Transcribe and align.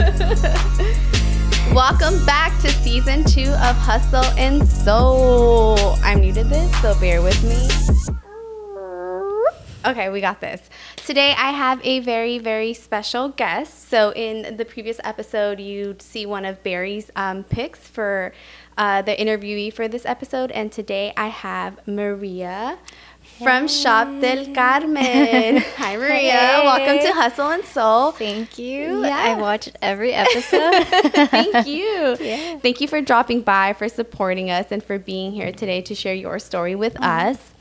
Welcome 1.74 2.24
back 2.24 2.58
to 2.62 2.70
season 2.70 3.22
two 3.22 3.50
of 3.50 3.76
Hustle 3.76 4.24
and 4.38 4.66
Soul. 4.66 5.76
I'm 6.02 6.20
new 6.20 6.32
to 6.32 6.42
this, 6.42 6.80
so 6.80 6.98
bear 6.98 7.20
with 7.20 7.36
me. 7.44 7.68
Okay, 9.84 10.08
we 10.08 10.22
got 10.22 10.40
this. 10.40 10.70
Today 10.96 11.34
I 11.36 11.50
have 11.50 11.84
a 11.84 12.00
very, 12.00 12.38
very 12.38 12.72
special 12.72 13.28
guest. 13.28 13.90
So, 13.90 14.14
in 14.14 14.56
the 14.56 14.64
previous 14.64 15.00
episode, 15.04 15.60
you'd 15.60 16.00
see 16.00 16.24
one 16.24 16.46
of 16.46 16.62
Barry's 16.62 17.10
um, 17.14 17.44
picks 17.44 17.86
for 17.86 18.32
uh, 18.78 19.02
the 19.02 19.14
interviewee 19.14 19.70
for 19.70 19.86
this 19.86 20.06
episode. 20.06 20.50
And 20.52 20.72
today 20.72 21.12
I 21.14 21.28
have 21.28 21.86
Maria 21.86 22.78
from 23.42 23.68
Shop 23.68 24.06
del 24.20 24.52
Carmen. 24.54 25.56
Hi, 25.76 25.96
Maria. 25.96 26.32
Hey. 26.32 26.62
Welcome 26.64 26.98
to 27.06 27.12
Hustle 27.12 27.48
and 27.50 27.64
Soul. 27.64 28.12
Thank 28.12 28.58
you. 28.58 29.02
Yeah. 29.04 29.16
I 29.16 29.40
watched 29.40 29.76
every 29.80 30.12
episode. 30.12 30.84
Thank 31.30 31.66
you. 31.66 32.16
Yeah. 32.20 32.58
Thank 32.58 32.80
you 32.80 32.88
for 32.88 33.00
dropping 33.00 33.42
by, 33.42 33.72
for 33.72 33.88
supporting 33.88 34.50
us, 34.50 34.66
and 34.70 34.82
for 34.82 34.98
being 34.98 35.32
here 35.32 35.52
today 35.52 35.80
to 35.82 35.94
share 35.94 36.14
your 36.14 36.38
story 36.38 36.74
with 36.74 36.94
Mm-hmm. 36.94 37.04
us. 37.28 37.52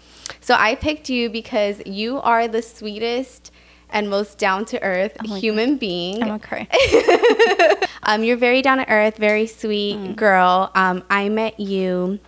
So 0.41 0.55
I 0.57 0.75
picked 0.75 1.09
you 1.09 1.29
because 1.29 1.81
you 1.85 2.19
are 2.19 2.47
the 2.47 2.61
sweetest 2.61 3.51
and 3.89 4.09
most 4.09 4.37
down 4.37 4.65
to 4.65 4.81
earth 4.83 5.15
Oh 5.27 5.35
human 5.35 5.77
being. 5.77 6.21
I'm 6.23 6.39
cry. 6.39 6.67
Um, 8.03 8.23
you're 8.23 8.37
very 8.37 8.61
down 8.63 8.77
to 8.79 8.89
earth, 8.89 9.17
very 9.17 9.45
sweet 9.45 9.97
Mm. 9.97 10.15
girl. 10.15 10.71
Um, 10.73 11.03
I 11.11 11.29
met 11.29 11.59
you 11.59 12.19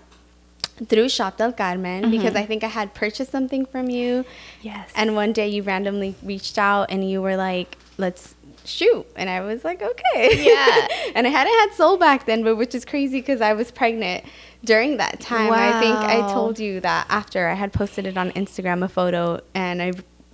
through 0.88 1.10
Shop 1.10 1.38
del 1.38 1.54
Carmen 1.54 2.04
Mm-hmm. 2.04 2.12
because 2.12 2.36
I 2.36 2.46
think 2.46 2.64
I 2.64 2.68
had 2.68 2.94
purchased 2.94 3.32
something 3.32 3.66
from 3.66 3.90
you. 3.90 4.26
Yes. 4.62 4.90
And 4.96 5.16
one 5.16 5.34
day 5.34 5.48
you 5.48 5.64
randomly 5.64 6.16
reached 6.24 6.58
out 6.58 6.90
and 6.90 7.10
you 7.10 7.22
were 7.22 7.36
like, 7.36 7.78
let's 7.98 8.36
shoot. 8.66 9.06
And 9.16 9.30
I 9.30 9.42
was 9.42 9.64
like, 9.64 9.82
okay. 9.82 10.44
Yeah. 10.44 10.88
and 11.16 11.28
I 11.28 11.30
hadn't 11.30 11.54
had 11.54 11.74
soul 11.76 11.98
back 11.98 12.26
then, 12.26 12.44
but 12.44 12.56
which 12.56 12.74
is 12.76 12.86
crazy 12.86 13.20
because 13.20 13.42
I 13.42 13.54
was 13.54 13.72
pregnant 13.72 14.24
during 14.64 14.98
that 14.98 15.20
time. 15.20 15.50
Wow. 15.50 15.78
I 15.78 15.80
think 15.80 15.96
I 15.98 16.32
told 16.32 16.60
you 16.60 16.80
that 16.82 17.08
after 17.10 17.48
I 17.48 17.54
had 17.56 17.74
posted 17.74 18.06
it 18.06 18.18
on 18.18 18.32
Instagram, 18.32 18.84
a 18.84 18.88
photo, 18.90 19.42
and 19.54 19.82
I 19.82 19.92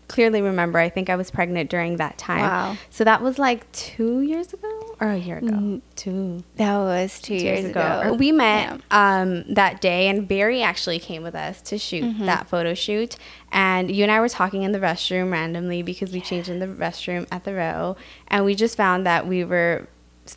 clearly 0.07 0.41
remember 0.41 0.79
I 0.79 0.89
think 0.89 1.09
I 1.09 1.15
was 1.15 1.31
pregnant 1.31 1.69
during 1.69 1.97
that 1.97 2.17
time. 2.17 2.41
Wow. 2.41 2.77
So 2.89 3.03
that 3.03 3.21
was 3.21 3.37
like 3.39 3.69
two 3.71 4.21
years 4.21 4.53
ago 4.53 4.76
or 4.99 5.09
a 5.09 5.17
year 5.17 5.37
ago? 5.37 5.47
Mm. 5.47 5.81
Two 5.95 6.43
that 6.55 6.77
was 6.77 7.19
two, 7.21 7.35
years, 7.35 7.65
ago. 7.65 8.15
we 8.17 8.31
met 8.31 8.79
um, 8.91 9.43
that 9.53 9.81
day, 9.81 10.07
and 10.07 10.27
Barry 10.27 10.61
actually 10.63 10.99
came 10.99 11.23
with 11.23 11.35
us 11.35 11.61
to 11.63 11.77
shoot 11.77 12.03
Mm-hmm. 12.03 12.25
that 12.25 12.47
photo 12.47 12.73
shoot. 12.73 13.15
And 13.51 13.89
you 13.91 14.03
and 14.03 14.11
I 14.11 14.19
were 14.19 14.29
talking 14.29 14.63
in 14.63 14.71
the 14.71 14.79
restroom 14.79 15.31
randomly 15.31 15.81
because 15.81 16.11
we 16.11 16.21
changed 16.21 16.49
in 16.49 16.59
the 16.59 16.67
restroom 16.67 17.27
at 17.31 17.43
the 17.43 17.53
row, 17.53 17.95
and 18.27 18.45
we 18.45 18.55
just 18.55 18.75
found 18.77 19.05
that 19.05 19.27
we 19.27 19.43
were 19.43 19.87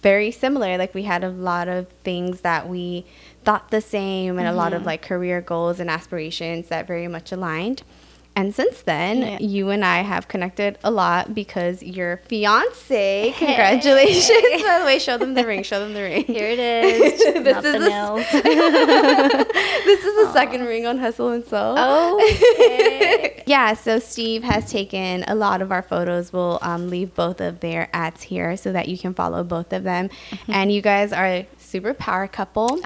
very 0.02 0.30
similar. 0.30 0.78
Like 0.78 0.94
we 0.94 1.02
had 1.04 1.24
a 1.24 1.28
lot 1.30 1.66
of 1.68 1.88
things 2.04 2.42
that 2.42 2.68
we 2.68 3.04
thought 3.44 3.70
the 3.70 3.80
same, 3.80 4.38
and 4.38 4.46
a 4.46 4.52
lot 4.52 4.68
Mm-hmm. 4.72 4.76
of 4.82 4.86
like 4.86 5.02
career 5.02 5.40
goals 5.40 5.80
and 5.80 5.90
aspirations 5.90 6.68
that 6.68 6.86
very 6.86 7.08
much 7.08 7.32
aligned. 7.32 7.82
And 8.40 8.54
since 8.54 8.80
then, 8.82 9.18
Yeah. 9.20 9.38
you 9.40 9.68
and 9.68 9.84
I 9.84 9.98
have 10.00 10.26
connected 10.26 10.78
a 10.82 10.90
lot 10.90 11.34
because 11.34 11.82
your 11.82 12.22
fiance, 12.26 13.34
congratulations. 13.36 14.62
By 14.62 14.78
the 14.78 14.84
way, 14.86 14.98
show 14.98 15.18
them 15.18 15.34
the 15.34 15.46
ring, 15.46 15.62
show 15.62 15.78
them 15.78 15.92
the 15.92 16.00
ring. 16.00 16.24
Here 16.24 16.48
it 16.48 16.58
is. 16.58 17.20
This 17.50 17.56
is 17.58 17.62
the 17.62 17.78
the- 17.78 17.88
nails. 17.90 18.24
this 18.32 20.04
is 20.04 20.14
the 20.26 20.32
second 20.32 20.64
ring 20.64 20.86
on 20.86 20.96
Hustle 20.98 21.28
and 21.32 21.44
Soul. 21.44 21.78
okay. 21.78 23.42
Yeah, 23.46 23.74
so 23.74 23.98
Steve 23.98 24.42
has 24.44 24.70
taken 24.70 25.24
a 25.26 25.34
lot 25.34 25.60
of 25.60 25.70
our 25.72 25.82
photos. 25.82 26.32
We'll 26.32 26.60
um, 26.62 26.88
leave 26.88 27.14
both 27.14 27.40
of 27.40 27.60
their 27.60 27.88
ads 27.92 28.22
here 28.22 28.56
so 28.56 28.72
that 28.72 28.86
you 28.88 28.96
can 28.96 29.12
follow 29.12 29.42
both 29.42 29.72
of 29.72 29.82
them. 29.82 30.08
Mm-hmm. 30.08 30.52
And 30.52 30.72
you 30.72 30.80
guys 30.80 31.12
are 31.12 31.26
a 31.26 31.48
super 31.58 31.92
power 31.92 32.26
couple. 32.28 32.80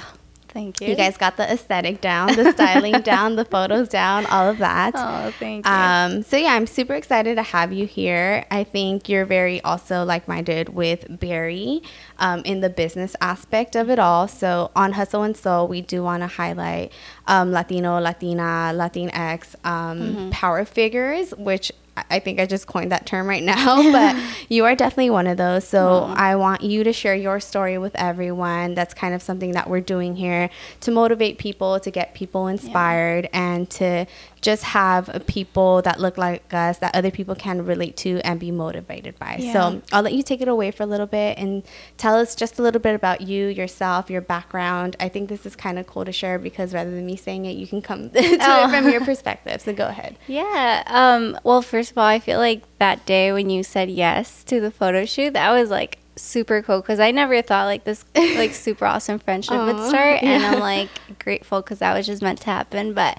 Thank 0.54 0.80
you. 0.80 0.86
You 0.86 0.94
guys 0.94 1.16
got 1.16 1.36
the 1.36 1.52
aesthetic 1.52 2.00
down, 2.00 2.36
the 2.36 2.52
styling 2.52 3.00
down, 3.02 3.34
the 3.34 3.44
photos 3.44 3.88
down, 3.88 4.24
all 4.26 4.48
of 4.48 4.58
that. 4.58 4.92
Oh, 4.96 5.32
thank 5.40 5.66
you. 5.66 5.72
Um, 5.72 6.22
so 6.22 6.36
yeah, 6.36 6.54
I'm 6.54 6.68
super 6.68 6.94
excited 6.94 7.34
to 7.34 7.42
have 7.42 7.72
you 7.72 7.86
here. 7.88 8.46
I 8.52 8.62
think 8.62 9.08
you're 9.08 9.24
very 9.24 9.60
also 9.62 10.04
like-minded 10.04 10.68
with 10.68 11.18
Barry 11.18 11.82
um, 12.20 12.42
in 12.44 12.60
the 12.60 12.70
business 12.70 13.16
aspect 13.20 13.74
of 13.74 13.90
it 13.90 13.98
all. 13.98 14.28
So 14.28 14.70
on 14.76 14.92
Hustle 14.92 15.24
and 15.24 15.36
Soul, 15.36 15.66
we 15.66 15.80
do 15.80 16.04
want 16.04 16.22
to 16.22 16.28
highlight 16.28 16.92
um, 17.26 17.50
Latino, 17.50 17.98
Latina, 17.98 18.70
Latinx 18.72 19.56
um, 19.66 20.30
power 20.30 20.64
figures, 20.64 21.34
which 21.34 21.72
I- 21.96 22.18
think 22.20 22.40
I 22.40 22.46
just 22.46 22.66
coined 22.66 22.90
that 22.92 23.06
term 23.06 23.28
right 23.28 23.42
now, 23.42 23.82
but 23.92 24.16
you 24.48 24.64
are 24.64 24.74
definitely 24.74 25.10
one 25.10 25.26
of 25.26 25.36
those. 25.36 25.66
So 25.66 26.12
I 26.16 26.36
want 26.36 26.62
you 26.62 26.84
to 26.84 26.92
share 26.92 27.14
your 27.14 27.38
story 27.40 27.78
with 27.78 27.94
everyone. 27.96 28.74
That's 28.74 28.94
kind 28.94 29.14
of 29.14 29.22
something 29.22 29.52
that 29.52 29.68
we're 29.68 29.80
doing 29.80 30.16
here 30.16 30.50
to 30.80 30.90
motivate 30.90 31.38
people, 31.38 31.78
to 31.80 31.90
get 31.90 32.14
people 32.14 32.46
inspired, 32.48 33.28
and 33.32 33.68
to 33.70 34.06
just 34.44 34.62
have 34.62 35.24
people 35.26 35.80
that 35.82 35.98
look 35.98 36.18
like 36.18 36.52
us 36.52 36.76
that 36.78 36.94
other 36.94 37.10
people 37.10 37.34
can 37.34 37.64
relate 37.64 37.96
to 37.96 38.20
and 38.24 38.38
be 38.38 38.50
motivated 38.50 39.18
by. 39.18 39.36
Yeah. 39.40 39.52
So 39.54 39.82
I'll 39.90 40.02
let 40.02 40.12
you 40.12 40.22
take 40.22 40.42
it 40.42 40.48
away 40.48 40.70
for 40.70 40.82
a 40.82 40.86
little 40.86 41.06
bit 41.06 41.38
and 41.38 41.62
tell 41.96 42.14
us 42.16 42.34
just 42.34 42.58
a 42.58 42.62
little 42.62 42.80
bit 42.80 42.94
about 42.94 43.22
you, 43.22 43.46
yourself, 43.46 44.10
your 44.10 44.20
background. 44.20 44.96
I 45.00 45.08
think 45.08 45.30
this 45.30 45.46
is 45.46 45.56
kind 45.56 45.78
of 45.78 45.86
cool 45.86 46.04
to 46.04 46.12
share 46.12 46.38
because 46.38 46.74
rather 46.74 46.90
than 46.90 47.06
me 47.06 47.16
saying 47.16 47.46
it, 47.46 47.52
you 47.56 47.66
can 47.66 47.80
come 47.80 48.10
to 48.10 48.18
Oh. 48.42 48.68
it 48.68 48.70
from 48.70 48.90
your 48.90 49.00
perspective. 49.02 49.62
So 49.62 49.72
go 49.72 49.86
ahead. 49.88 50.18
Yeah. 50.26 50.82
Um, 50.86 51.38
well, 51.42 51.62
first 51.62 51.92
of 51.92 51.96
all, 51.98 52.04
I 52.04 52.18
feel 52.18 52.38
like 52.38 52.62
that 52.78 53.06
day 53.06 53.32
when 53.32 53.48
you 53.48 53.62
said 53.62 53.88
yes 53.88 54.44
to 54.44 54.60
the 54.60 54.70
photo 54.70 55.06
shoot, 55.06 55.32
that 55.32 55.50
was 55.52 55.70
like 55.70 55.98
super 56.16 56.60
cool 56.62 56.80
because 56.80 57.00
I 57.00 57.10
never 57.10 57.40
thought 57.42 57.64
like 57.64 57.84
this 57.84 58.04
like 58.14 58.52
super 58.52 58.84
awesome 58.86 59.18
friendship 59.18 59.56
would 59.56 59.80
start, 59.88 60.22
and. 60.22 60.44
I'm 60.44 60.60
like 60.60 60.88
grateful 61.18 61.62
because 61.62 61.78
that 61.80 61.94
was 61.94 62.06
just 62.06 62.20
meant 62.22 62.40
to 62.42 62.46
happen. 62.50 62.92
But 62.94 63.18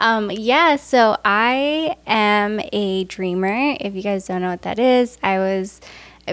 um, 0.00 0.30
yeah, 0.30 0.76
so 0.76 1.16
I 1.24 1.96
am 2.06 2.60
a 2.72 3.04
dreamer. 3.04 3.76
If 3.78 3.94
you 3.94 4.02
guys 4.02 4.26
don't 4.26 4.42
know 4.42 4.50
what 4.50 4.62
that 4.62 4.78
is, 4.78 5.18
I 5.22 5.38
was 5.38 5.80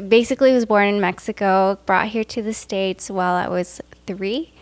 basically 0.08 0.54
was 0.54 0.66
born 0.66 0.88
in 0.88 1.02
Mexico, 1.02 1.78
brought 1.86 2.08
here 2.08 2.24
to 2.24 2.42
the 2.42 2.54
states 2.54 3.10
while 3.10 3.36
I 3.36 3.48
was 3.48 3.82
three. 4.06 4.54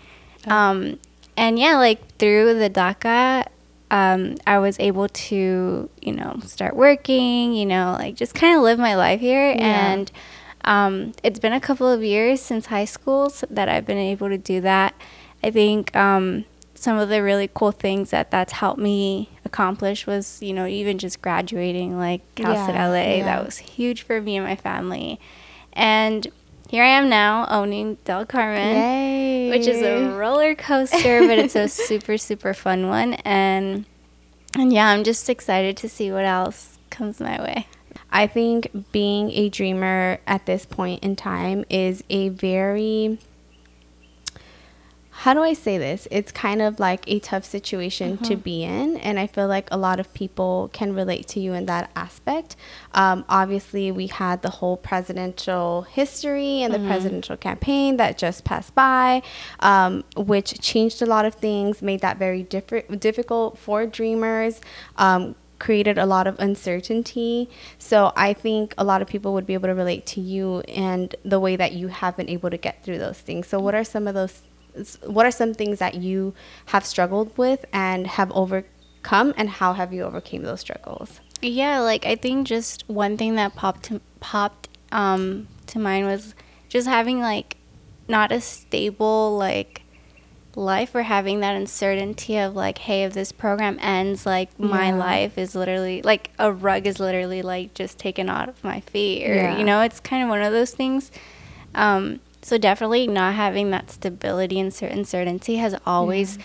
Um, 0.47 0.99
and 1.37 1.59
yeah, 1.59 1.77
like 1.77 2.15
through 2.17 2.57
the 2.57 2.69
DACA, 2.69 3.47
um, 3.91 4.37
I 4.47 4.59
was 4.59 4.79
able 4.79 5.07
to, 5.07 5.89
you 6.01 6.11
know, 6.11 6.39
start 6.45 6.75
working, 6.75 7.53
you 7.53 7.65
know, 7.65 7.95
like 7.99 8.15
just 8.15 8.33
kind 8.33 8.57
of 8.57 8.63
live 8.63 8.79
my 8.79 8.95
life 8.95 9.19
here. 9.19 9.51
Yeah. 9.51 9.91
And 9.91 10.11
um, 10.63 11.13
it's 11.23 11.39
been 11.39 11.53
a 11.53 11.61
couple 11.61 11.87
of 11.87 12.03
years 12.03 12.41
since 12.41 12.67
high 12.67 12.85
school 12.85 13.25
s 13.25 13.43
that 13.49 13.69
I've 13.69 13.85
been 13.85 13.99
able 13.99 14.29
to 14.29 14.37
do 14.37 14.61
that. 14.61 14.95
I 15.43 15.51
think 15.51 15.95
um, 15.95 16.45
some 16.85 16.99
of 16.99 17.09
the 17.09 17.23
really 17.23 17.49
cool 17.51 17.71
things 17.71 18.11
that 18.11 18.29
that's 18.29 18.53
helped 18.53 18.79
me 18.79 19.27
accomplish 19.43 20.05
was, 20.05 20.39
you 20.39 20.53
know, 20.53 20.67
even 20.67 20.99
just 20.99 21.19
graduating 21.19 21.97
like 21.97 22.21
Cal 22.35 22.53
State 22.63 22.75
LA. 22.75 23.17
yeah. 23.17 23.25
That 23.25 23.43
was 23.43 23.57
huge 23.57 24.03
for 24.03 24.21
me 24.21 24.37
and 24.37 24.45
my 24.45 24.55
family. 24.55 25.19
And 25.73 26.27
here 26.69 26.83
I 26.83 26.89
am 26.89 27.09
now 27.09 27.47
owning 27.49 27.97
Del 28.05 28.27
Carmen 28.27 28.75
Yay. 28.75 29.49
which 29.49 29.65
is 29.65 29.81
a 29.81 30.15
roller 30.15 30.53
coaster, 30.53 31.21
but 31.21 31.39
it's 31.39 31.55
a 31.55 31.67
super 31.87 32.19
super 32.19 32.53
fun 32.53 32.87
one. 32.87 33.15
And 33.25 33.85
and 34.55 34.71
yeah, 34.71 34.89
I'm 34.89 35.03
just 35.03 35.27
excited 35.27 35.75
to 35.77 35.89
see 35.89 36.11
what 36.11 36.23
else 36.23 36.77
comes 36.91 37.19
my 37.19 37.41
way. 37.41 37.67
I 38.11 38.27
think 38.27 38.91
being 38.91 39.31
a 39.31 39.49
dreamer 39.49 40.19
at 40.27 40.45
this 40.45 40.67
point 40.67 41.03
in 41.03 41.15
time 41.15 41.65
is 41.67 42.03
a 42.11 42.29
very 42.29 43.17
how 45.17 45.33
do 45.33 45.41
I 45.41 45.53
say 45.53 45.77
this? 45.77 46.09
It's 46.11 46.31
kind 46.31 46.61
of 46.61 46.77
like 46.77 47.05
a 47.07 47.19
tough 47.19 47.45
situation 47.45 48.17
to 48.17 48.35
be 48.35 48.63
in, 48.63 48.97
and 48.97 49.17
I 49.17 49.27
feel 49.27 49.47
like 49.47 49.69
a 49.71 49.77
lot 49.77 49.99
of 49.99 50.13
people 50.13 50.69
can 50.73 50.93
relate 50.93 51.25
to 51.29 51.39
you 51.39 51.53
in 51.53 51.65
that 51.67 51.89
aspect. 51.95 52.57
Um, 52.93 53.23
obviously, 53.29 53.91
we 53.91 54.07
had 54.07 54.41
the 54.41 54.49
whole 54.49 54.75
presidential 54.75 55.83
history 55.83 56.61
and 56.63 56.73
the 56.73 56.79
presidential 56.79 57.37
campaign 57.37 57.95
that 57.95 58.17
just 58.17 58.43
passed 58.43 58.75
by, 58.75 59.23
um, 59.61 60.03
which 60.17 60.59
changed 60.59 61.01
a 61.01 61.05
lot 61.05 61.23
of 61.23 61.35
things, 61.35 61.81
made 61.81 62.01
that 62.01 62.17
very 62.17 62.43
different, 62.43 62.99
difficult 62.99 63.57
for 63.57 63.85
dreamers. 63.85 64.59
Um, 64.97 65.35
created 65.57 65.97
a 65.97 66.05
lot 66.05 66.27
of 66.27 66.37
uncertainty. 66.37 67.49
So 67.79 68.11
I 68.17 68.33
think 68.33 68.73
a 68.77 68.83
lot 68.83 69.01
of 69.01 69.07
people 69.07 69.33
would 69.33 69.47
be 69.47 69.53
able 69.53 69.69
to 69.69 69.73
relate 69.73 70.05
to 70.07 70.19
you 70.19 70.59
and 70.67 71.15
the 71.23 71.39
way 71.39 71.55
that 71.55 71.71
you 71.71 71.87
have 71.87 72.17
been 72.17 72.29
able 72.29 72.49
to 72.49 72.57
get 72.57 72.83
through 72.83 72.99
those 72.99 73.19
things. 73.19 73.47
So 73.47 73.57
what 73.57 73.73
are 73.73 73.85
some 73.85 74.05
of 74.05 74.13
those 74.13 74.41
what 75.05 75.25
are 75.25 75.31
some 75.31 75.53
things 75.53 75.79
that 75.79 75.95
you 75.95 76.33
have 76.67 76.85
struggled 76.85 77.37
with 77.37 77.65
and 77.73 78.07
have 78.07 78.31
overcome 78.31 79.33
and 79.37 79.49
how 79.49 79.73
have 79.73 79.93
you 79.93 80.03
overcame 80.03 80.43
those 80.43 80.59
struggles? 80.61 81.21
Yeah, 81.41 81.79
like 81.79 82.05
I 82.05 82.15
think 82.15 82.47
just 82.47 82.87
one 82.89 83.17
thing 83.17 83.35
that 83.35 83.55
popped 83.55 83.83
to, 83.83 84.01
popped 84.19 84.69
um, 84.91 85.47
to 85.67 85.79
mind 85.79 86.07
was 86.07 86.33
just 86.69 86.87
having 86.87 87.19
like 87.19 87.57
not 88.07 88.31
a 88.31 88.39
stable 88.41 89.37
like 89.37 89.81
life 90.55 90.95
or 90.95 91.03
having 91.03 91.41
that 91.41 91.53
uncertainty 91.55 92.37
of 92.37 92.55
like 92.55 92.77
hey 92.77 93.03
if 93.03 93.13
this 93.13 93.33
program 93.33 93.77
ends 93.81 94.25
like 94.25 94.57
my 94.57 94.89
life 94.91 95.37
is 95.37 95.53
literally 95.53 96.01
like 96.01 96.29
a 96.39 96.49
rug 96.49 96.87
is 96.87 96.97
literally 96.97 97.41
like 97.41 97.73
just 97.73 97.97
taken 97.99 98.29
out 98.29 98.47
of 98.47 98.63
my 98.63 98.79
feet 98.79 99.27
or 99.29 99.35
Yeah. 99.35 99.57
you 99.57 99.65
know 99.65 99.81
it's 99.81 99.99
kind 99.99 100.23
of 100.23 100.29
one 100.29 100.41
of 100.41 100.53
those 100.53 100.71
things 100.71 101.11
Um, 101.73 102.21
so 102.45 102.59
definitely 102.59 103.07
not 103.07 103.33
having 103.33 103.71
that 103.71 103.89
stability 103.89 104.59
and 104.59 104.71
certain 104.71 105.03
certainty 105.03 105.55
has 105.55 105.75
always 105.83 106.37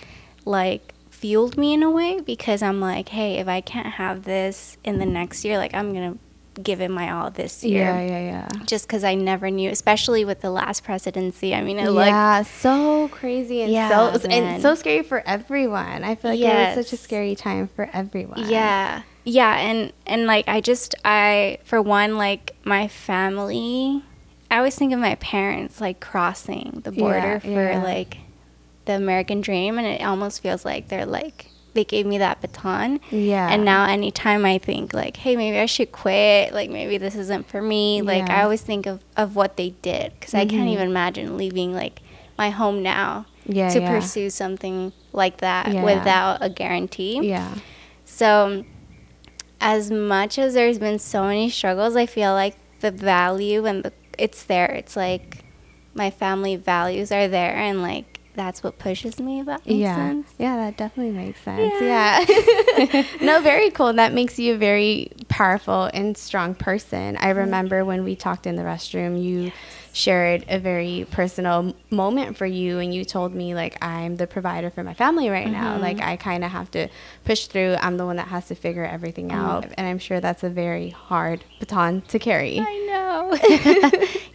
like 0.46 0.94
fueled 1.10 1.58
me 1.58 1.74
in 1.74 1.82
a 1.82 1.90
way 1.90 2.20
because 2.22 2.62
I'm 2.62 2.80
like, 2.80 3.10
hey, 3.10 3.34
if 3.34 3.46
I 3.48 3.60
can't 3.60 3.86
have 3.86 4.22
this 4.22 4.78
in 4.82 4.98
the 4.98 5.04
next 5.04 5.44
year, 5.44 5.58
like 5.58 5.74
I'm 5.74 5.92
gonna 5.92 6.16
give 6.62 6.80
it 6.80 6.90
my 6.90 7.10
all 7.10 7.30
this 7.30 7.62
year. 7.62 7.84
Yeah, 7.84 8.00
yeah, 8.00 8.18
yeah. 8.18 8.48
Just 8.64 8.86
because 8.86 9.04
I 9.04 9.14
never 9.14 9.50
knew, 9.50 9.68
especially 9.68 10.24
with 10.24 10.40
the 10.40 10.48
last 10.48 10.84
presidency. 10.84 11.54
I 11.54 11.60
mean, 11.60 11.78
it 11.78 11.90
like 11.90 12.08
yeah, 12.08 12.44
so 12.44 13.08
crazy 13.08 13.60
and 13.60 13.70
Yeah, 13.70 13.90
so 13.90 14.26
man. 14.26 14.42
and 14.54 14.62
so 14.62 14.74
scary 14.74 15.02
for 15.02 15.22
everyone. 15.26 16.02
I 16.02 16.14
feel 16.14 16.30
like 16.30 16.40
it 16.40 16.76
was 16.76 16.86
such 16.86 16.94
a 16.94 16.96
scary 16.96 17.34
time 17.34 17.68
for 17.68 17.90
everyone. 17.92 18.48
Yeah. 18.48 19.02
Yeah, 19.24 19.54
and 19.58 19.92
and 20.06 20.24
like 20.24 20.48
I 20.48 20.62
just 20.62 20.94
I 21.04 21.58
for 21.64 21.82
one 21.82 22.16
like 22.16 22.56
my 22.64 22.88
family 22.88 24.02
I 24.50 24.56
always 24.58 24.74
think 24.76 24.92
of 24.92 24.98
my 24.98 25.14
parents 25.16 25.80
like 25.80 26.00
crossing 26.00 26.80
the 26.84 26.92
border 26.92 27.40
Yeah, 27.44 27.54
for 27.54 27.70
yeah. 27.72 27.82
like 27.82 28.18
the 28.86 28.94
American 28.94 29.40
dream 29.40 29.78
and 29.78 29.86
it 29.86 30.02
almost 30.02 30.42
feels 30.42 30.64
like 30.64 30.88
they're 30.88 31.06
like 31.06 31.46
they 31.72 31.84
gave 31.84 32.04
me 32.04 32.18
that 32.18 32.40
baton. 32.40 32.98
Yeah. 33.12 33.48
And 33.48 33.64
now 33.64 33.84
anytime 33.88 34.44
I 34.44 34.58
think 34.58 34.92
like, 34.92 35.16
hey, 35.18 35.36
maybe 35.36 35.56
I 35.56 35.66
should 35.66 35.92
quit, 35.92 36.52
like 36.52 36.68
maybe 36.68 36.98
this 36.98 37.14
isn't 37.14 37.48
for 37.48 37.62
me, 37.62 38.02
like 38.02 38.26
Yeah. 38.26 38.40
I 38.40 38.42
always 38.42 38.60
think 38.62 38.86
of 38.86 39.04
of 39.16 39.36
what 39.36 39.56
they 39.56 39.70
did 39.82 40.20
cuz 40.20 40.34
I 40.34 40.46
can't 40.46 40.68
Mhm. 40.68 40.72
even 40.72 40.88
imagine 40.88 41.36
leaving 41.36 41.72
like 41.72 42.00
my 42.36 42.50
home 42.50 42.82
now 42.82 43.26
Yeah, 43.46 43.68
to 43.68 43.80
yeah. 43.80 43.90
pursue 43.94 44.30
something 44.30 44.92
like 45.12 45.36
that 45.38 45.68
without 45.84 46.38
a 46.40 46.48
guarantee. 46.50 47.20
Yeah. 47.22 47.54
So, 48.04 48.64
as 49.60 49.90
much 49.90 50.38
as 50.38 50.54
there's 50.54 50.78
been 50.78 50.98
so 50.98 51.24
many 51.24 51.50
struggles, 51.50 51.94
I 51.96 52.06
feel 52.06 52.32
like 52.32 52.56
the 52.80 52.90
value 52.90 53.66
and 53.66 53.82
the 53.84 53.92
it's 54.20 54.44
there. 54.44 54.66
It's 54.66 54.96
like 54.96 55.44
my 55.94 56.10
family 56.10 56.56
values 56.56 57.10
are 57.10 57.26
there, 57.26 57.54
and 57.56 57.82
like 57.82 58.19
that's 58.40 58.62
what 58.62 58.78
pushes 58.78 59.20
me. 59.20 59.42
That 59.42 59.60
yeah. 59.66 59.94
sense. 59.94 60.28
Yeah, 60.38 60.56
that 60.56 60.78
definitely 60.78 61.12
makes 61.12 61.40
sense. 61.42 61.74
Yeah. 61.80 62.24
Yeah. 62.26 63.04
no, 63.20 63.42
very 63.42 63.70
cool. 63.70 63.92
That 63.92 64.14
makes 64.14 64.38
you 64.38 64.54
a 64.54 64.56
very 64.56 65.12
powerful 65.28 65.90
and 65.92 66.16
strong 66.16 66.54
person. 66.54 67.18
I 67.18 67.30
remember 67.30 67.84
when 67.84 68.02
we 68.02 68.16
talked 68.16 68.46
in 68.46 68.56
the 68.56 68.62
restroom, 68.62 69.22
you 69.22 69.52
shared 69.92 70.44
a 70.48 70.58
very 70.58 71.06
personal 71.10 71.74
moment 71.90 72.36
for 72.36 72.46
you 72.46 72.78
and 72.78 72.94
you 72.94 73.04
told 73.04 73.34
me 73.34 73.54
like 73.56 73.76
I'm 73.84 74.16
the 74.16 74.26
provider 74.26 74.70
for 74.70 74.82
my 74.84 74.94
family 74.94 75.28
right 75.28 75.50
now. 75.50 75.72
Mm-hmm. 75.72 75.82
Like 75.82 76.00
I 76.00 76.16
kind 76.16 76.42
of 76.44 76.50
have 76.50 76.70
to 76.70 76.88
push 77.24 77.46
through. 77.46 77.76
I'm 77.80 77.98
the 77.98 78.06
one 78.06 78.16
that 78.16 78.28
has 78.28 78.48
to 78.48 78.54
figure 78.54 78.84
everything 78.84 79.28
Mm-hmm. 79.28 79.38
out. 79.38 79.66
And 79.76 79.86
I'm 79.86 79.98
sure 79.98 80.18
that's 80.18 80.42
a 80.44 80.48
very 80.48 80.90
hard 80.90 81.44
baton 81.58 82.00
to 82.02 82.18
carry. 82.18 82.58
I 82.58 82.78
know. 82.88 83.10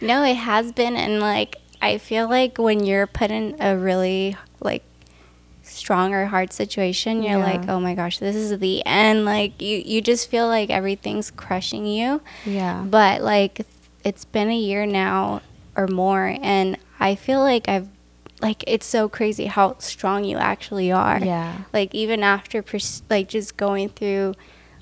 no, 0.06 0.22
it 0.22 0.36
has 0.36 0.70
been, 0.72 0.94
and 0.94 1.20
like 1.20 1.56
I 1.82 1.98
feel 1.98 2.28
like 2.28 2.58
when 2.58 2.84
you're 2.84 3.06
put 3.06 3.30
in 3.30 3.56
a 3.60 3.76
really 3.76 4.36
like 4.60 4.82
strong 5.62 6.14
or 6.14 6.26
hard 6.26 6.52
situation, 6.52 7.22
you're 7.22 7.38
Yeah. 7.38 7.44
like, 7.58 7.68
oh 7.68 7.80
my 7.80 7.94
gosh, 7.94 8.18
this 8.18 8.36
is 8.36 8.58
the 8.58 8.84
end. 8.86 9.24
Like 9.24 9.60
you, 9.60 9.82
you 9.84 10.00
just 10.00 10.30
feel 10.30 10.46
like 10.48 10.70
everything's 10.70 11.30
crushing 11.30 11.86
you. 11.86 12.20
Yeah. 12.44 12.82
But 12.88 13.22
like 13.22 13.66
it's 14.04 14.24
been 14.24 14.48
a 14.50 14.56
year 14.58 14.86
now 14.86 15.42
or 15.76 15.86
more 15.88 16.36
and 16.42 16.76
I 17.00 17.14
feel 17.14 17.40
like 17.40 17.68
I've 17.68 17.88
like 18.40 18.62
it's 18.66 18.86
so 18.86 19.08
crazy 19.08 19.46
how 19.46 19.76
strong 19.78 20.24
you 20.24 20.36
actually 20.36 20.92
are. 20.92 21.18
Yeah. 21.22 21.56
Like 21.72 21.94
even 21.94 22.22
after 22.22 22.62
pers- 22.62 23.02
like 23.10 23.28
just 23.28 23.56
going 23.56 23.88
through 23.90 24.34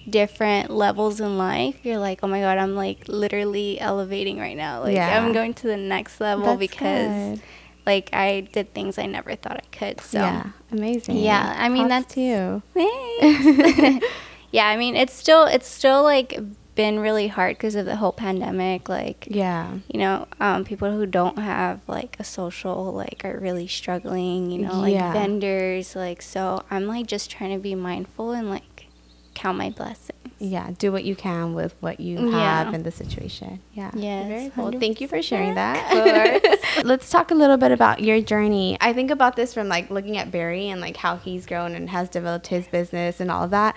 different 0.09 0.71
levels 0.71 1.21
in 1.21 1.39
life, 1.39 1.77
you're 1.83 1.99
like, 1.99 2.21
"Oh 2.23 2.29
my 2.29 2.41
god, 2.41 2.59
I'm 2.59 2.75
like 2.77 3.09
literally 3.09 3.81
elevating 3.81 4.39
right 4.39 4.57
now. 4.57 4.81
Like 4.83 4.97
Yeah. 4.97 5.19
I'm 5.19 5.33
going 5.33 5.55
to 5.55 5.67
the 5.67 5.77
next 5.77 6.21
level 6.21 6.45
That's 6.47 6.59
because 6.61 7.39
good. 7.39 7.43
like 7.87 8.11
I 8.13 8.41
did 8.53 8.75
things 8.75 8.99
I 8.99 9.07
never 9.07 9.35
thought 9.37 9.57
I 9.57 9.77
could." 9.77 10.01
So 10.01 10.19
yeah. 10.21 10.47
Amazing. 10.73 11.19
Yeah, 11.19 11.55
I 11.57 11.69
mean, 11.69 11.89
Props 11.89 12.15
that's- 12.15 12.17
you. 12.17 12.63
Yeah, 14.51 14.69
I 14.69 14.77
mean, 14.77 14.95
it's 14.95 15.13
still 15.13 15.45
it's 15.47 15.67
still 15.67 16.05
like 16.05 16.39
been 16.77 16.99
really 17.01 17.27
hard 17.29 17.57
because 17.57 17.75
of 17.77 17.87
the 17.87 17.97
whole 17.97 18.13
pandemic. 18.13 18.89
Like, 18.89 19.27
Yeah. 19.31 19.79
you 19.93 19.99
know, 19.99 20.27
um, 20.41 20.65
people 20.65 20.91
who 20.93 21.07
don't 21.07 21.39
have 21.39 21.81
like 21.89 22.17
a 22.21 22.25
social 22.25 22.93
like 22.93 23.23
are 23.25 23.39
really 23.41 23.67
struggling. 23.67 24.51
You 24.53 24.59
know, 24.67 24.81
like 24.81 24.93
Yeah. 24.95 25.13
vendors. 25.13 25.97
Like, 25.97 26.23
so 26.23 26.65
I'm 26.71 26.87
like 26.87 27.07
just 27.07 27.31
trying 27.31 27.53
to 27.53 27.59
be 27.61 27.75
mindful 27.75 28.31
and 28.33 28.49
like 28.51 28.74
count 29.35 29.59
my 29.59 29.71
blessings. 29.71 30.11
yeah, 30.39 30.71
do 30.79 30.91
what 30.93 31.05
you 31.05 31.15
can 31.17 31.55
with 31.55 31.75
what 31.81 32.01
you 32.01 32.31
Yeah. 32.31 32.65
have 32.65 32.75
in 32.75 32.83
the 32.83 32.91
situation. 32.91 33.61
Yeah. 33.73 33.91
Yes, 33.95 34.29
Very 34.29 34.51
cool. 34.51 34.73
Thank 34.79 35.01
you 35.01 35.09
for 35.09 35.23
sharing 35.23 35.55
that. 35.55 35.81
Let's 36.85 37.09
talk 37.09 37.31
a 37.31 37.35
little 37.35 37.57
bit 37.57 37.73
about 37.73 38.01
your 38.03 38.21
journey. 38.21 38.77
I 38.81 38.93
think 38.93 39.11
about 39.11 39.37
this 39.37 39.55
from 39.55 39.69
like 39.69 39.91
looking 39.91 40.17
at 40.19 40.31
Barry 40.31 40.69
and 40.69 40.81
like 40.81 40.97
how 40.97 41.17
he's 41.17 41.47
grown 41.47 41.75
and 41.75 41.89
has 41.91 42.09
developed 42.09 42.49
his 42.49 42.67
business 42.69 43.21
and 43.21 43.31
all 43.31 43.45
of 43.45 43.51
that. 43.51 43.77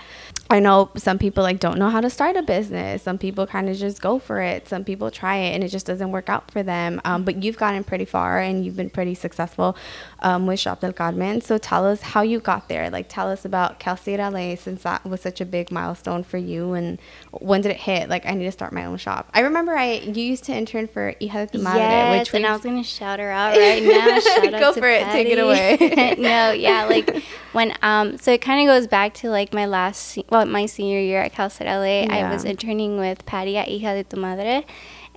I 0.50 0.60
know 0.60 0.90
some 0.96 1.18
people 1.20 1.44
like 1.44 1.60
don't 1.60 1.78
know 1.78 1.90
how 1.90 2.02
to 2.02 2.10
start 2.10 2.36
a 2.38 2.42
business. 2.42 3.04
Some 3.04 3.18
people 3.18 3.46
kind 3.48 3.70
of 3.70 3.78
just 3.78 4.02
go 4.02 4.18
for 4.20 4.40
it. 4.42 4.68
Some 4.68 4.84
people 4.84 5.12
try 5.12 5.36
it 5.38 5.54
and 5.56 5.64
it 5.64 5.68
just 5.70 5.86
doesn't 5.86 6.12
work 6.12 6.30
out 6.30 6.52
for 6.52 6.64
them. 6.64 7.02
Um, 7.06 7.24
but 7.24 7.44
you've 7.44 7.58
gotten 7.58 7.84
pretty 7.84 8.06
far 8.06 8.40
and 8.40 8.66
you've 8.66 8.76
been 8.78 8.90
pretty 8.90 9.14
successful 9.16 9.78
um, 10.20 10.48
with 10.48 10.60
Shop 10.60 10.80
del 10.82 10.94
Carmen. 10.94 11.42
So 11.42 11.58
tell 11.58 11.86
us 11.86 12.02
how 12.02 12.22
you 12.22 12.40
got 12.40 12.68
there. 12.70 12.90
Like 12.90 13.08
tell 13.10 13.30
us 13.30 13.46
about 13.46 13.80
Cal 13.80 13.96
State 13.98 14.20
LA 14.20 14.56
since 14.56 14.84
that 14.84 15.06
was 15.06 15.22
such 15.22 15.40
a 15.42 15.46
big 15.48 15.72
milestone 15.72 16.24
for 16.24 16.38
you 16.38 16.74
and 16.74 17.00
when 17.32 17.62
did 17.62 17.72
it 17.72 17.78
hit? 17.78 18.10
Like 18.10 18.26
I 18.26 18.32
need 18.32 18.46
to 18.46 18.52
start 18.52 18.74
my 18.74 18.86
own 18.86 18.98
shop. 18.98 19.30
I 19.34 19.42
remember 19.42 19.76
I 19.76 19.94
you 19.94 20.24
used 20.24 20.44
to 20.46 20.54
intern 20.54 20.88
for 20.88 21.14
Hija 21.22 21.50
de 21.52 21.58
tu 21.58 21.64
Madre, 21.64 21.80
yes, 21.80 22.20
which 22.20 22.34
and 22.34 22.44
we 22.44 22.50
I 22.50 22.54
was 22.54 22.62
gonna 22.62 22.84
shout 22.84 23.20
her 23.20 23.32
out 23.32 23.58
right 23.58 23.84
now. 23.84 24.20
Shout 24.20 24.54
out 24.54 24.60
Go 24.60 24.74
for 24.74 24.88
it. 24.88 25.04
Take 25.06 25.28
it 25.28 25.40
away. 25.40 26.16
no, 26.18 26.52
yeah, 26.52 26.86
like 26.86 27.24
when 27.54 27.74
um, 27.82 28.18
so 28.18 28.32
it 28.32 28.42
kind 28.42 28.62
of 28.62 28.74
goes 28.74 28.88
back 28.88 29.14
to 29.16 29.30
like 29.30 29.54
my 29.54 29.66
last, 29.66 30.18
well, 30.30 30.46
my 30.46 30.66
senior 30.66 31.00
year 31.00 31.22
at 31.22 31.34
Cal 31.34 31.50
State 31.50 31.66
LA. 31.68 32.14
I 32.14 32.32
was 32.32 32.44
interning 32.44 32.98
with 32.98 33.26
Patty 33.26 33.58
at 33.58 33.68
Hija 33.68 33.96
de 33.96 34.04
tu 34.04 34.18
Madre. 34.18 34.66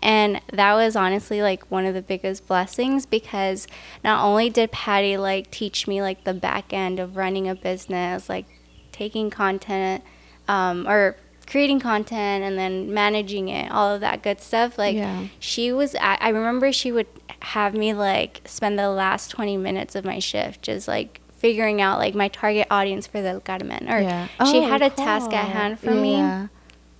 And 0.03 0.41
that 0.53 0.75
was 0.75 0.97
honestly 0.97 1.43
like 1.43 1.71
one 1.71 1.85
of 1.85 1.95
the 1.95 2.03
biggest 2.03 2.47
blessings 2.47 3.05
because 3.05 3.67
not 4.03 4.25
only 4.25 4.49
did 4.49 4.73
Patty 4.73 5.17
like 5.17 5.51
teach 5.51 5.87
me 5.87 6.01
like 6.01 6.25
the 6.25 6.35
back 6.35 6.73
end 6.73 6.99
of 6.99 7.17
running 7.17 7.49
a 7.49 7.55
business, 7.55 8.29
like 8.29 8.47
taking 8.93 9.31
content 9.31 10.03
um, 10.51 10.87
or 10.89 11.17
creating 11.47 11.81
content 11.81 12.45
and 12.45 12.59
then 12.59 12.93
managing 12.93 13.49
it, 13.49 13.71
all 13.71 13.95
of 13.95 14.01
that 14.01 14.23
good 14.23 14.41
stuff. 14.41 14.77
Like 14.79 14.97
Yeah. 14.97 15.27
she 15.39 15.73
was, 15.73 15.95
at, 15.97 16.19
I 16.21 16.29
remember 16.31 16.73
she 16.73 16.91
would 16.93 17.07
have 17.43 17.73
me 17.75 17.93
like 17.95 18.41
spend 18.45 18.79
the 18.79 18.91
last 18.91 19.31
20 19.31 19.57
minutes 19.57 19.95
of 19.95 20.05
my 20.05 20.19
shift 20.19 20.63
just 20.63 20.87
like 20.87 21.21
figuring 21.37 21.81
out 21.81 21.99
like 21.99 22.15
my 22.15 22.29
target 22.29 22.67
audience 22.71 23.07
for 23.07 23.21
the 23.23 23.41
Carmen. 23.45 23.89
Or 23.91 24.01
Yeah. 24.01 24.27
she 24.51 24.59
Oh, 24.59 24.69
had 24.69 24.83
a 24.83 24.91
task 24.91 25.33
at 25.33 25.49
hand 25.49 25.79
for 25.81 25.91
Yeah, 25.95 26.03
me. 26.03 26.15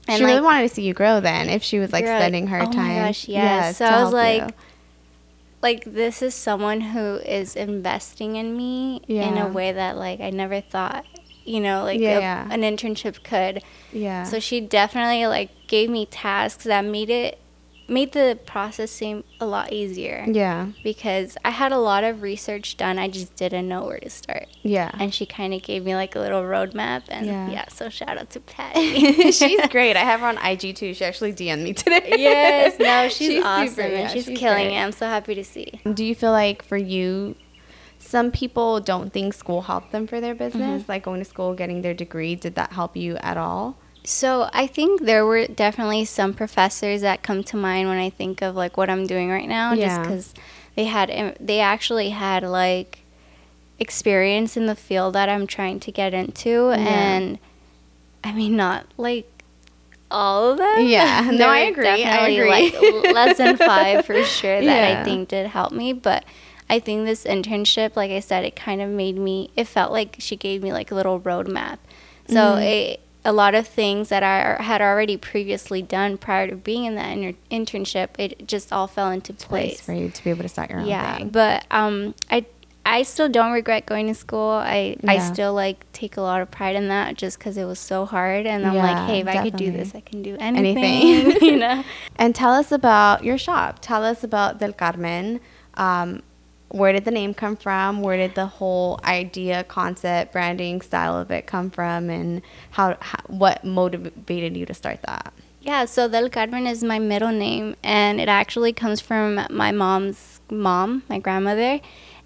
And 0.09 0.19
she 0.19 0.25
really 0.25 0.41
wanted 0.41 0.69
to 0.69 0.75
see 0.75 0.83
you 0.83 0.95
grow 0.95 1.21
then 1.21 1.49
if 1.49 1.63
she 1.63 1.79
was 1.79 1.93
like 1.93 2.07
spending 2.07 2.47
her 2.49 2.63
oh 2.63 2.73
time. 2.73 2.97
gosh, 3.05 3.29
yes. 3.29 3.77
so 3.79 3.85
I 3.85 4.03
was 4.03 4.13
like, 4.13 4.43
you. 4.49 4.55
like 5.63 5.85
this 5.85 6.23
is 6.23 6.35
someone 6.35 6.81
who 6.81 7.17
is 7.17 7.55
investing 7.55 8.37
in 8.37 8.57
me 8.57 9.03
in 9.07 9.37
a 9.37 9.47
way 9.47 9.73
that 9.73 9.97
like 9.97 10.21
I 10.21 10.31
never 10.31 10.61
thought, 10.61 11.05
you 11.45 11.61
know, 11.61 11.83
like 11.85 12.01
Yeah, 12.01 12.19
a- 12.19 12.21
yeah. 12.21 12.49
an 12.51 12.63
internship 12.63 13.23
could. 13.23 13.63
yeah. 13.93 14.25
So 14.25 14.39
she 14.41 14.61
definitely 14.61 15.27
like 15.27 15.51
gave 15.69 15.91
me 15.91 16.07
tasks 16.07 16.65
that 16.65 16.85
made 16.85 17.11
it 17.11 17.39
made 17.89 18.13
the 18.13 18.39
process 18.47 18.89
seem 18.89 19.25
a 19.41 19.45
lot 19.47 19.73
easier 19.73 20.25
yeah. 20.29 20.69
because 20.85 21.37
I 21.45 21.51
had 21.51 21.73
a 21.73 21.77
lot 21.79 22.05
of 22.05 22.23
research 22.23 22.77
done. 22.77 23.01
I 23.01 23.09
just 23.09 23.35
didn't 23.35 23.67
know 23.69 23.85
where 23.85 23.99
to 23.99 24.09
start. 24.09 24.47
Yeah. 24.63 24.93
And 25.01 25.13
she 25.13 25.27
kind 25.27 25.53
of 25.53 25.61
gave 25.65 25.85
me 25.85 25.97
like 25.97 26.15
a 26.15 26.21
little 26.21 26.43
roadmap 26.43 27.03
and 27.09 27.27
Yeah. 27.27 27.51
yeah, 27.51 27.65
so 27.69 27.89
shout 27.89 28.17
out 28.17 28.31
to 28.31 28.39
Patty. 28.39 29.33
she's 29.33 29.67
great. 29.71 29.97
I 29.97 30.05
have 30.05 30.21
her 30.21 30.27
on 30.29 30.39
IG 30.39 30.77
too. 30.77 30.95
She 30.95 31.05
actually 31.05 31.33
DM'd 31.33 31.65
me 31.65 31.73
today. 31.73 32.15
yes, 32.17 32.79
no, 32.79 33.09
she's, 33.13 33.43
awesome 33.45 33.69
super, 33.75 33.81
and 33.83 34.09
she's, 34.13 34.25
she's 34.25 34.39
killing 34.39 34.69
great. 34.69 34.77
it. 34.77 34.81
I'm 34.85 34.93
so 34.93 35.07
happy 35.09 35.35
to 35.35 35.43
see. 35.43 35.81
Do 35.93 36.05
you 36.05 36.15
feel 36.15 36.31
like 36.31 36.63
for 36.63 36.77
you, 36.77 37.35
some 38.03 38.33
people 38.33 38.81
don't 38.81 39.13
think 39.13 39.35
school 39.35 39.63
helped 39.63 39.93
them 39.93 40.07
for 40.09 40.21
their 40.21 40.35
business, 40.35 40.83
Mm-hmm. 40.83 40.91
like 40.91 41.03
going 41.05 41.21
to 41.21 41.25
school, 41.25 41.55
getting 41.55 41.83
their 41.83 41.95
degree? 41.95 42.35
Did 42.35 42.55
that 42.57 42.73
help 42.73 42.97
you 42.97 43.17
at 43.19 43.37
all? 43.37 43.77
So 44.03 44.49
I 44.53 44.67
think 44.67 45.03
there 45.03 45.25
were 45.27 45.47
definitely 45.47 46.07
some 46.07 46.33
professors 46.35 47.03
that 47.03 47.23
come 47.23 47.45
to 47.45 47.57
mind 47.57 47.89
when 47.89 47.99
I 47.99 48.09
think 48.11 48.41
of 48.43 48.57
like 48.57 48.77
what 48.79 48.89
I'm 48.91 49.07
doing 49.07 49.29
right 49.31 49.47
now, 49.47 49.75
just 49.77 50.01
because 50.01 50.35
they 50.75 50.85
had 50.87 51.37
they 51.39 51.61
actually 51.61 52.09
had 52.11 52.43
like 52.43 53.01
experience 53.79 54.57
in 54.57 54.67
the 54.67 54.75
field 54.75 55.15
that 55.15 55.29
I'm 55.29 55.47
trying 55.47 55.81
to 55.81 55.93
get 55.93 56.15
into, 56.15 56.71
Yeah. 56.71 56.77
and 56.77 57.39
I 58.25 58.33
mean 58.33 58.57
not 58.57 58.87
like 58.97 59.27
all 60.11 60.53
of 60.53 60.59
them. 60.59 60.87
Yeah. 60.87 61.31
No, 61.35 61.49
I 61.49 61.59
agree. 61.61 61.87
I 62.05 62.29
agree. 62.29 62.51
Like 62.51 63.15
less 63.15 63.37
than 63.39 63.57
five 63.59 64.05
for 64.07 64.23
sure 64.25 64.61
that 64.61 64.65
Yeah. 64.93 65.01
I 65.01 65.05
think 65.05 65.29
did 65.29 65.47
help 65.49 65.73
me, 65.73 65.93
but. 65.93 66.25
I 66.71 66.79
think 66.79 67.05
this 67.05 67.25
internship, 67.25 67.97
like 67.97 68.11
I 68.13 68.21
said, 68.21 68.45
it 68.45 68.55
kind 68.57 68.81
of 68.81 68.89
made 68.89 69.17
me. 69.17 69.51
It 69.57 69.67
felt 69.67 69.93
like 69.93 70.17
she 70.21 70.37
gave 70.37 70.63
me 70.63 70.73
like 70.73 70.91
a 70.91 70.95
little 70.95 71.21
roadmap. 71.21 71.79
So 72.29 72.35
Mm-hmm. 72.37 72.63
it 72.63 73.01
a 73.23 73.33
lot 73.33 73.55
of 73.55 73.67
things 73.69 74.09
that 74.09 74.23
I 74.23 74.63
had 74.63 74.81
already 74.81 75.19
previously 75.19 75.83
done 75.83 76.17
prior 76.17 76.49
to 76.49 76.57
being 76.57 76.85
in 76.87 76.95
that 76.95 77.11
inter- 77.19 77.39
internship, 77.51 78.09
it 78.19 78.49
just 78.49 78.73
all 78.73 78.87
fell 78.87 79.11
into 79.11 79.35
place. 79.35 79.47
place 79.47 79.81
for 79.83 79.93
you 79.93 80.09
to 80.09 80.25
be 80.25 80.31
able 80.31 80.41
to 80.43 80.49
start 80.49 80.71
your 80.71 80.81
own 80.81 80.87
yeah, 80.87 81.17
thing. 81.19 81.29
but 81.29 81.67
um, 81.71 82.15
I 82.31 82.47
I 82.87 83.03
still 83.03 83.29
don't 83.29 83.53
regret 83.53 83.85
going 83.85 84.07
to 84.07 84.15
school. 84.15 84.53
I 84.53 84.97
I 85.07 85.19
still 85.19 85.53
like 85.53 85.85
take 85.93 86.17
a 86.17 86.23
lot 86.23 86.41
of 86.41 86.51
pride 86.51 86.77
in 86.77 86.89
that 86.89 87.17
just 87.19 87.39
because 87.39 87.59
it 87.59 87.67
was 87.67 87.79
so 87.79 88.07
hard, 88.07 88.47
and 88.47 88.65
I'm 88.67 88.75
Yeah, 88.75 88.83
like, 88.91 89.07
hey, 89.11 89.21
if 89.21 89.27
I 89.29 89.43
could 89.43 89.57
do 89.57 89.71
this, 89.71 89.95
I 89.95 90.01
can 90.01 90.23
do 90.23 90.39
anything. 90.41 90.83
Anything. 90.85 91.43
you 91.51 91.57
know. 91.59 91.85
And 92.17 92.35
tell 92.35 92.53
us 92.55 92.73
about 92.73 93.23
your 93.23 93.37
shop. 93.37 93.81
Tell 93.83 94.03
us 94.03 94.25
about 94.25 94.61
Del 94.61 94.73
Carmen. 94.73 95.41
Um, 95.75 96.23
where 96.71 96.93
did 96.93 97.05
the 97.05 97.11
name 97.11 97.35
come 97.35 97.57
from? 97.57 98.01
Where 98.01 98.17
did 98.17 98.35
the 98.35 98.47
whole 98.47 99.01
idea, 99.05 99.65
concept, 99.65 100.33
branding, 100.33 100.81
style 100.81 101.17
of 101.17 101.31
it 101.31 101.47
come 101.47 101.71
from? 101.71 102.09
And 102.11 102.43
how, 102.71 102.97
how 103.01 103.19
what 103.27 103.65
motivated 103.65 104.57
you 104.57 104.67
to 104.67 104.75
start 104.75 105.03
that? 105.03 105.33
Yeah, 105.61 105.85
so 105.85 106.09
Del 106.09 106.31
Carmen 106.31 106.67
is 106.67 106.83
my 106.83 106.99
middle 106.99 107.33
name, 107.33 107.77
and 107.83 108.19
it 108.21 108.29
actually 108.29 108.73
comes 108.73 109.01
from 109.01 109.47
my 109.51 109.73
mom's 109.73 110.41
mom, 110.51 111.03
my 111.09 111.19
grandmother. 111.19 111.81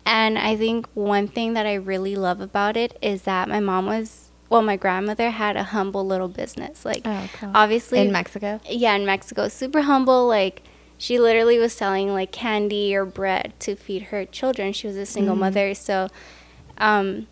And 0.07 0.39
I 0.39 0.57
think 0.57 0.87
one 0.95 1.27
thing 1.29 1.55
that 1.55 1.67
I 1.67 1.75
really 1.75 2.15
love 2.15 2.41
about 2.41 2.77
it 2.77 2.97
is 3.03 3.23
that 3.23 3.49
my 3.49 3.59
mom 3.59 3.87
was, 3.87 4.31
well, 4.51 4.63
my 4.63 4.77
grandmother 4.77 5.31
had 5.31 5.57
a 5.57 5.65
humble 5.65 6.07
little 6.07 6.29
business. 6.29 6.85
Like, 6.85 7.03
Oh, 7.07 7.29
cool. 7.41 7.51
obviously, 7.55 8.01
In 8.01 8.13
Mexico? 8.13 8.61
yeah, 8.69 8.95
in 8.95 9.05
Mexico, 9.07 9.49
super 9.49 9.81
humble. 9.83 10.29
Like, 10.29 10.63
she 11.05 11.19
literally 11.19 11.59
was 11.59 11.73
selling 11.83 12.09
like 12.19 12.31
candy 12.33 12.95
or 12.97 13.05
bread 13.05 13.53
to 13.65 13.71
feed 13.85 14.03
her 14.11 14.25
children. 14.39 14.73
She 14.73 14.87
was 14.87 14.97
a 14.97 15.05
single 15.17 15.37
mother, 15.45 15.67
so 15.75 16.09
um, 16.79 17.27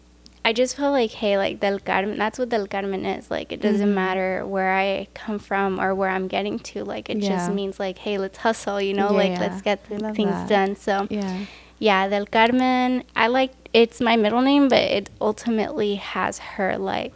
I 0.45 0.53
just 0.53 0.77
felt 0.77 0.93
like, 0.93 1.13
hey, 1.13 1.39
like 1.39 1.61
Del 1.61 1.79
Carmen, 1.79 2.19
that's 2.19 2.39
what 2.39 2.49
Del 2.51 2.67
Carmen 2.67 3.07
is. 3.07 3.31
Like, 3.31 3.53
it 3.53 3.61
doesn't 3.63 3.95
matter 3.95 4.45
where 4.47 4.73
I 4.77 5.07
come 5.15 5.39
from 5.39 5.81
or 5.81 5.95
where 5.95 6.11
I'm 6.11 6.29
getting 6.29 6.59
to. 6.71 6.85
Like, 6.85 7.09
it 7.09 7.19
Yeah. 7.19 7.31
just 7.37 7.53
means 7.53 7.79
like, 7.81 7.99
hey, 7.99 8.19
let's 8.19 8.39
hustle, 8.39 8.81
you 8.81 8.93
know, 8.95 9.11
Yeah, 9.13 9.17
like 9.23 9.31
yeah. 9.33 9.41
let's 9.41 9.63
get 9.63 9.79
th- 9.89 10.01
things 10.17 10.31
that. 10.33 10.49
done. 10.49 10.77
So 10.77 11.07
Yeah. 11.11 11.39
yeah, 11.79 12.09
Del 12.09 12.27
Carmen. 12.27 13.05
I 13.17 13.29
like 13.29 13.53
it's 13.73 14.01
my 14.03 14.17
middle 14.17 14.43
name, 14.43 14.69
but 14.69 14.83
it 14.99 15.09
ultimately 15.21 15.95
has 15.95 16.39
her 16.57 16.77
like, 16.77 17.15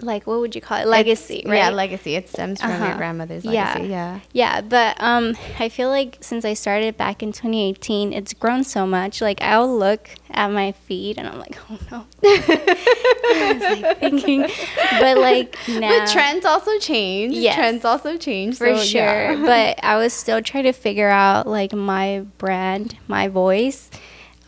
like 0.00 0.26
what 0.26 0.38
would 0.40 0.54
you 0.54 0.60
call 0.60 0.78
it? 0.78 0.86
Legacy, 0.86 1.38
It's- 1.40 1.50
right? 1.50 1.56
Yeah, 1.58 1.70
legacy. 1.70 2.14
It 2.14 2.28
stems 2.28 2.60
from 2.60 2.70
your 2.70 2.82
Uh-huh. 2.82 2.96
grandmother's 2.98 3.44
Yeah. 3.44 3.72
legacy. 3.74 3.88
Yeah. 3.90 4.20
Yeah, 4.32 4.60
but 4.60 4.96
um, 5.02 5.36
I 5.58 5.68
feel 5.68 5.88
like 5.88 6.18
since 6.20 6.44
I 6.44 6.54
started 6.54 6.96
back 6.96 7.22
in 7.22 7.32
2018, 7.32 8.12
it's 8.12 8.32
grown 8.32 8.62
so 8.62 8.86
much. 8.86 9.20
Like 9.20 9.42
I'll 9.42 9.66
look 9.78 10.10
at 10.30 10.52
my 10.52 10.70
feed 10.72 11.18
and 11.18 11.26
I'm 11.26 11.38
like, 11.40 11.56
oh 11.70 11.78
no. 11.90 12.04
I 12.24 13.52
was 13.52 13.80
like 13.82 13.98
thinking, 13.98 14.46
but 15.00 15.18
like 15.18 15.56
now, 15.68 16.00
But 16.00 16.10
trends 16.12 16.44
also 16.44 16.78
change. 16.78 17.34
Yes. 17.34 17.56
Trends 17.56 17.84
also 17.84 18.16
change. 18.16 18.56
for 18.56 18.76
so, 18.76 18.82
sure. 18.82 19.00
yeah. 19.02 19.34
but 19.44 19.84
I 19.84 19.96
was 19.96 20.12
still 20.12 20.40
trying 20.42 20.64
to 20.64 20.72
figure 20.72 21.08
out 21.08 21.46
like 21.46 21.72
my 21.72 22.20
brand, 22.38 22.96
my 23.08 23.28
voice. 23.28 23.90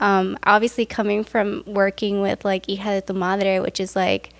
Um, 0.01 0.39
obviously, 0.45 0.87
coming 0.87 1.25
from 1.25 1.63
working 1.67 2.23
with 2.23 2.45
like 2.45 2.67
Hija 2.67 3.01
de 3.01 3.03
tu 3.03 3.13
Madre, 3.15 3.59
which 3.61 3.81
is 3.81 3.97
like. 3.97 4.31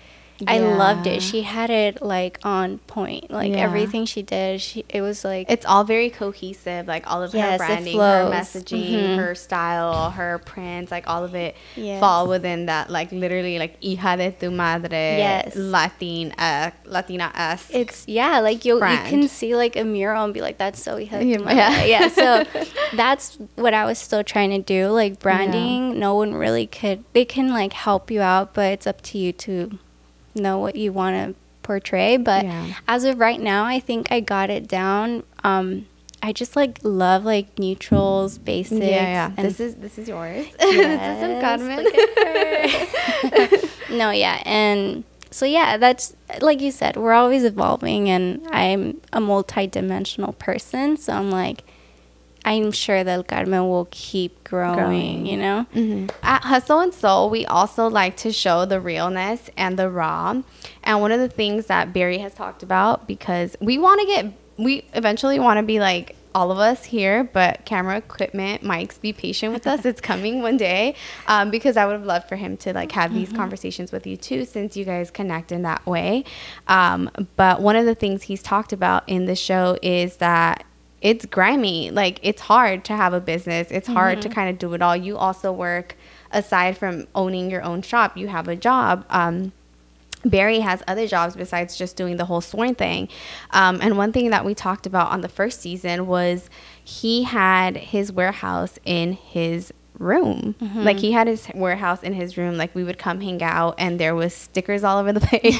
I 0.47 0.59
loved 0.59 1.07
it. 1.07 1.21
She 1.21 1.41
had 1.43 1.69
it 1.69 2.01
like 2.01 2.39
on 2.43 2.79
point. 2.87 3.29
Like 3.31 3.51
Yeah. 3.53 3.59
everything 3.67 4.05
she 4.05 4.21
did, 4.21 4.61
she 4.61 4.85
it 4.89 5.01
was 5.01 5.23
like 5.23 5.49
it's 5.49 5.65
all 5.65 5.83
very 5.83 6.09
cohesive 6.09 6.87
like 6.87 7.09
all 7.09 7.21
of 7.23 7.33
Yes, 7.33 7.51
her 7.53 7.57
branding 7.57 7.97
her 7.97 8.25
flows. 8.25 8.33
messaging 8.33 8.91
Mhm. 8.91 9.15
her 9.17 9.35
style 9.35 10.11
her 10.11 10.39
prints 10.45 10.91
like 10.91 11.07
all 11.07 11.23
of 11.23 11.35
it 11.35 11.55
Yes. 11.75 11.99
fall 11.99 12.27
within 12.27 12.65
that 12.67 12.89
like 12.89 13.11
literally 13.11 13.59
like 13.59 13.79
hija 13.81 14.17
de 14.17 14.31
tu 14.31 14.51
madre 14.51 15.17
Yes. 15.17 15.55
latin 15.55 16.31
uh, 16.37 16.71
latina 16.85 17.31
s 17.35 17.69
It's 17.73 18.07
yeah, 18.07 18.39
like 18.39 18.65
you 18.65 18.75
you 18.75 18.99
can 19.09 19.27
see 19.27 19.55
like 19.55 19.75
a 19.75 19.83
mural 19.83 20.23
and 20.25 20.33
be 20.33 20.41
like, 20.41 20.57
that's 20.57 20.81
so 20.81 20.97
Yeah, 20.97 21.19
yeah, 21.21 21.53
yeah. 21.53 21.83
yeah. 21.93 22.07
So 22.09 22.43
that's 22.93 23.37
what 23.55 23.73
I 23.73 23.85
was 23.85 23.97
still 23.97 24.23
trying 24.23 24.49
to 24.51 24.59
do. 24.61 24.87
Like 24.89 25.19
branding, 25.19 25.99
no 25.99 26.15
one 26.15 26.33
really 26.33 26.67
could. 26.67 27.03
They 27.13 27.25
can 27.25 27.49
like 27.51 27.73
help 27.73 28.11
you 28.11 28.21
out, 28.21 28.53
but 28.53 28.71
it's 28.73 28.87
up 28.87 29.01
to 29.11 29.17
you 29.17 29.31
to 29.47 29.77
know 30.35 30.59
what 30.59 30.75
you 30.75 30.91
want 30.93 31.15
to 31.15 31.39
portray. 31.63 32.17
But 32.17 32.45
Yeah. 32.45 32.73
as 32.87 33.03
of 33.03 33.19
right 33.19 33.39
now, 33.39 33.65
I 33.65 33.79
think 33.79 34.11
I 34.11 34.19
got 34.19 34.49
it 34.49 34.67
down. 34.67 35.23
Um, 35.43 35.87
I 36.23 36.33
just 36.33 36.55
like 36.55 36.79
love 36.83 37.25
like 37.25 37.57
neutrals, 37.57 38.37
basics. 38.37 38.79
yeah 38.79 39.31
yeah 39.35 39.43
this 39.43 39.59
is 39.59 39.73
this 39.75 39.97
is 39.97 40.07
yours 40.07 40.45
this 40.59 40.75
is 40.75 40.77
Yes, 40.77 41.59
look 41.61 41.95
at 41.95 43.59
her. 43.89 43.95
no, 43.95 44.11
yeah, 44.11 44.41
and 44.45 45.03
so 45.31 45.45
yeah, 45.45 45.77
that's 45.77 46.15
like 46.41 46.61
you 46.61 46.71
said, 46.71 46.95
we're 46.95 47.13
always 47.13 47.43
evolving, 47.43 48.07
and 48.09 48.45
I'm 48.51 49.01
a 49.11 49.19
multi-dimensional 49.19 50.33
person, 50.33 50.95
so 50.97 51.13
I'm 51.13 51.31
like, 51.31 51.63
I'm 52.43 52.71
sure 52.71 53.03
that 53.03 53.11
El 53.11 53.23
Carmen 53.23 53.69
will 53.69 53.87
keep 53.91 54.43
growing, 54.43 54.75
Growing. 54.77 55.25
you 55.25 55.37
know. 55.37 55.65
Mhm. 55.75 56.09
At 56.23 56.43
Hustle 56.43 56.79
and 56.79 56.93
Soul, 56.93 57.29
we 57.29 57.45
also 57.45 57.87
like 57.89 58.17
to 58.17 58.31
show 58.33 58.65
the 58.65 58.79
realness 58.79 59.49
and 59.55 59.77
the 59.77 59.89
raw. 59.89 60.41
And 60.83 61.01
one 61.01 61.11
of 61.11 61.19
the 61.19 61.29
things 61.29 61.67
that 61.67 61.93
Barry 61.93 62.17
has 62.17 62.33
talked 62.33 62.63
about, 62.63 63.07
because 63.07 63.55
we 63.61 63.77
want 63.77 64.01
to 64.01 64.07
get, 64.07 64.25
we 64.57 64.85
eventually 64.93 65.39
want 65.39 65.57
to 65.57 65.63
be 65.63 65.79
like 65.79 66.15
all 66.33 66.49
of 66.49 66.57
us 66.59 66.85
here, 66.85 67.25
but 67.25 67.65
camera 67.65 67.97
equipment, 67.97 68.63
mics, 68.63 68.99
be 68.99 69.11
patient 69.13 69.53
with 69.53 69.67
us. 69.67 69.85
It's 69.85 69.99
coming 70.01 70.41
one 70.41 70.55
day. 70.57 70.95
Um, 71.27 71.51
because 71.51 71.75
I 71.77 71.85
would 71.85 71.93
have 71.93 72.05
loved 72.05 72.27
for 72.29 72.37
him 72.37 72.55
to 72.57 72.73
like 72.73 72.91
have 72.93 73.13
these 73.13 73.31
conversations 73.33 73.91
with 73.91 74.07
you 74.07 74.15
too, 74.17 74.45
since 74.45 74.75
you 74.77 74.85
guys 74.85 75.11
connect 75.11 75.51
in 75.51 75.61
that 75.63 75.85
way. 75.85 76.23
Um, 76.67 77.09
but 77.35 77.61
one 77.61 77.75
of 77.75 77.85
the 77.85 77.95
things 77.95 78.23
he's 78.23 78.41
talked 78.41 78.71
about 78.73 79.03
in 79.07 79.25
the 79.25 79.35
show 79.35 79.77
is 79.83 80.17
that 80.17 80.63
it's 81.01 81.25
grimy. 81.25 81.89
Like 81.89 82.19
it's 82.21 82.41
hard 82.41 82.85
to 82.85 82.95
have 82.95 83.13
a 83.13 83.19
business. 83.19 83.69
It's 83.71 83.87
hard 83.87 84.21
to 84.21 84.29
kind 84.29 84.49
of 84.49 84.59
do 84.59 84.73
it 84.73 84.81
all. 84.81 84.95
You 84.95 85.17
also 85.17 85.51
work 85.51 85.95
aside 86.31 86.77
from 86.77 87.07
owning 87.15 87.49
your 87.49 87.63
own 87.63 87.81
shop. 87.81 88.15
You 88.15 88.27
have 88.27 88.47
a 88.47 88.55
job. 88.55 89.05
Um, 89.09 89.51
Barry 90.23 90.59
has 90.59 90.83
other 90.87 91.07
jobs 91.07 91.35
besides 91.35 91.75
just 91.75 91.95
doing 91.95 92.17
the 92.17 92.25
whole 92.25 92.41
sworn 92.41 92.75
thing. 92.75 93.09
Um, 93.49 93.79
and 93.81 93.97
one 93.97 94.13
thing 94.13 94.29
that 94.29 94.45
we 94.45 94.53
talked 94.53 94.85
about 94.85 95.11
on 95.11 95.21
the 95.21 95.27
first 95.27 95.59
season 95.61 96.05
was 96.05 96.49
he 96.83 97.23
had 97.23 97.75
his 97.75 98.11
warehouse 98.11 98.77
in 98.85 99.13
his 99.13 99.73
room. 100.01 100.55
Like 100.75 100.97
he 100.97 101.11
had 101.11 101.27
his 101.27 101.47
warehouse 101.53 102.03
in 102.03 102.13
his 102.13 102.37
room. 102.37 102.57
Like 102.57 102.73
we 102.73 102.83
would 102.83 102.97
come 102.97 103.21
hang 103.21 103.41
out 103.43 103.75
and 103.77 103.99
there 103.99 104.15
was 104.15 104.33
stickers 104.33 104.83
all 104.83 104.97
over 104.97 105.13
the 105.13 105.19
place. 105.21 105.59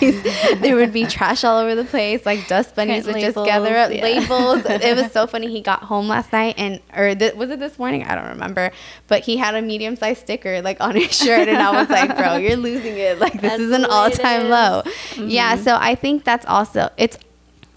there 0.59 0.75
would 0.75 0.91
be 0.91 1.05
trash 1.05 1.43
all 1.43 1.59
over 1.59 1.75
the 1.75 1.85
place. 1.85 2.25
Like 2.25 2.47
dust 2.47 2.75
bunnies 2.75 3.03
Print 3.03 3.17
would 3.17 3.33
just 3.33 3.45
gather 3.45 3.75
up 3.75 3.93
yeah. 3.93 4.01
labels. 4.03 4.63
it 4.65 4.97
was 4.97 5.11
so 5.11 5.27
funny. 5.27 5.47
He 5.49 5.61
got 5.61 5.83
home 5.83 6.07
last 6.07 6.33
night 6.33 6.55
and 6.57 6.81
or 6.95 7.15
th- 7.15 7.35
was 7.35 7.49
it 7.49 7.59
this 7.59 7.77
morning? 7.77 8.03
I 8.03 8.15
don't 8.15 8.29
remember. 8.29 8.71
But 9.07 9.23
he 9.23 9.37
had 9.37 9.55
a 9.55 9.61
medium 9.61 9.95
sized 9.95 10.21
sticker 10.21 10.61
like 10.61 10.81
on 10.81 10.95
his 10.95 11.15
shirt 11.15 11.47
and 11.47 11.57
I 11.57 11.71
was 11.71 11.89
like, 11.89 12.17
bro, 12.17 12.37
you're 12.37 12.57
losing 12.57 12.97
it. 12.97 13.19
Like 13.19 13.33
this 13.33 13.41
That's 13.41 13.61
is 13.61 13.71
an 13.71 13.85
all 13.85 14.09
time 14.09 14.49
low. 14.49 14.83
Yeah, 15.17 15.55
so 15.55 15.77
I 15.79 15.95
think 15.95 16.23
that's 16.23 16.45
also 16.45 16.89
it's 16.97 17.17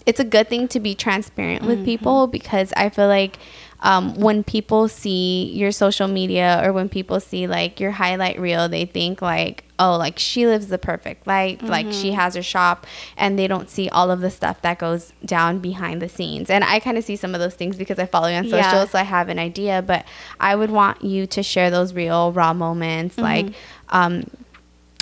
it's 0.05 0.19
a 0.19 0.23
good 0.23 0.47
thing 0.47 0.67
to 0.69 0.79
be 0.79 0.93
transparent 0.95 1.63
with 1.63 1.77
Mm-hmm. 1.77 1.85
people 1.85 2.27
because 2.27 2.71
I 2.77 2.89
feel 2.89 3.07
like 3.07 3.37
um, 3.81 4.15
when 4.15 4.43
people 4.43 4.87
see 4.87 5.51
your 5.53 5.71
social 5.71 6.07
media 6.07 6.61
or 6.63 6.71
when 6.73 6.89
people 6.89 7.19
see 7.19 7.45
like 7.45 7.79
your 7.79 7.91
highlight 7.91 8.39
reel, 8.39 8.67
they 8.69 8.85
think 8.85 9.21
like, 9.21 9.63
oh, 9.77 9.97
like 9.97 10.17
she 10.17 10.47
lives 10.47 10.67
the 10.67 10.77
perfect 10.77 11.27
life, 11.27 11.59
like 11.61 11.91
she 11.91 12.09
Mm-hmm. 12.09 12.15
has 12.19 12.35
her 12.35 12.41
shop, 12.41 12.87
and 13.17 13.37
they 13.37 13.47
don't 13.47 13.69
see 13.69 13.89
all 13.89 14.09
of 14.09 14.21
the 14.21 14.31
stuff 14.31 14.61
that 14.61 14.79
goes 14.79 15.11
down 15.25 15.59
behind 15.59 16.01
the 16.01 16.09
scenes. 16.09 16.49
And 16.49 16.63
I 16.63 16.79
kind 16.79 16.97
of 16.97 17.03
see 17.03 17.15
some 17.15 17.35
of 17.35 17.41
those 17.41 17.53
things 17.55 17.75
because 17.75 17.99
I 17.99 18.05
follow 18.05 18.27
you 18.27 18.35
on 18.35 18.45
social, 18.45 18.57
Yeah. 18.57 18.85
so 18.85 18.97
I 18.97 19.03
have 19.03 19.27
an 19.29 19.37
idea. 19.37 19.81
But 19.81 20.05
I 20.39 20.55
would 20.55 20.71
want 20.71 21.03
you 21.03 21.27
to 21.27 21.43
share 21.43 21.69
those 21.69 21.93
real 21.93 22.31
raw 22.31 22.53
moments, 22.53 23.17
like. 23.17 23.47
Um, 23.89 24.23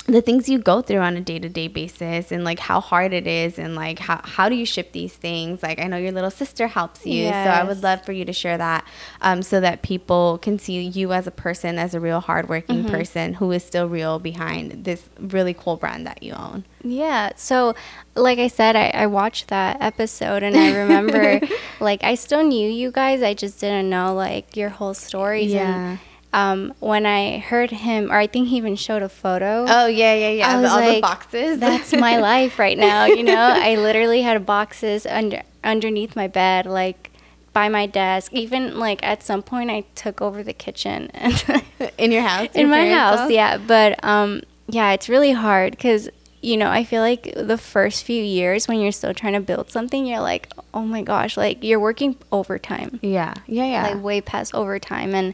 the 0.05 0.22
things 0.22 0.50
you 0.50 0.60
go 0.60 0.81
through 0.81 1.00
on 1.00 1.15
a 1.15 1.22
day-to-day 1.22 1.67
basis 1.69 2.31
and 2.31 2.43
like 2.43 2.60
how 2.60 2.81
hard 2.81 3.13
it 3.13 3.25
is 3.25 3.57
and 3.57 3.74
like 3.74 4.00
how, 4.00 4.19
how 4.24 4.50
do 4.50 4.55
you 4.55 4.65
ship 4.65 4.91
these 4.91 5.13
things 5.13 5.63
like 5.63 5.79
i 5.79 5.88
know 5.88 5.95
your 5.95 6.12
little 6.12 6.31
sister 6.31 6.67
helps 6.67 7.05
you 7.05 7.27
so 7.27 7.31
i 7.31 7.63
would 7.63 7.81
love 7.81 8.03
for 8.03 8.12
you 8.12 8.25
to 8.25 8.33
share 8.33 8.57
that 8.57 8.86
um, 9.22 9.41
so 9.41 9.62
that 9.62 9.81
people 9.81 10.38
can 10.39 10.60
see 10.60 10.81
you 10.81 11.13
as 11.13 11.25
a 11.25 11.31
person 11.31 11.79
as 11.79 11.93
a 11.93 12.00
real 12.00 12.19
hardworking 12.19 12.83
person 12.86 13.33
who 13.36 13.51
is 13.51 13.63
still 13.63 13.88
real 13.88 14.19
behind 14.19 14.83
this 14.83 15.10
really 15.19 15.53
cool 15.53 15.77
brand 15.77 16.05
that 16.05 16.22
you 16.22 16.33
own 16.33 16.65
Yeah. 16.83 17.31
So, 17.38 17.75
like 18.15 18.39
I 18.39 18.50
said, 18.50 18.75
I, 18.75 18.89
I 18.89 19.07
watched 19.07 19.48
that 19.48 19.81
episode 19.81 20.43
and 20.43 20.55
I 20.55 20.75
remember, 20.75 21.39
like, 21.79 22.03
I 22.03 22.15
still 22.15 22.43
knew 22.43 22.69
you 22.69 22.91
guys. 22.91 23.24
I 23.24 23.33
just 23.33 23.60
didn't 23.62 23.89
know, 23.89 24.13
like, 24.13 24.57
your 24.57 24.69
whole 24.69 24.93
stories. 24.93 25.51
Yeah. 25.51 25.91
And 25.91 26.00
um, 26.33 26.73
when 26.79 27.05
I 27.05 27.37
heard 27.37 27.69
him, 27.69 28.11
or 28.11 28.17
I 28.17 28.27
think 28.27 28.49
he 28.49 28.57
even 28.57 28.75
showed 28.75 29.03
a 29.03 29.09
photo. 29.09 29.65
oh 29.69 29.85
yeah 29.85 30.13
yeah 30.15 30.29
yeah 30.29 30.49
I 30.49 30.59
was 30.59 30.71
all 30.71 30.93
the 30.93 30.99
boxes 30.99 31.59
That's 31.59 31.93
my 31.93 32.17
life 32.31 32.59
right 32.59 32.77
now. 32.77 33.05
You 33.05 33.23
know, 33.23 33.35
I 33.37 33.75
literally 33.75 34.23
had 34.23 34.45
boxes 34.45 35.05
under 35.05 35.43
underneath 35.63 36.15
my 36.15 36.27
bed, 36.27 36.65
like 36.65 37.11
by 37.53 37.69
my 37.69 37.85
desk. 37.85 38.33
Even 38.33 38.79
like 38.79 39.03
at 39.03 39.21
some 39.23 39.43
point, 39.43 39.69
I 39.69 39.81
took 39.93 40.21
over 40.21 40.43
the 40.43 40.53
kitchen 40.53 41.11
in 41.97 42.11
your 42.11 42.23
house 42.23 42.49
in 42.55 42.61
your 42.61 42.69
my 42.69 42.77
parents' 42.77 43.21
house. 43.21 43.31
Yeah, 43.31 43.57
but 43.57 44.03
um, 44.03 44.41
yeah, 44.67 44.91
it's 44.91 45.07
really 45.07 45.31
hard 45.33 45.71
because 45.71 46.09
you 46.41 46.57
know, 46.57 46.69
I 46.69 46.83
feel 46.83 47.01
like 47.01 47.31
the 47.37 47.57
first 47.57 48.03
few 48.03 48.21
years 48.21 48.67
when 48.67 48.81
you're 48.81 48.91
still 48.91 49.13
trying 49.13 49.33
to 49.33 49.39
build 49.39 49.71
something, 49.71 50.05
you're 50.05 50.19
like, 50.19 50.51
oh 50.73 50.81
my 50.81 51.01
gosh, 51.01 51.37
like 51.37 51.63
you're 51.63 51.79
working 51.79 52.17
overtime. 52.33 52.99
Yeah. 53.01 53.33
Yeah. 53.47 53.65
Yeah. 53.65 53.83
Like 53.93 54.03
way 54.03 54.19
past 54.19 54.53
overtime. 54.53 55.15
And 55.15 55.33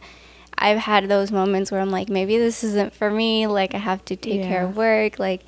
I've 0.60 0.78
had 0.78 1.08
those 1.10 1.32
moments 1.32 1.72
where 1.72 1.82
I'm 1.82 1.90
like, 1.90 2.10
maybe 2.10 2.38
this 2.38 2.64
isn't 2.64 2.94
for 2.94 3.10
me. 3.10 3.48
Like 3.48 3.74
I 3.74 3.78
have 3.80 4.04
to 4.06 4.16
take 4.16 4.44
care 4.44 4.66
of 4.66 4.76
work. 4.78 5.18
Like, 5.18 5.42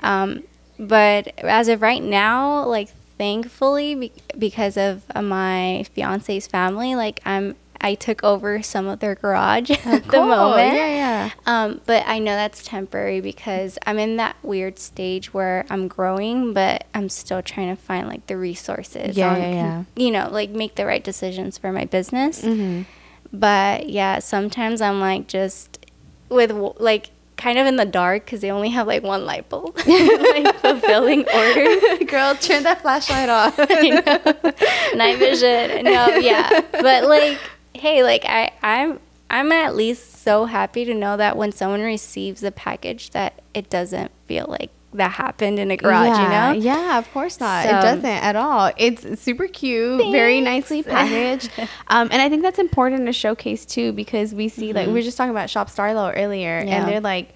um, 0.00 0.42
but 0.78 1.38
as 1.38 1.68
of 1.68 1.82
right 1.82 2.02
now, 2.02 2.64
like 2.64 2.88
thankfully, 3.18 3.94
be- 3.94 4.12
because 4.38 4.76
of 4.76 5.02
uh, 5.14 5.22
my 5.22 5.84
fiance's 5.94 6.46
family, 6.46 6.94
like 6.94 7.20
I'm, 7.24 7.54
I 7.80 7.94
took 7.94 8.24
over 8.24 8.62
some 8.62 8.86
of 8.88 9.00
their 9.00 9.14
garage 9.14 9.70
at 9.84 10.04
the 10.08 10.20
moment. 10.20 10.74
Yeah. 10.74 10.86
Yeah. 10.86 11.30
Um, 11.44 11.80
but 11.86 12.04
I 12.06 12.18
know 12.18 12.34
that's 12.34 12.64
temporary 12.64 13.20
because 13.20 13.78
I'm 13.86 13.98
in 13.98 14.16
that 14.16 14.36
weird 14.42 14.78
stage 14.78 15.34
where 15.34 15.66
I'm 15.68 15.86
growing, 15.86 16.54
but 16.54 16.86
I'm 16.94 17.08
still 17.10 17.42
trying 17.42 17.74
to 17.74 17.80
find 17.80 18.08
like 18.08 18.26
the 18.26 18.36
resources. 18.36 19.16
Yeah, 19.16 19.34
on 19.34 19.40
yeah, 19.40 19.50
yeah. 19.50 19.84
You 19.94 20.10
know, 20.10 20.28
like 20.30 20.50
make 20.50 20.74
the 20.76 20.86
right 20.86 21.04
decisions 21.04 21.58
for 21.58 21.70
my 21.72 21.84
business. 21.84 22.42
Mm-hmm. 22.42 22.82
But 23.32 23.88
yeah, 23.88 24.18
sometimes 24.18 24.80
I'm 24.80 25.00
like 25.00 25.26
just 25.28 25.86
with 26.28 26.50
like 26.78 27.10
kind 27.36 27.58
of 27.58 27.66
in 27.66 27.76
the 27.76 27.84
dark 27.84 28.24
because 28.24 28.40
they 28.40 28.50
only 28.50 28.70
have 28.70 28.86
like 28.86 29.02
one 29.02 29.24
light 29.24 29.48
bulb, 29.48 29.76
like 29.86 30.54
fulfilling 30.56 31.20
orders. 31.34 32.08
Girl, 32.08 32.34
turn 32.36 32.62
that 32.62 32.80
flashlight 32.82 33.28
off. 33.28 33.58
Night 34.96 35.18
vision. 35.18 35.84
No, 35.84 36.06
yeah. 36.16 36.62
But 36.72 37.04
like, 37.04 37.38
hey, 37.74 38.02
like 38.02 38.24
I, 38.24 38.52
I'm 38.62 39.00
I'm 39.28 39.52
at 39.52 39.74
least 39.74 40.22
so 40.22 40.46
happy 40.46 40.84
to 40.84 40.94
know 40.94 41.16
that 41.16 41.36
when 41.36 41.52
someone 41.52 41.82
receives 41.82 42.42
a 42.42 42.50
package 42.50 43.10
that 43.10 43.42
it 43.54 43.68
doesn't 43.70 44.10
feel 44.26 44.46
like 44.48 44.70
that 44.96 45.12
happened 45.12 45.58
in 45.58 45.70
a 45.70 45.76
garage, 45.76 46.08
yeah, 46.18 46.52
you 46.52 46.58
know? 46.58 46.64
Yeah, 46.64 46.98
of 46.98 47.10
course 47.12 47.38
not. 47.40 47.64
So- 47.64 47.70
it 47.70 47.80
doesn't 47.82 48.04
at 48.04 48.36
all. 48.36 48.72
It's 48.76 49.20
super 49.20 49.46
cute, 49.46 50.00
very 50.12 50.40
nicely 50.40 50.82
packaged. 50.94 51.50
um, 51.88 52.08
and 52.10 52.20
I 52.20 52.28
think 52.28 52.42
that's 52.42 52.58
important 52.58 53.06
to 53.06 53.12
showcase 53.12 53.64
too 53.64 53.92
because 53.92 54.34
we 54.34 54.48
see 54.48 54.72
like 54.72 54.86
we 54.88 54.92
were 54.94 55.02
just 55.02 55.16
talking 55.16 55.30
about 55.30 55.50
Shop 55.50 55.68
Starlo 55.68 56.12
earlier, 56.16 56.58
Mm-hmm. 56.60 56.68
Yeah. 56.68 56.74
and 56.80 56.88
they're 56.88 57.00
like. 57.00 57.34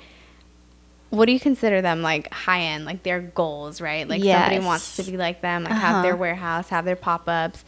What 1.10 1.26
do 1.26 1.32
you 1.32 1.40
consider 1.40 1.82
them 1.82 2.02
like 2.02 2.32
high 2.32 2.60
end, 2.60 2.84
like 2.84 3.02
their 3.02 3.20
goals, 3.20 3.80
right? 3.80 4.08
Like 4.08 4.22
somebody 4.22 4.60
wants 4.60 4.94
to 4.94 5.02
be 5.02 5.16
like 5.16 5.40
them, 5.40 5.64
like 5.64 5.72
have 5.72 6.04
their 6.04 6.12
Uh-huh. 6.12 6.20
warehouse, 6.20 6.68
have 6.68 6.84
their 6.84 6.94
pop 6.94 7.28
ups. 7.28 7.64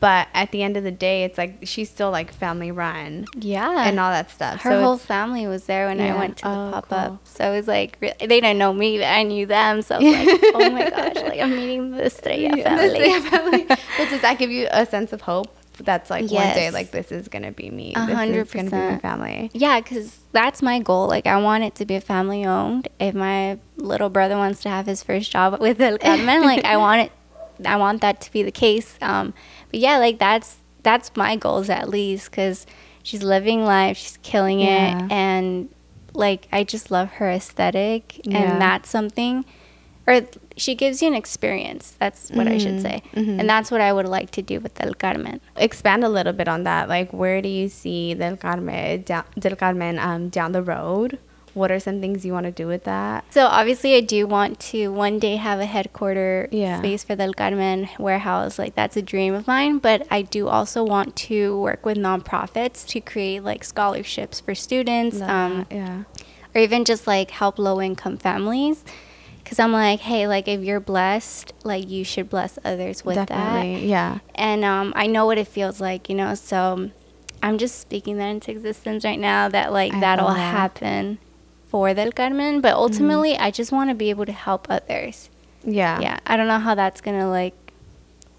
But 0.00 0.28
at 0.32 0.50
the 0.50 0.62
end 0.62 0.78
of 0.78 0.82
the 0.84 0.90
day, 0.90 1.24
it's 1.24 1.36
like 1.36 1.58
she's 1.64 1.90
still 1.90 2.10
like 2.10 2.32
family 2.32 2.70
run 2.72 3.26
Yeah. 3.36 3.86
and 3.86 4.00
all 4.00 4.10
that 4.10 4.30
stuff. 4.30 4.62
Her 4.62 4.70
so 4.70 4.80
whole 4.82 4.96
family 4.98 5.46
was 5.46 5.64
there 5.66 5.88
when 5.88 5.98
Yeah. 5.98 6.14
I 6.14 6.18
went 6.18 6.38
to 6.38 6.44
the 6.44 6.48
Oh, 6.50 6.70
pop 6.72 6.90
up. 6.92 7.06
cool. 7.08 7.20
So 7.24 7.52
it 7.52 7.56
was 7.56 7.68
like, 7.68 8.00
they 8.00 8.16
didn't 8.26 8.56
know 8.56 8.72
me, 8.72 8.96
but 8.98 9.06
I 9.08 9.22
knew 9.24 9.44
them. 9.44 9.82
So 9.82 9.96
I 9.96 9.98
was 9.98 10.26
like, 10.26 10.40
oh 10.54 10.70
my 10.70 10.88
gosh, 10.88 11.16
like 11.16 11.38
I'm 11.40 11.54
meeting 11.54 11.90
the 11.90 12.06
Estrella 12.06 12.38
Yeah, 12.56 12.56
family. 12.64 12.88
the 12.88 13.10
Estrella 13.10 13.30
family. 13.50 13.64
but 13.66 14.08
does 14.08 14.22
that 14.22 14.38
give 14.38 14.50
you 14.50 14.68
a 14.70 14.86
sense 14.86 15.12
of 15.12 15.20
hope? 15.20 15.54
That's 15.82 16.08
like 16.10 16.30
one 16.30 16.54
day, 16.54 16.70
like 16.70 16.90
this 16.90 17.10
is 17.12 17.28
gonna 17.28 17.52
be 17.52 17.70
me. 17.70 17.94
A 17.94 18.04
This 18.06 18.14
hundred 18.14 18.46
is 18.46 18.52
gonna 18.52 18.70
be 18.70 18.76
my 18.76 18.82
percent. 18.82 19.02
family. 19.02 19.50
Yeah, 19.54 19.80
because 19.80 20.18
that's 20.32 20.60
my 20.62 20.78
goal. 20.78 21.08
Like, 21.08 21.26
I 21.26 21.38
want 21.40 21.64
it 21.64 21.74
to 21.76 21.86
be 21.86 21.98
family 22.00 22.44
owned. 22.44 22.88
If 22.98 23.14
my 23.14 23.58
little 23.76 24.10
brother 24.10 24.36
wants 24.36 24.62
to 24.62 24.68
have 24.70 24.84
his 24.86 25.02
first 25.02 25.30
job 25.30 25.58
with 25.58 25.80
El 25.80 25.96
Carmen, 25.96 26.42
like, 26.42 26.64
I 26.66 26.76
want 26.86 27.02
it. 27.02 27.12
I 27.64 27.76
want 27.76 28.00
that 28.02 28.20
to 28.22 28.32
be 28.32 28.42
the 28.42 28.50
case. 28.52 28.98
Um, 29.00 29.32
but 29.70 29.80
yeah, 29.80 29.98
like 29.98 30.18
that's 30.18 30.56
that's 30.82 31.14
my 31.16 31.36
goals 31.36 31.68
at 31.68 31.88
least 31.88 32.30
because 32.30 32.66
she's 33.02 33.22
living 33.22 33.64
life, 33.64 33.96
she's 33.96 34.18
killing 34.22 34.60
Yeah. 34.60 35.04
it, 35.06 35.12
and 35.12 35.68
like 36.14 36.48
I 36.52 36.64
just 36.64 36.90
love 36.90 37.10
her 37.12 37.30
aesthetic, 37.30 38.20
Yeah. 38.24 38.38
and 38.38 38.60
that's 38.62 38.88
something. 38.88 39.44
Or 40.06 40.22
she 40.56 40.74
gives 40.74 41.00
you 41.02 41.08
an 41.08 41.14
experience. 41.14 41.94
That's 42.00 42.30
what 42.30 42.48
I 42.48 42.58
should 42.58 42.78
Mhm, 42.78 42.82
say, 42.82 43.02
mhm. 43.14 43.38
and 43.38 43.48
that's 43.48 43.70
what 43.70 43.80
I 43.80 43.92
would 43.92 44.08
like 44.08 44.30
to 44.32 44.42
do 44.42 44.58
with 44.58 44.74
Del 44.74 44.94
Carmen. 44.94 45.40
Expand 45.56 46.02
a 46.02 46.08
little 46.08 46.32
bit 46.32 46.48
on 46.48 46.64
that. 46.64 46.88
Like, 46.88 47.12
where 47.12 47.40
do 47.40 47.48
you 47.48 47.68
see 47.68 48.14
Del 48.14 48.36
Carmen 48.36 49.04
Del 49.38 49.56
Carmen 49.56 49.98
um, 50.00 50.28
down 50.30 50.50
the 50.52 50.62
road? 50.62 51.18
What 51.52 51.70
are 51.72 51.80
some 51.80 52.00
things 52.00 52.24
you 52.24 52.32
want 52.32 52.46
to 52.46 52.52
do 52.52 52.66
with 52.66 52.84
that? 52.84 53.24
So 53.32 53.46
obviously, 53.46 53.96
I 53.96 54.00
do 54.00 54.26
want 54.26 54.60
to 54.70 54.88
one 54.92 55.18
day 55.18 55.36
have 55.36 55.58
a 55.58 55.66
headquarter 55.66 56.48
Yeah. 56.52 56.78
space 56.78 57.02
for 57.02 57.16
the 57.16 57.24
El 57.24 57.32
Carmen 57.34 57.88
warehouse. 57.98 58.58
Like 58.58 58.74
that's 58.74 58.96
a 58.96 59.02
dream 59.02 59.34
of 59.34 59.46
mine. 59.46 59.78
But 59.78 60.06
I 60.10 60.22
do 60.22 60.48
also 60.48 60.84
want 60.84 61.16
to 61.28 61.60
work 61.60 61.84
with 61.84 61.96
nonprofits 61.98 62.86
to 62.88 63.00
create 63.00 63.42
like 63.42 63.64
scholarships 63.64 64.38
for 64.40 64.54
students, 64.54 65.20
um, 65.20 65.66
yeah. 65.70 66.04
or 66.54 66.60
even 66.60 66.84
just 66.84 67.06
like 67.06 67.30
help 67.32 67.58
low 67.58 67.80
income 67.80 68.16
families. 68.16 68.84
Because 69.42 69.58
I'm 69.58 69.72
like, 69.72 69.98
hey, 70.00 70.28
like 70.28 70.46
if 70.46 70.60
you're 70.60 70.78
blessed, 70.78 71.52
like 71.64 71.88
you 71.88 72.04
should 72.04 72.30
bless 72.30 72.56
others 72.64 73.04
with 73.04 73.16
that. 73.26 73.64
Yeah. 73.64 74.18
And 74.36 74.64
um, 74.64 74.92
I 74.94 75.08
know 75.08 75.26
what 75.26 75.38
it 75.38 75.48
feels 75.48 75.80
like, 75.80 76.08
you 76.08 76.14
know. 76.14 76.36
So 76.36 76.90
I'm 77.42 77.58
just 77.58 77.80
speaking 77.80 78.18
that 78.18 78.28
into 78.28 78.52
existence 78.52 79.04
right 79.04 79.18
now. 79.18 79.48
That 79.48 79.72
like 79.72 79.92
I 79.94 79.98
that'll 80.00 80.28
that. 80.28 80.38
happen 80.38 81.18
for 81.70 81.94
Del 81.94 82.12
Carmen. 82.12 82.60
But 82.60 82.74
ultimately, 82.74 83.36
I 83.38 83.50
just 83.50 83.72
want 83.72 83.90
to 83.90 83.94
be 83.94 84.10
able 84.10 84.26
to 84.26 84.32
help 84.32 84.66
others. 84.68 85.30
Yeah. 85.64 86.00
Yeah, 86.00 86.18
I 86.26 86.36
don't 86.36 86.48
know 86.48 86.58
how 86.58 86.74
that's 86.74 87.00
gonna 87.00 87.28
like 87.30 87.54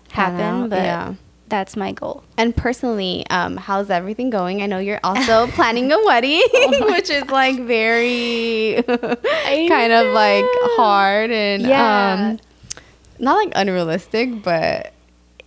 happen, 0.09 0.69
but 0.69 0.77
yeah. 0.83 1.13
that's 1.47 1.75
my 1.77 1.91
goal. 1.91 2.23
And 2.37 2.55
personally, 2.55 3.25
um, 3.29 3.57
how's 3.57 3.89
everything 3.89 4.29
going? 4.29 4.61
I 4.61 4.65
know 4.65 4.79
you're 4.79 4.99
also 5.03 5.47
planning 5.57 5.91
a 5.91 5.97
wedding, 6.03 6.41
which 6.91 7.09
is 7.09 7.25
like 7.29 7.59
very 7.59 8.83
kind 8.87 9.93
of 9.93 10.13
like 10.13 10.45
hard 10.77 11.31
and 11.31 11.61
Yeah. 11.63 12.13
um, 12.31 12.39
not 13.19 13.35
like 13.35 13.51
unrealistic, 13.55 14.41
but 14.43 14.93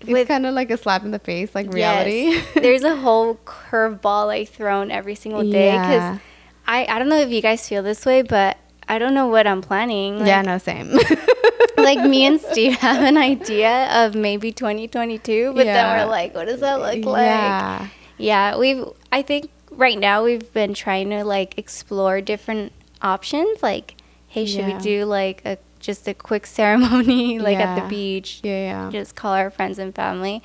it's 0.00 0.28
kind 0.28 0.46
of 0.46 0.54
like 0.54 0.70
a 0.70 0.76
slap 0.76 1.02
in 1.04 1.10
the 1.10 1.18
face, 1.18 1.54
like 1.54 1.72
reality. 1.72 2.30
Yes. 2.30 2.46
There's 2.54 2.84
a 2.84 2.94
whole 2.94 3.34
curveball 3.44 4.26
like 4.26 4.48
thrown 4.48 4.90
every 4.90 5.14
single 5.16 5.42
day 5.42 5.72
because 5.72 5.88
Yeah. 5.90 6.18
I 6.66 6.86
I 6.86 6.98
don't 6.98 7.08
know 7.08 7.20
if 7.20 7.30
you 7.30 7.40
guys 7.42 7.68
feel 7.68 7.82
this 7.82 8.04
way, 8.06 8.22
but 8.22 8.56
I 8.88 8.98
don't 8.98 9.14
know 9.14 9.26
what 9.28 9.46
I'm 9.46 9.62
planning. 9.62 10.18
Like, 10.18 10.28
yeah, 10.28 10.42
no, 10.42 10.58
same. 10.58 10.90
like 11.76 11.98
me 12.08 12.26
and 12.26 12.40
Steve 12.50 12.74
have 12.74 13.02
an 13.02 13.16
idea 13.16 14.04
of 14.04 14.14
maybe 14.14 14.52
2022, 14.52 15.52
but 15.54 15.66
Yeah. 15.66 15.72
then 15.72 15.98
we're 16.06 16.10
like, 16.10 16.34
what 16.34 16.46
does 16.46 16.60
that 16.60 16.80
look 16.80 17.04
like? 17.04 17.24
Yeah. 17.24 17.88
Yeah, 18.18 18.56
we've. 18.58 18.84
I 19.10 19.22
think 19.22 19.50
right 19.70 19.98
now 19.98 20.22
we've 20.24 20.52
been 20.52 20.72
trying 20.74 21.10
to 21.10 21.24
like 21.24 21.58
explore 21.58 22.20
different 22.20 22.72
options. 23.02 23.62
Like, 23.62 23.96
hey, 24.28 24.46
should 24.46 24.66
Yeah. 24.66 24.76
we 24.76 24.82
do 24.82 25.04
like 25.04 25.42
a 25.44 25.58
just 25.80 26.06
a 26.08 26.14
quick 26.14 26.46
ceremony 26.58 27.38
like 27.38 27.58
at 27.58 27.82
the 27.82 27.88
beach? 27.88 28.40
Yeah, 28.42 28.52
yeah. 28.84 28.90
Just 28.90 29.16
call 29.16 29.32
our 29.34 29.50
friends 29.50 29.78
and 29.78 29.94
family, 29.94 30.42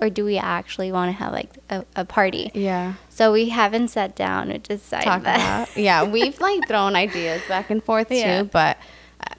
or 0.00 0.08
do 0.10 0.24
we 0.24 0.38
actually 0.38 0.92
want 0.92 1.08
to 1.08 1.12
have 1.24 1.32
like 1.32 1.50
a, 1.70 1.84
a 1.96 2.04
party? 2.04 2.50
Yeah. 2.54 2.94
So 3.08 3.32
we 3.32 3.48
haven't 3.48 3.88
sat 3.88 4.14
down 4.14 4.48
to 4.48 4.58
decide 4.58 5.02
Talk 5.04 5.22
that. 5.24 5.66
about. 5.68 5.76
Yeah, 5.76 6.04
we've 6.04 6.40
like 6.48 6.66
thrown 6.68 6.94
ideas 6.96 7.42
back 7.48 7.70
and 7.70 7.82
forth 7.82 8.10
Yeah. 8.10 8.42
too, 8.42 8.48
but 8.52 8.76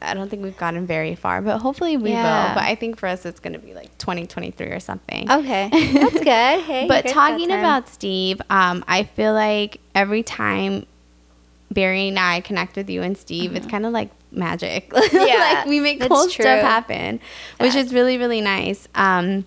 I- 0.02 0.14
don't 0.14 0.30
think 0.30 0.44
we've 0.44 0.58
gotten 0.58 0.86
very 0.86 1.16
far. 1.16 1.42
But 1.42 1.60
hopefully 1.60 1.96
we 1.98 2.12
Yeah. 2.12 2.50
will. 2.50 2.56
But 2.56 2.64
I 2.64 2.76
think 2.76 2.98
for 2.98 3.08
us, 3.08 3.26
it's 3.26 3.40
going 3.40 3.54
to 3.54 3.60
be 3.60 3.74
like 3.74 3.98
2023 3.98 4.68
or 4.68 4.80
something. 4.82 5.32
Okay, 5.32 5.70
that's 5.94 6.14
good. 6.20 6.26
Hey, 6.66 6.86
but 6.88 7.06
you 7.06 7.12
guys 7.12 7.14
got 7.14 7.30
talking 7.30 7.52
about 7.52 7.88
Steve, 7.90 8.42
um, 8.50 8.84
I 8.88 9.04
feel 9.04 9.34
like 9.34 9.80
every 9.96 10.24
time 10.24 10.86
Barry 11.72 12.08
and 12.10 12.20
I 12.20 12.42
connect 12.42 12.76
with 12.76 12.90
you 12.90 13.02
and 13.02 13.18
Steve, 13.18 13.56
it's 13.56 13.68
kind 13.68 13.86
of 13.86 13.94
like 13.94 14.10
magic. 14.32 14.92
Uh-huh. 14.94 15.10
Yeah, 15.26 15.54
like 15.60 15.66
we 15.68 15.80
make 15.80 16.02
cool 16.02 16.24
true. 16.26 16.44
stuff 16.44 16.62
happen, 16.62 17.20
which 17.60 17.76
is 17.76 17.94
really 17.94 18.18
really 18.18 18.42
nice. 18.42 18.88
Um, 18.96 19.46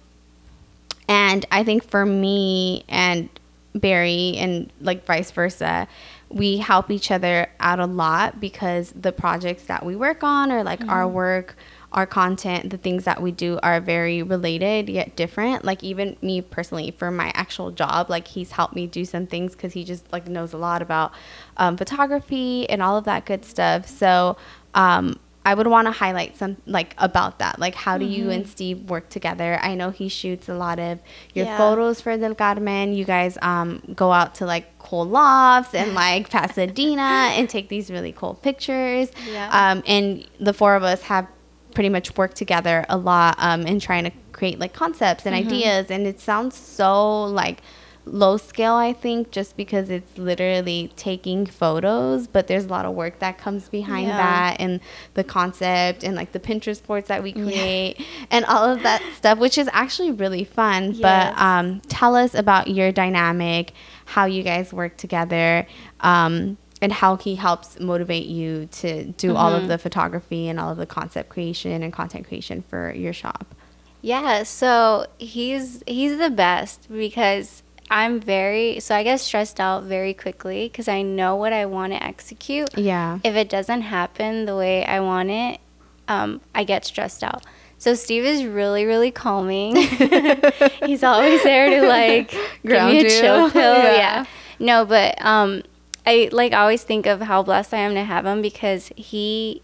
and 1.13 1.45
I 1.51 1.63
think 1.63 1.85
for 1.85 2.07
me 2.07 2.85
and 2.89 3.29
Barry 3.75 4.35
and 4.39 4.73
like 4.81 5.05
vice 5.05 5.31
versa, 5.31 5.87
we 6.31 6.57
help 6.57 6.91
each 6.91 7.11
other 7.11 7.49
out 7.61 7.79
a 7.81 7.85
lot 7.87 8.41
because 8.41 8.93
the 8.93 9.13
projects 9.13 9.65
that 9.65 9.85
we 9.85 9.95
work 9.95 10.23
on 10.25 10.51
or 10.51 10.65
like 10.65 10.81
our 10.89 11.05
Mm-hmm. 11.05 11.15
work, 11.15 11.57
our 11.93 12.07
content, 12.07 12.71
the 12.71 12.79
things 12.79 13.05
that 13.05 13.21
we 13.21 13.31
do 13.31 13.59
are 13.63 13.79
very 13.79 14.23
related 14.23 14.89
yet 14.89 15.15
different. 15.15 15.67
Like 15.67 15.85
even 15.85 16.17
me 16.23 16.41
personally 16.41 16.91
for 16.93 17.11
my 17.11 17.31
actual 17.35 17.71
job, 17.71 18.09
like 18.09 18.29
he's 18.29 18.53
helped 18.53 18.75
me 18.75 18.87
do 18.87 19.05
some 19.05 19.27
things 19.27 19.53
because 19.53 19.75
he 19.75 19.85
just 19.85 20.11
like 20.15 20.27
knows 20.27 20.55
a 20.55 20.59
lot 20.59 20.81
about 20.81 21.13
um, 21.59 21.77
photography 21.77 22.67
and 22.71 22.83
all 22.83 22.97
of 22.97 23.05
that 23.05 23.27
good 23.27 23.45
stuff. 23.45 23.87
So 23.87 24.39
um, 24.75 25.19
I 25.45 25.55
would 25.55 25.67
want 25.67 25.87
to 25.89 25.93
highlight 25.93 26.37
some 26.37 26.57
like 26.67 26.95
about 26.99 27.41
that. 27.41 27.59
Like 27.59 27.75
how 27.75 27.99
do 27.99 28.05
you 28.05 28.31
and 28.31 28.47
Steve 28.49 28.89
work 28.89 29.09
together? 29.09 29.59
I 29.61 29.75
know 29.75 29.91
he 29.91 30.09
shoots 30.09 30.49
a 30.49 30.55
lot 30.55 30.79
of 30.79 31.01
your 31.35 31.47
Yeah. 31.47 31.57
photos 31.59 32.01
for 32.01 32.17
Del 32.17 32.35
Carmen. 32.37 32.93
You 32.93 33.05
guys 33.05 33.37
um, 33.43 33.83
go 33.95 34.13
out 34.13 34.37
to 34.37 34.47
like 34.47 34.79
cool 34.79 35.05
lofts 35.05 35.75
and 35.75 35.95
like 36.05 36.31
Pasadena 36.31 37.33
and 37.37 37.49
take 37.51 37.69
these 37.69 37.91
really 37.91 38.13
cool 38.13 38.35
pictures. 38.35 39.11
Yeah. 39.31 39.49
Um, 39.73 39.83
and 39.87 40.27
the 40.39 40.53
four 40.53 40.77
of 40.77 40.83
us 40.85 41.03
have 41.03 41.27
pretty 41.75 41.89
much 41.89 42.17
worked 42.17 42.37
together 42.37 42.85
a 42.89 42.97
lot 42.97 43.35
um, 43.39 43.67
in 43.67 43.81
trying 43.81 44.05
to 44.05 44.13
create 44.33 44.59
like 44.61 44.73
concepts 44.73 45.27
and 45.27 45.35
ideas. 45.35 45.91
And 45.91 46.07
it 46.07 46.21
sounds 46.21 46.57
so 46.57 47.25
like 47.25 47.63
low 48.05 48.37
scale, 48.37 48.75
I 48.75 48.93
think, 48.93 49.31
just 49.31 49.57
because 49.57 49.89
it's 49.91 50.19
literally 50.19 50.93
taking 50.97 51.47
photos, 51.47 52.27
but 52.27 52.47
there's 52.49 52.65
a 52.65 52.69
lot 52.69 52.85
of 52.85 52.95
work 52.95 53.21
that 53.21 53.39
comes 53.39 53.69
behind 53.69 54.09
Yeah. 54.09 54.17
that 54.17 54.57
and 54.61 54.81
the 55.15 55.23
concept 55.25 56.03
and 56.03 56.17
like 56.17 56.33
the 56.33 56.41
Pinterest 56.41 56.83
boards 56.85 57.09
that 57.09 57.23
we 57.23 57.33
create 57.33 58.05
and 58.31 58.45
all 58.47 58.65
of 58.65 58.83
that 58.83 59.03
stuff, 59.17 59.39
which 59.39 59.57
is 59.57 59.69
actually 59.73 60.11
really 60.11 60.43
fun. 60.45 60.93
Yes. 60.95 61.01
But 61.01 61.39
um, 61.41 61.81
tell 61.89 62.17
us 62.17 62.35
about 62.35 62.69
your 62.69 62.91
dynamic, 62.91 63.73
how 64.07 64.25
you 64.25 64.43
guys 64.43 64.73
work 64.73 64.97
together. 64.97 65.67
Um, 66.01 66.57
and 66.81 66.93
how 66.93 67.15
he 67.17 67.37
helps 67.37 67.79
motivate 67.79 68.27
you 68.27 68.67
to 68.73 69.05
do 69.13 69.37
all 69.37 69.53
Mm-hmm. 69.53 69.63
of 69.63 69.69
the 69.69 69.79
photography 69.79 70.49
and 70.49 70.59
all 70.59 70.71
of 70.73 70.79
the 70.79 70.85
concept 70.87 71.29
creation 71.29 71.81
and 71.81 71.93
content 71.93 72.27
creation 72.27 72.61
for 72.69 72.93
your 72.93 73.13
shop. 73.13 73.55
Yeah, 74.01 74.43
so 74.43 75.07
he's 75.19 75.85
he's 75.87 76.19
the 76.19 76.29
best 76.29 76.89
because 76.91 77.63
I'm 77.93 78.21
very 78.21 78.81
so 78.81 78.95
I 78.95 79.03
get 79.03 79.21
stressed 79.21 79.61
out 79.61 79.85
very 79.85 80.15
quickly 80.15 80.67
because 80.67 80.89
I 80.89 81.03
know 81.03 81.37
what 81.37 81.53
I 81.53 81.67
want 81.67 81.93
to 81.93 82.03
execute. 82.03 82.77
Yeah. 82.77 83.19
If 83.23 83.37
it 83.37 83.51
doesn't 83.51 83.83
happen 83.83 84.47
the 84.47 84.57
way 84.57 84.83
I 84.87 85.01
want 85.01 85.31
it, 85.31 85.61
um, 86.09 86.41
I 86.55 86.65
get 86.65 86.87
stressed 86.87 87.23
out. 87.23 87.45
So 87.77 87.95
Steve 87.95 88.25
is 88.25 88.47
really 88.47 88.87
really 88.87 89.11
calming. 89.11 89.77
he's 90.87 91.03
always 91.05 91.43
there 91.43 91.69
to 91.69 91.87
like 91.87 92.31
Ground 92.65 92.93
give 92.93 93.03
me 93.05 93.11
a 93.11 93.15
you. 93.15 93.21
chill 93.21 93.51
pill. 93.51 93.75
Yeah. 93.83 93.95
yeah. 93.95 94.25
No, 94.59 94.87
but 94.87 95.23
um, 95.23 95.63
I 96.07 96.31
like 96.33 96.55
always 96.55 96.83
think 96.83 97.05
of 97.05 97.21
how 97.21 97.43
blessed 97.43 97.75
I 97.75 97.79
am 97.79 97.95
to 97.95 98.05
have 98.05 98.25
him 98.25 98.41
because 98.41 98.91
he 98.97 99.61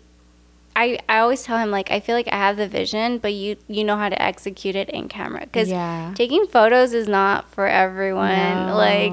I, 0.80 0.98
I 1.08 1.18
always 1.18 1.42
tell 1.42 1.58
him 1.58 1.70
like 1.72 1.90
I 1.90 1.98
feel 1.98 2.14
like 2.14 2.28
I 2.28 2.36
have 2.36 2.56
the 2.56 2.68
vision, 2.68 3.18
but 3.18 3.34
you 3.34 3.56
you 3.66 3.82
know 3.82 3.96
how 3.96 4.08
to 4.08 4.22
execute 4.22 4.76
it 4.76 4.88
in 4.90 5.08
camera 5.08 5.40
because 5.40 5.68
Yeah. 5.68 6.12
taking 6.14 6.46
photos 6.46 6.92
is 6.92 7.08
not 7.08 7.50
for 7.52 7.66
everyone. 7.66 8.66
Like 8.68 9.12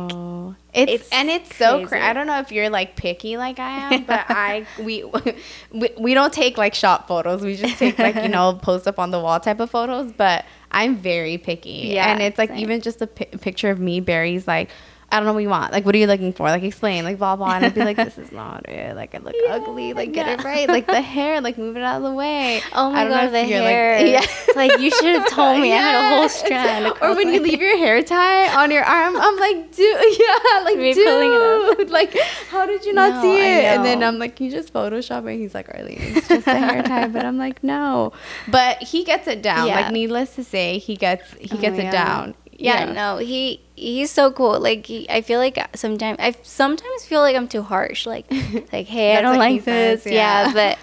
it's, 0.76 0.92
it's 1.04 1.10
and 1.12 1.30
it's 1.30 1.56
so 1.56 1.78
crazy. 1.78 1.88
crazy. 1.88 2.06
I 2.06 2.14
don't 2.14 2.28
know 2.28 2.38
if 2.40 2.52
you're 2.52 2.70
like 2.70 2.96
picky 2.96 3.38
like 3.38 3.58
I 3.60 3.70
am, 3.96 4.04
but 4.04 4.26
I 4.30 4.68
we, 4.80 5.04
we 5.72 5.90
we 5.98 6.14
don't 6.14 6.32
take 6.34 6.58
like 6.58 6.76
shop 6.76 7.08
photos. 7.08 7.42
We 7.42 7.56
just 7.56 7.80
take 7.80 7.98
like 7.98 8.16
you 8.16 8.30
know 8.30 8.54
post 8.62 8.88
up 8.88 9.00
on 9.00 9.10
the 9.10 9.20
wall 9.20 9.40
type 9.40 9.60
of 9.60 9.72
photos. 9.72 10.12
But 10.12 10.46
I'm 10.72 10.98
very 10.98 11.38
picky. 11.40 11.90
Yeah, 11.94 12.12
and 12.12 12.22
it's 12.22 12.38
like 12.38 12.50
same. 12.50 12.60
even 12.60 12.82
just 12.82 13.02
a 13.02 13.08
picture 13.08 13.72
of 13.72 13.80
me. 13.80 14.02
Barry's 14.02 14.48
like. 14.48 14.70
I 15.12 15.18
don't 15.20 15.28
know 15.28 15.34
what 15.34 15.44
you 15.44 15.50
want. 15.50 15.72
Like, 15.72 15.86
what 15.86 15.96
are 15.96 15.98
you 15.98 16.08
looking 16.08 16.34
for? 16.34 16.44
Like, 16.48 16.64
explain. 16.64 17.04
Like, 17.04 17.18
blah 17.18 17.36
blah. 17.36 17.56
And 17.56 17.66
I'd 17.66 17.74
be 17.76 17.82
like, 17.84 17.96
this 17.98 18.18
is 18.18 18.32
not 18.32 18.68
it. 18.68 18.96
Like, 18.96 19.14
I 19.14 19.18
look 19.20 19.36
ugly. 19.50 19.94
Like, 19.94 20.14
get 20.14 20.28
it 20.28 20.44
right. 20.44 20.68
Like 20.68 20.88
the 20.88 21.02
hair. 21.16 21.42
Like, 21.42 21.58
move 21.58 21.76
it 21.78 21.84
out 21.84 21.98
of 21.98 22.04
the 22.04 22.14
way. 22.14 22.62
oh 22.74 22.92
my 22.92 23.08
god, 23.08 23.30
the 23.30 23.46
you're, 23.46 23.60
like- 23.60 23.68
hair! 23.70 24.06
yeah. 24.08 24.26
Like 24.56 24.80
you 24.80 24.90
should 24.92 25.16
have 25.20 25.30
told 25.30 25.60
me. 25.62 25.74
I 25.74 25.78
had 25.78 25.96
a 26.14 26.16
whole 26.18 26.30
strand. 26.30 26.94
Or 27.02 27.16
when 27.16 27.34
you 27.34 27.42
leave 27.42 27.60
your 27.62 27.78
hair 27.78 28.02
tie 28.04 28.56
on 28.64 28.72
your 28.72 28.84
arm, 28.84 29.16
I'm 29.18 29.38
like, 29.38 29.76
dude, 29.76 30.20
yeah, 30.20 30.64
like, 30.64 30.78
Me 30.78 30.94
dude, 30.94 31.06
pulling 31.08 31.80
it 31.80 31.90
like, 31.90 32.18
how 32.50 32.66
did 32.66 32.86
you 32.86 32.94
not 32.94 33.16
No, 33.16 33.22
see 33.22 33.38
it? 33.38 33.64
And 33.66 33.86
then. 33.86 34.04
I'm 34.04 34.18
like, 34.20 34.40
you 34.40 34.50
just 34.52 34.74
Photoshop 34.74 35.32
it. 35.34 35.38
He's 35.38 35.54
like, 35.54 35.68
Arlene, 35.74 35.98
it's 36.00 36.28
just 36.28 36.48
a 36.48 36.54
hair 36.56 36.84
tie. 36.84 37.08
But 37.08 37.26
I'm 37.26 37.38
like, 37.38 37.64
no. 37.64 38.12
But 38.48 38.82
he 38.84 39.04
gets 39.04 39.28
it 39.28 39.42
down. 39.42 39.68
Yeah. 39.68 39.82
Like, 39.82 39.92
needless 39.94 40.36
to 40.36 40.44
say, 40.44 40.78
he 40.78 40.96
gets 40.96 41.32
he 41.40 41.50
Oh, 41.58 41.58
gets 41.62 41.78
it 41.78 41.84
yeah. 41.86 41.92
down. 41.92 42.36
Yeah, 42.58 42.92
no, 42.92 43.18
he 43.18 43.62
he's 43.76 44.12
so 44.12 44.32
cool. 44.32 44.60
Like 44.60 44.86
he, 44.86 45.10
I 45.10 45.22
feel 45.22 45.40
like 45.40 45.58
sometimes 45.76 46.18
I 46.20 46.36
sometimes 46.44 47.06
feel 47.06 47.22
like 47.22 47.36
I'm 47.36 47.48
too 47.48 47.62
harsh. 47.62 48.06
Like 48.06 48.32
like 48.74 48.88
hey, 48.88 49.18
I 49.18 49.22
don't 49.22 49.38
like 49.38 49.64
this. 49.66 50.04
says, 50.04 50.12
yeah. 50.14 50.48
yeah. 50.48 50.54
but 50.54 50.78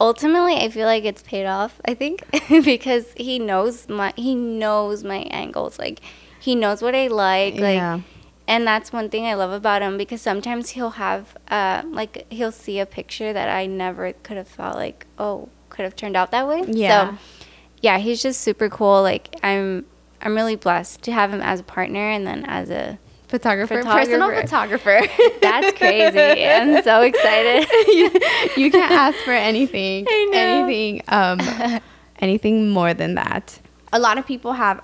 ultimately 0.00 0.54
I 0.56 0.68
feel 0.70 0.86
like 0.86 1.04
it's 1.04 1.22
paid 1.22 1.46
off. 1.46 1.80
I 1.84 1.94
think 1.94 2.22
because 2.64 3.12
he 3.16 3.38
knows 3.38 3.88
my 3.88 4.12
he 4.16 4.34
knows 4.34 5.02
my 5.04 5.18
angles. 5.30 5.78
Like 5.78 6.00
he 6.40 6.54
knows 6.54 6.82
what 6.82 6.94
I 6.94 7.08
like. 7.08 7.54
Like 7.54 7.76
Yeah. 7.76 8.00
and 8.46 8.66
that's 8.66 8.92
one 8.92 9.10
thing 9.10 9.26
I 9.26 9.34
love 9.34 9.52
about 9.52 9.82
him 9.82 9.98
because 9.98 10.22
sometimes 10.22 10.70
he'll 10.70 10.90
have 10.90 11.36
uh 11.48 11.82
like 11.86 12.26
he'll 12.30 12.52
see 12.52 12.78
a 12.78 12.86
picture 12.86 13.32
that 13.32 13.48
I 13.48 13.66
never 13.66 14.12
could 14.12 14.36
have 14.36 14.48
thought 14.48 14.76
like 14.76 15.06
oh 15.18 15.48
could 15.70 15.84
have 15.84 15.96
turned 15.96 16.16
out 16.16 16.30
that 16.30 16.46
way. 16.46 16.62
Yeah. 16.68 17.10
So 17.10 17.18
yeah, 17.82 17.98
he's 17.98 18.22
just 18.22 18.40
super 18.40 18.68
cool. 18.68 19.02
Like 19.02 19.34
I'm 19.42 19.86
I'm 20.22 20.34
really 20.34 20.56
blessed 20.56 21.02
to 21.02 21.12
have 21.12 21.32
him 21.32 21.40
as 21.40 21.60
a 21.60 21.62
partner 21.62 22.10
and 22.10 22.26
then 22.26 22.44
as 22.46 22.70
a 22.70 22.98
Photographer, 23.28 23.82
personal 23.82 24.30
Photographer. 24.30 25.00
photographer. 25.02 25.38
that's 25.42 25.76
crazy. 25.76 26.46
I'm 26.46 26.80
so 26.84 27.00
excited. 27.10 27.68
you, 27.88 28.10
you 28.56 28.70
can't 28.70 28.92
ask 28.92 29.18
for 29.24 29.32
anything, 29.32 30.06
I 30.08 30.28
know. 30.32 30.38
anything, 30.38 31.02
um, 31.08 31.80
anything 32.20 32.70
more 32.70 32.94
than 32.94 33.16
that. 33.16 33.58
A 33.92 33.98
lot 33.98 34.16
of 34.16 34.26
people 34.26 34.52
have 34.52 34.80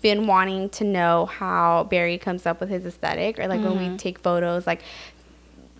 been 0.00 0.26
wanting 0.28 0.68
to 0.70 0.84
know 0.84 1.26
how 1.26 1.84
Barry 1.90 2.18
comes 2.18 2.46
up 2.46 2.60
with 2.60 2.68
his 2.68 2.86
aesthetic, 2.86 3.38
or 3.40 3.48
like 3.48 3.60
when 3.62 3.72
Mm-hmm. 3.72 3.92
we 3.92 3.98
take 3.98 4.20
photos, 4.20 4.64
like 4.66 4.82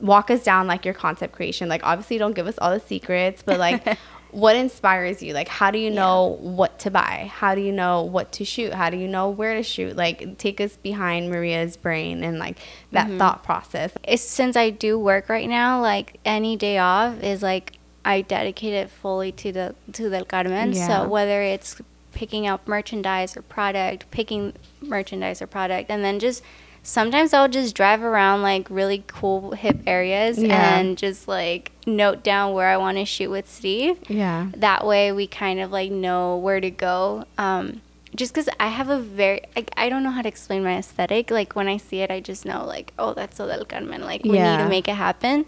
walk 0.00 0.30
us 0.30 0.42
down 0.42 0.66
like 0.66 0.84
your 0.84 0.94
concept 0.94 1.34
creation. 1.34 1.68
Like 1.68 1.82
obviously, 1.84 2.18
don't 2.18 2.34
give 2.34 2.48
us 2.48 2.58
all 2.58 2.72
the 2.72 2.80
secrets, 2.80 3.42
but 3.44 3.58
like. 3.60 3.96
What 4.32 4.56
inspires 4.56 5.22
you? 5.22 5.34
Like, 5.34 5.48
how 5.48 5.70
do 5.70 5.78
you 5.78 5.90
know 5.90 6.38
what 6.40 6.78
to 6.80 6.90
buy? 6.90 7.30
How 7.32 7.54
do 7.54 7.60
you 7.60 7.72
know 7.72 8.02
what 8.02 8.32
to 8.32 8.44
shoot? 8.44 8.72
How 8.72 8.90
do 8.90 8.96
you 8.96 9.08
know 9.08 9.28
where 9.28 9.54
to 9.54 9.62
shoot? 9.62 9.96
Like, 9.96 10.38
take 10.38 10.60
us 10.60 10.76
behind 10.76 11.30
Maria's 11.30 11.76
brain 11.76 12.22
and 12.22 12.38
like 12.38 12.58
that 12.92 13.08
Mm-hmm. 13.08 13.18
thought 13.18 13.42
process. 13.42 13.92
It's 14.04 14.22
since 14.22 14.56
I 14.56 14.70
do 14.70 14.98
work 14.98 15.28
right 15.28 15.48
now, 15.48 15.80
like 15.80 16.18
any 16.24 16.56
day 16.56 16.78
off 16.78 17.22
is 17.22 17.42
like 17.42 17.78
I 18.04 18.22
dedicate 18.22 18.72
it 18.72 18.90
fully 18.90 19.32
to 19.32 19.52
the 19.52 19.74
to 19.92 20.08
Del 20.10 20.24
Carmen. 20.24 20.72
Yeah. 20.72 20.86
So 20.86 21.08
whether 21.08 21.42
it's 21.42 21.80
picking 22.12 22.46
out 22.46 22.66
merchandise 22.66 23.36
or 23.36 23.42
product, 23.42 24.10
picking 24.10 24.52
merchandise 24.80 25.40
or 25.40 25.46
product, 25.46 25.90
and 25.90 26.02
then 26.04 26.18
just 26.18 26.42
sometimes 26.82 27.32
I'll 27.34 27.48
just 27.48 27.74
drive 27.74 28.02
around 28.02 28.42
like 28.42 28.68
really 28.70 29.04
cool 29.06 29.52
hip 29.52 29.78
areas 29.86 30.38
Yeah. 30.38 30.78
and 30.78 30.96
just 30.96 31.28
like 31.28 31.72
note 31.86 32.22
down 32.22 32.52
where 32.54 32.68
I 32.68 32.76
want 32.76 32.98
to 32.98 33.04
shoot 33.04 33.30
with 33.30 33.48
Steve. 33.50 33.98
Yeah. 34.08 34.48
that 34.56 34.86
way 34.86 35.12
we 35.12 35.26
kind 35.26 35.60
of 35.60 35.70
like 35.70 35.90
know 35.90 36.36
where 36.36 36.60
to 36.60 36.70
go 36.70 37.24
um 37.38 37.80
just 38.14 38.34
because 38.34 38.48
i 38.58 38.66
have 38.66 38.88
a 38.88 38.98
very 38.98 39.40
like, 39.54 39.70
i 39.76 39.88
don't 39.88 40.02
know 40.02 40.10
how 40.10 40.20
to 40.20 40.26
explain 40.28 40.64
my 40.64 40.76
aesthetic 40.76 41.30
like 41.30 41.54
when 41.54 41.68
i 41.68 41.76
see 41.76 42.00
it 42.00 42.10
i 42.10 42.18
just 42.18 42.44
know 42.44 42.64
like 42.64 42.92
oh 42.98 43.14
that's 43.14 43.36
so 43.36 43.46
del 43.46 43.64
carmen 43.64 44.00
like 44.02 44.24
we 44.24 44.32
need 44.32 44.56
to 44.58 44.68
make 44.68 44.88
it 44.88 44.96
happen 44.96 45.44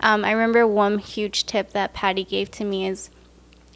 um, 0.00 0.24
i 0.24 0.30
remember 0.30 0.64
one 0.64 0.98
huge 0.98 1.44
tip 1.44 1.72
that 1.72 1.92
patty 1.92 2.22
gave 2.22 2.50
to 2.52 2.64
me 2.64 2.86
is 2.86 3.10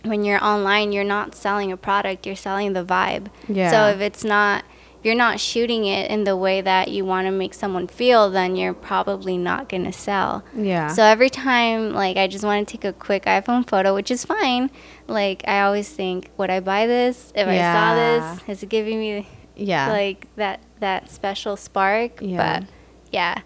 when 0.05 0.25
you're 0.25 0.43
online 0.45 0.93
you're 0.93 1.03
not 1.03 1.35
selling 1.35 1.73
a 1.73 1.77
product 1.77 2.27
you're 2.27 2.37
selling 2.37 2.75
the 2.75 2.85
vibe 2.85 3.27
Yeah. 3.49 3.71
so 3.73 3.89
if 3.89 4.01
it's 4.01 4.23
not 4.23 4.65
you're 5.03 5.15
not 5.15 5.39
shooting 5.41 5.85
it 5.85 6.11
in 6.11 6.25
the 6.25 6.37
way 6.37 6.61
that 6.61 6.89
you 6.89 7.05
want 7.05 7.27
to 7.27 7.31
make 7.31 7.55
someone 7.55 7.87
feel 7.87 8.31
then 8.31 8.57
you're 8.57 8.75
probably 8.75 9.37
not 9.37 9.69
going 9.69 9.85
to 9.85 9.93
sell 9.93 10.45
Yeah. 10.55 10.89
so 10.89 11.03
every 11.03 11.31
time, 11.31 11.93
like, 11.93 12.17
I 12.17 12.27
just 12.27 12.45
want 12.45 12.67
to 12.67 12.73
take 12.73 12.85
a 12.85 12.93
quick 12.93 13.25
iPhone 13.25 13.69
photo, 13.69 13.95
which 13.95 14.11
is 14.11 14.25
fine. 14.25 14.71
Like, 15.07 15.43
I 15.47 15.63
always 15.63 15.89
think, 15.89 16.31
would 16.37 16.51
I 16.51 16.61
buy 16.61 16.87
this? 16.87 17.33
If 17.35 17.47
I 17.49 17.59
saw 17.59 17.95
this, 17.95 18.41
is 18.49 18.63
it 18.63 18.69
giving 18.69 18.99
me 18.99 19.27
yeah. 19.57 19.91
like 19.91 20.27
that 20.37 20.61
that 20.81 21.11
special 21.11 21.57
spark? 21.57 22.21
Yeah. 22.21 22.61
But 22.61 22.69
yeah, 23.11 23.43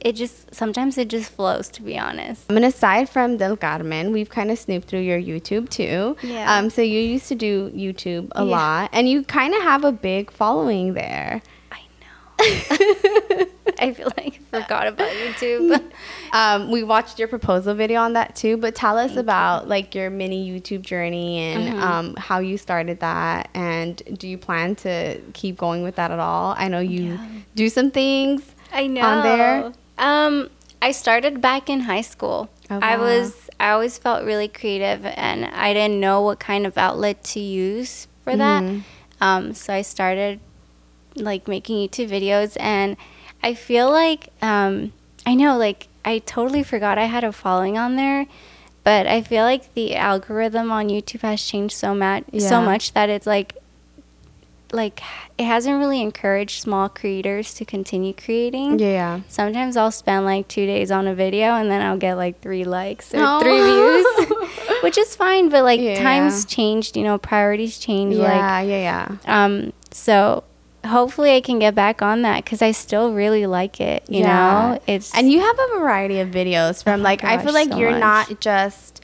it 0.00 0.12
just 0.16 0.54
sometimes 0.54 0.96
it 0.98 1.08
just 1.08 1.30
flows. 1.32 1.68
To 1.70 1.82
be 1.82 1.98
honest. 1.98 2.44
I 2.50 2.54
mean, 2.54 2.64
aside 2.64 3.08
from 3.08 3.36
Del 3.36 3.56
Carmen, 3.56 4.12
we've 4.12 4.30
kind 4.30 4.50
of 4.50 4.58
snooped 4.58 4.88
through 4.88 5.00
your 5.00 5.20
YouTube 5.20 5.68
too. 5.68 6.16
Yeah. 6.22 6.56
Um, 6.56 6.70
so 6.70 6.82
you 6.82 7.00
used 7.00 7.28
to 7.28 7.34
do 7.34 7.70
YouTube 7.70 8.28
a 8.34 8.44
Yeah. 8.44 8.50
lot, 8.56 8.90
and 8.92 9.08
you 9.08 9.22
kind 9.24 9.54
of 9.54 9.62
have 9.62 9.84
a 9.84 9.92
big 9.92 10.30
following 10.30 10.94
there. 10.94 11.42
I 11.70 11.80
know. 12.00 13.46
I 13.78 13.92
feel 13.94 14.10
like 14.16 14.40
I 14.52 14.62
forgot 14.62 14.86
about 14.88 15.08
YouTube. 15.10 15.82
Um, 16.32 16.70
we 16.70 16.84
watched 16.84 17.18
your 17.18 17.26
proposal 17.26 17.74
video 17.74 18.00
on 18.02 18.12
that 18.12 18.36
too, 18.36 18.56
but 18.56 18.76
tell 18.76 18.96
us 18.96 19.16
about 19.16 19.66
like 19.66 19.96
your 19.96 20.10
mini 20.10 20.48
YouTube 20.48 20.82
journey 20.82 21.38
and 21.38 21.74
Mm-hmm. 21.74 21.82
um, 21.82 22.14
how 22.14 22.38
you 22.38 22.56
started 22.56 23.00
that, 23.00 23.48
and 23.52 24.00
do 24.16 24.28
you 24.28 24.38
plan 24.38 24.76
to 24.76 25.20
keep 25.32 25.56
going 25.56 25.82
with 25.82 25.96
that 25.96 26.12
at 26.12 26.20
all? 26.20 26.54
I 26.56 26.68
know 26.68 26.78
you 26.78 27.14
Yeah. 27.14 27.26
do 27.56 27.68
some 27.68 27.90
things. 27.90 28.54
I 28.72 28.86
know. 28.86 29.00
on 29.00 29.22
there? 29.24 29.72
Um, 30.00 30.50
I 30.82 30.90
started 30.92 31.40
back 31.40 31.68
in 31.70 31.80
high 31.80 32.00
school. 32.00 32.48
Oh, 32.70 32.78
I 32.82 32.96
was 32.96 33.48
I 33.60 33.70
always 33.70 33.98
felt 33.98 34.24
really 34.24 34.48
creative, 34.48 35.04
and 35.04 35.44
I 35.44 35.74
didn't 35.74 36.00
know 36.00 36.22
what 36.22 36.40
kind 36.40 36.66
of 36.66 36.76
outlet 36.78 37.22
to 37.34 37.40
use 37.40 38.08
for 38.24 38.34
that. 38.36 38.62
Mhm. 38.64 38.82
Um, 39.20 39.52
so 39.54 39.74
I 39.74 39.82
started 39.82 40.40
like 41.14 41.46
making 41.46 41.76
YouTube 41.86 42.08
videos, 42.08 42.56
and 42.58 42.96
I 43.42 43.54
feel 43.54 43.90
like 43.90 44.30
um, 44.40 44.92
I 45.26 45.34
know 45.34 45.58
like 45.58 45.88
I 46.04 46.18
totally 46.20 46.62
forgot 46.62 46.96
I 46.96 47.04
had 47.04 47.22
a 47.24 47.32
following 47.32 47.76
on 47.78 47.96
there. 47.96 48.26
But 48.82 49.06
I 49.06 49.20
feel 49.20 49.44
like 49.44 49.74
the 49.74 49.94
algorithm 49.94 50.72
on 50.72 50.88
YouTube 50.88 51.20
has 51.20 51.44
changed 51.44 51.76
so 51.76 51.94
much, 51.94 52.24
Yeah. 52.32 52.48
so 52.48 52.62
much 52.62 52.94
that 52.94 53.10
it's 53.10 53.26
like 53.26 53.54
like 54.72 55.00
it 55.38 55.44
hasn't 55.44 55.78
really 55.78 56.00
encouraged 56.00 56.62
small 56.62 56.88
creators 56.88 57.54
to 57.54 57.64
continue 57.64 58.12
creating. 58.12 58.78
Yeah. 58.78 59.20
Sometimes 59.28 59.76
I'll 59.76 59.90
spend 59.90 60.24
like 60.24 60.48
two 60.48 60.66
days 60.66 60.90
on 60.90 61.06
a 61.06 61.14
video 61.14 61.54
and 61.54 61.70
then 61.70 61.82
I'll 61.82 61.96
get 61.96 62.14
like 62.14 62.40
three 62.40 62.64
likes 62.64 63.12
or 63.14 63.18
Oh. 63.20 63.40
three 63.40 63.60
views, 63.60 64.50
which 64.82 64.96
is 64.98 65.16
fine. 65.16 65.48
But 65.48 65.64
like 65.64 65.80
Yeah. 65.80 66.02
times 66.02 66.44
changed, 66.44 66.96
you 66.96 67.02
know, 67.04 67.18
priorities 67.18 67.78
change. 67.78 68.14
Yeah. 68.14 68.60
yeah. 68.60 69.16
Yeah. 69.26 69.44
Um, 69.44 69.72
so 69.90 70.44
hopefully 70.86 71.34
I 71.36 71.40
can 71.40 71.58
get 71.58 71.74
back 71.74 72.00
on 72.00 72.22
that 72.22 72.44
because 72.44 72.62
I 72.62 72.70
still 72.70 73.12
really 73.12 73.46
like 73.46 73.80
it. 73.80 74.04
You 74.08 74.22
know, 74.24 74.80
it's 74.86 75.14
and 75.14 75.30
you 75.30 75.40
have 75.40 75.58
a 75.58 75.78
variety 75.78 76.20
of 76.20 76.28
videos 76.30 76.82
from 76.82 77.00
Oh 77.00 77.04
like 77.04 77.24
I 77.24 77.42
feel 77.42 77.52
like 77.52 77.70
so 77.70 77.78
you're 77.78 77.90
much. 77.90 78.00
not 78.00 78.40
just 78.40 79.02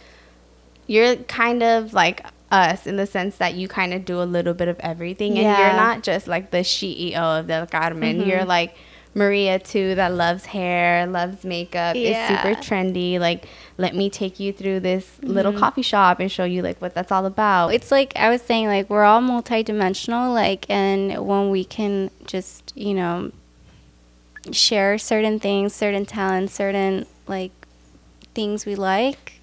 you're 0.86 1.16
kind 1.16 1.62
of 1.64 1.92
like 1.92 2.24
us 2.50 2.86
in 2.86 2.96
the 2.96 3.06
sense 3.06 3.36
that 3.38 3.54
you 3.54 3.68
kind 3.68 3.92
of 3.92 4.04
do 4.04 4.22
a 4.22 4.24
little 4.24 4.54
bit 4.54 4.68
of 4.68 4.78
everything 4.80 5.38
and 5.38 5.58
you're 5.58 5.76
not 5.76 6.02
just 6.02 6.28
like 6.28 6.50
the 6.50 6.58
CEO 6.58 7.40
of 7.40 7.48
Del 7.48 7.66
Carmen. 7.66 8.20
You're 8.20 8.40
mm-hmm. 8.40 8.48
like 8.48 8.76
Maria 9.16 9.58
too 9.58 9.94
that 9.94 10.12
loves 10.12 10.44
hair, 10.44 11.06
loves 11.06 11.42
makeup, 11.42 11.96
is 11.96 12.14
super 12.28 12.54
trendy. 12.60 13.18
Like, 13.18 13.46
let 13.78 13.94
me 13.94 14.10
take 14.10 14.38
you 14.38 14.52
through 14.52 14.80
this 14.80 15.18
little 15.22 15.52
mm-hmm. 15.52 15.60
coffee 15.60 15.82
shop 15.82 16.20
and 16.20 16.30
show 16.30 16.44
you 16.44 16.60
like 16.60 16.80
what 16.82 16.94
that's 16.94 17.10
all 17.10 17.24
about. 17.24 17.68
it's 17.72 17.90
like 17.90 18.12
I 18.14 18.28
was 18.28 18.42
saying, 18.42 18.66
like 18.66 18.90
we're 18.90 19.04
all 19.04 19.22
multidimensional, 19.22 20.34
like, 20.34 20.68
and 20.68 21.26
when 21.26 21.50
we 21.50 21.64
can 21.64 22.10
just, 22.26 22.74
you 22.76 22.92
know, 22.92 23.32
share 24.52 24.98
certain 24.98 25.40
things, 25.40 25.74
certain 25.74 26.04
talents, 26.04 26.52
certain 26.52 27.06
like 27.26 27.52
things 28.34 28.66
we 28.66 28.74
like, 28.74 29.35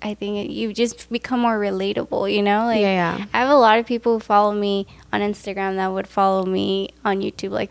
I 0.00 0.14
think 0.14 0.48
it, 0.48 0.52
you 0.52 0.72
just 0.72 1.10
become 1.10 1.40
more 1.40 1.58
relatable. 1.58 2.32
You 2.34 2.42
know, 2.42 2.66
like 2.66 2.80
Yeah, 2.80 3.16
yeah. 3.18 3.24
I 3.34 3.38
have 3.40 3.50
a 3.50 3.56
lot 3.56 3.78
of 3.78 3.86
people 3.86 4.14
who 4.14 4.20
follow 4.20 4.52
me 4.52 4.86
on 5.12 5.20
Instagram 5.20 5.76
that 5.76 5.88
would 5.88 6.06
follow 6.06 6.44
me 6.44 6.90
on 7.04 7.20
YouTube, 7.20 7.50
like. 7.50 7.70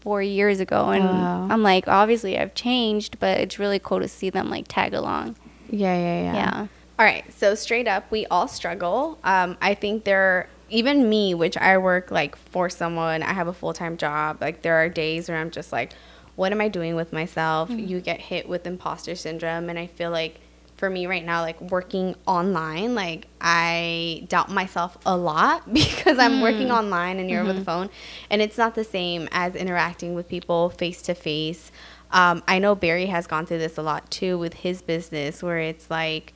Four 0.00 0.20
years 0.20 0.58
ago, 0.58 0.90
and 0.90 1.04
Wow. 1.04 1.46
I'm 1.48 1.62
like, 1.62 1.86
obviously 1.86 2.36
I've 2.36 2.54
changed, 2.54 3.20
but 3.20 3.38
it's 3.38 3.60
really 3.60 3.78
cool 3.78 4.00
to 4.00 4.08
see 4.08 4.30
them 4.30 4.50
like 4.50 4.64
tag 4.66 4.94
along. 4.94 5.36
yeah, 5.70 5.94
yeah, 5.96 6.22
yeah. 6.24 6.34
Yeah. 6.34 6.66
All 6.98 7.06
right, 7.06 7.22
so 7.32 7.54
straight 7.54 7.86
up, 7.86 8.10
we 8.10 8.26
all 8.26 8.48
struggle. 8.48 9.16
Um, 9.22 9.56
I 9.62 9.74
think 9.74 10.02
there, 10.02 10.48
even 10.70 11.08
me, 11.08 11.34
which 11.34 11.56
I 11.56 11.78
work 11.78 12.10
like 12.10 12.34
for 12.34 12.68
someone, 12.68 13.22
I 13.22 13.32
have 13.32 13.46
a 13.46 13.52
full 13.52 13.72
time 13.74 13.96
job. 13.96 14.38
Like 14.40 14.62
there 14.62 14.74
are 14.74 14.88
days 14.88 15.28
where 15.28 15.38
I'm 15.38 15.52
just 15.52 15.70
like, 15.70 15.92
what 16.34 16.50
am 16.50 16.60
I 16.60 16.66
doing 16.66 16.96
with 16.96 17.12
myself? 17.12 17.70
You 17.70 18.00
get 18.00 18.22
hit 18.22 18.48
with 18.48 18.66
imposter 18.66 19.14
syndrome, 19.14 19.70
and 19.70 19.78
I 19.78 19.86
feel 19.86 20.10
like 20.10 20.40
for 20.82 20.90
me 20.90 21.06
right 21.06 21.24
now, 21.24 21.42
like 21.42 21.60
working 21.60 22.16
online, 22.26 22.96
like 22.96 23.28
I 23.40 24.26
doubt 24.28 24.50
myself 24.50 24.98
a 25.06 25.16
lot 25.16 25.72
because 25.72 26.18
I'm 26.18 26.40
working 26.40 26.72
online 26.72 27.20
and 27.20 27.30
you're 27.30 27.40
over 27.40 27.52
the 27.52 27.64
phone, 27.64 27.88
and 28.28 28.42
it's 28.42 28.58
not 28.58 28.74
the 28.74 28.82
same 28.82 29.28
as 29.30 29.54
interacting 29.54 30.16
with 30.16 30.28
people 30.28 30.70
face 30.70 31.00
to 31.02 31.14
face. 31.14 31.70
Um, 32.10 32.42
I 32.48 32.58
know 32.58 32.74
Barry 32.74 33.06
has 33.06 33.28
gone 33.28 33.46
through 33.46 33.58
this 33.60 33.78
a 33.78 33.82
lot 33.82 34.10
too 34.10 34.36
with 34.38 34.54
his 34.54 34.82
business, 34.82 35.40
where 35.40 35.58
it's 35.60 35.88
like 35.88 36.32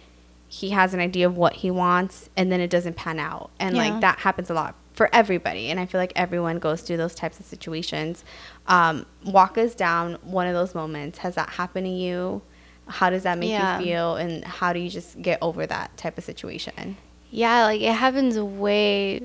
he 0.47 0.71
has 0.71 0.95
an 0.95 1.01
idea 1.01 1.27
of 1.27 1.37
what 1.37 1.55
he 1.55 1.73
wants 1.73 2.31
and 2.37 2.53
then 2.53 2.61
it 2.61 2.71
doesn't 2.71 2.95
pan 2.95 3.19
out, 3.19 3.51
and 3.59 3.75
Yeah. 3.75 3.89
like 3.91 4.01
that 4.01 4.21
happens 4.21 4.49
a 4.49 4.55
lot 4.55 4.77
for 4.93 5.11
everybody. 5.13 5.73
And 5.73 5.81
I 5.81 5.87
feel 5.87 6.01
like 6.01 6.13
everyone 6.15 6.61
goes 6.61 6.83
through 6.83 6.99
those 6.99 7.17
types 7.17 7.41
of 7.41 7.47
situations. 7.47 8.23
Um, 8.69 9.07
walk 9.25 9.59
us 9.59 9.75
down 9.75 10.19
one 10.23 10.47
of 10.47 10.55
those 10.55 10.73
moments. 10.73 11.19
Has 11.19 11.35
that 11.35 11.49
happened 11.51 11.87
to 11.87 11.91
you? 11.93 12.43
How 12.89 13.11
does 13.11 13.25
that 13.25 13.39
make 13.39 13.51
Yeah. 13.51 13.79
you 13.79 13.85
feel, 13.85 14.17
and 14.17 14.45
how 14.45 14.73
do 14.73 14.79
you 14.79 14.89
just 14.91 15.21
get 15.21 15.39
over 15.43 15.67
that 15.67 15.97
type 15.97 16.17
of 16.19 16.25
situation? 16.25 16.97
Yeah, 17.31 17.65
like 17.65 17.81
it 17.81 17.93
happens 17.93 18.39
way 18.39 19.23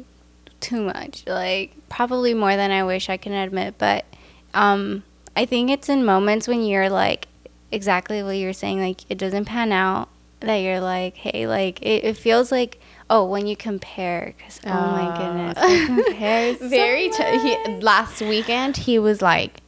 too 0.59 0.81
much. 0.83 1.23
Like 1.27 1.73
probably 1.89 2.33
more 2.33 2.55
than 2.55 2.71
I 2.71 2.83
wish 2.83 3.09
I 3.09 3.17
can 3.17 3.33
admit, 3.33 3.75
but 3.77 4.05
um 4.53 5.03
I 5.35 5.45
think 5.45 5.69
it's 5.69 5.87
in 5.89 6.03
moments 6.03 6.47
when 6.47 6.63
you're 6.63 6.89
like 6.89 7.27
exactly 7.71 8.21
what 8.21 8.31
you're 8.31 8.51
saying 8.53 8.81
like 8.81 9.09
it 9.09 9.17
doesn't 9.17 9.45
pan 9.45 9.71
out 9.71 10.09
that 10.41 10.57
you're 10.57 10.81
like, 10.81 11.15
"Hey, 11.15 11.45
like 11.47 11.81
it, 11.83 12.03
it 12.03 12.17
feels 12.17 12.51
like 12.51 12.79
oh, 13.09 13.25
when 13.25 13.45
you 13.45 13.55
compare 13.55 14.33
cuz 14.43 14.59
oh, 14.65 14.69
my 14.69 15.07
Oh. 15.07 15.17
goodness, 15.17 15.57
I 15.57 15.85
compare 15.85 16.55
so 16.57 16.67
Very. 16.67 17.09
T- 17.09 17.37
he, 17.39 17.79
last 17.81 18.21
weekend, 18.21 18.75
he 18.77 18.97
was 18.99 19.21
like, 19.21 19.60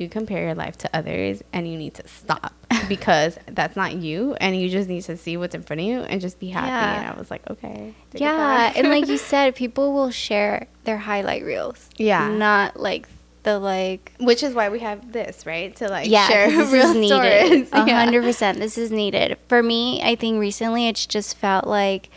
"You 0.00 0.08
compare 0.08 0.42
your 0.46 0.54
life 0.54 0.76
to 0.78 0.90
others, 0.92 1.42
and 1.52 1.68
you 1.70 1.76
need 1.76 1.94
to 1.94 2.08
stop 2.08 2.52
because 2.88 3.38
that's 3.46 3.76
not 3.76 3.94
you, 3.96 4.34
and 4.40 4.58
you 4.60 4.68
just 4.68 4.88
need 4.88 5.02
to 5.04 5.16
see 5.16 5.36
what's 5.36 5.54
in 5.54 5.62
front 5.62 5.80
of 5.80 5.86
you 5.86 6.00
and 6.00 6.20
just 6.20 6.40
be 6.40 6.48
happy." 6.48 6.68
Yeah. 6.68 7.00
And 7.02 7.14
I 7.14 7.18
was 7.18 7.30
like, 7.30 7.42
"Okay." 7.50 7.94
Yeah, 8.14 8.72
and 8.74 8.88
like 8.88 9.06
you 9.08 9.16
said, 9.32 9.54
people 9.54 9.92
will 9.92 10.10
share 10.10 10.66
their 10.84 10.98
highlight 10.98 11.44
reels. 11.44 11.88
Yeah. 11.96 12.30
Not 12.30 12.78
like 12.80 13.08
the 13.42 13.58
like 13.58 14.12
which 14.20 14.42
is 14.42 14.54
why 14.54 14.68
we 14.68 14.80
have 14.80 15.12
this, 15.12 15.46
right? 15.46 15.74
To 15.76 15.88
like 15.88 16.08
yeah, 16.10 16.28
share 16.28 16.50
this 16.50 16.72
real 16.72 16.90
is 16.90 16.94
needed. 16.96 17.68
stories. 17.68 17.68
A 17.72 17.86
Yeah. 17.86 18.04
hundred 18.04 18.22
percent, 18.24 18.58
this 18.58 18.76
is 18.76 18.90
needed. 18.90 19.38
For 19.48 19.62
me, 19.62 20.02
I 20.02 20.14
think 20.14 20.38
recently 20.40 20.88
it's 20.88 21.06
just 21.06 21.36
felt 21.38 21.66
like, 21.66 22.10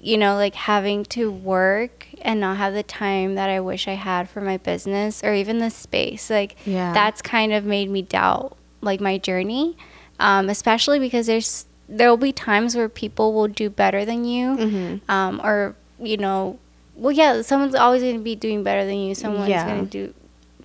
you 0.00 0.18
know, 0.18 0.34
like 0.34 0.54
having 0.54 1.04
to 1.06 1.30
work 1.30 2.07
and 2.22 2.40
not 2.40 2.56
have 2.58 2.74
the 2.74 2.82
time 2.82 3.34
that 3.36 3.48
I 3.50 3.60
wish 3.60 3.88
I 3.88 3.94
had 3.94 4.28
for 4.28 4.40
my 4.40 4.56
business 4.56 5.22
or 5.24 5.34
even 5.34 5.58
the 5.58 5.70
space. 5.70 6.30
Like 6.30 6.56
Yeah. 6.66 6.92
that's 6.92 7.22
kind 7.22 7.52
of 7.52 7.64
made 7.64 7.90
me 7.90 8.02
doubt 8.02 8.56
like 8.80 9.00
my 9.00 9.18
journey, 9.18 9.76
um, 10.20 10.48
especially 10.48 10.98
because 10.98 11.26
there's 11.26 11.66
there 11.88 12.10
will 12.10 12.18
be 12.18 12.32
times 12.32 12.76
where 12.76 12.88
people 12.88 13.32
will 13.32 13.48
do 13.48 13.70
better 13.70 14.04
than 14.04 14.24
you, 14.26 14.56
Mhm. 14.58 15.00
um, 15.08 15.40
or 15.42 15.74
you 16.00 16.16
know. 16.18 16.58
Well, 16.94 17.12
yeah, 17.12 17.40
someone's 17.42 17.74
always 17.74 18.02
going 18.02 18.16
to 18.18 18.22
be 18.22 18.34
doing 18.34 18.62
better 18.62 18.84
than 18.84 18.96
you. 18.96 19.14
Someone's 19.14 19.48
Yeah. 19.48 19.66
going 19.66 19.86
to 19.88 19.90
do 19.90 20.14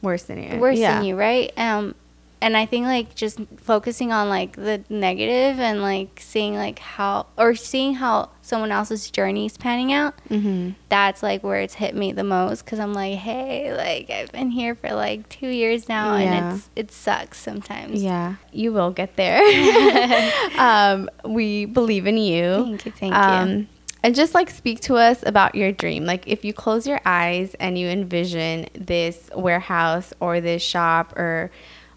worse 0.02 0.24
than 0.24 0.42
you. 0.44 0.60
worse 0.60 0.78
yeah. 0.80 0.96
than 0.96 1.06
you, 1.06 1.16
right? 1.16 1.52
Um, 1.58 1.96
and 2.44 2.58
I 2.58 2.66
think 2.66 2.86
like 2.86 3.16
just 3.16 3.40
focusing 3.56 4.12
on 4.12 4.28
like 4.28 4.58
the 4.58 4.84
negative 4.90 5.62
and 5.62 5.82
like 5.82 6.20
seeing 6.22 6.56
like 6.56 6.78
how 6.78 7.28
or 7.38 7.56
seeing 7.56 7.94
how 7.96 8.32
someone 8.42 8.70
else's 8.70 9.10
journey 9.10 9.46
is 9.46 9.58
panning 9.58 9.94
out. 9.94 10.14
Mm-hmm. 10.30 10.72
That's 10.90 11.24
like 11.24 11.42
where 11.42 11.62
it's 11.62 11.76
hit 11.76 11.96
me 11.96 12.12
the 12.12 12.26
most 12.26 12.66
because 12.66 12.80
I'm 12.80 12.94
like, 12.94 13.18
hey, 13.18 13.74
like 13.74 14.10
I've 14.10 14.34
been 14.34 14.52
here 14.52 14.76
for 14.76 14.90
like 14.94 15.30
two 15.30 15.48
years 15.48 15.88
now, 15.88 16.18
Yeah. 16.18 16.24
and 16.34 16.56
it's 16.58 16.70
it 16.76 16.92
sucks 16.92 17.40
sometimes. 17.40 18.04
Yeah, 18.04 18.36
you 18.52 18.74
will 18.74 18.92
get 18.92 19.16
there. 19.16 19.42
um, 20.60 21.10
we 21.24 21.64
believe 21.66 22.06
in 22.08 22.18
you. 22.18 22.66
Thank 22.66 22.86
you, 22.86 22.92
thank 22.92 23.14
you. 23.14 23.20
Um, 23.20 23.68
and 24.04 24.14
just 24.14 24.34
like 24.34 24.50
speak 24.50 24.82
to 24.82 24.96
us 24.96 25.24
about 25.26 25.56
your 25.56 25.72
dream. 25.72 26.04
Like 26.04 26.28
if 26.28 26.44
you 26.44 26.52
close 26.52 26.86
your 26.86 27.00
eyes 27.06 27.56
and 27.58 27.78
you 27.78 27.88
envision 27.88 28.68
this 28.74 29.30
warehouse 29.34 30.12
or 30.20 30.42
this 30.42 30.62
shop 30.62 31.18
or 31.18 31.52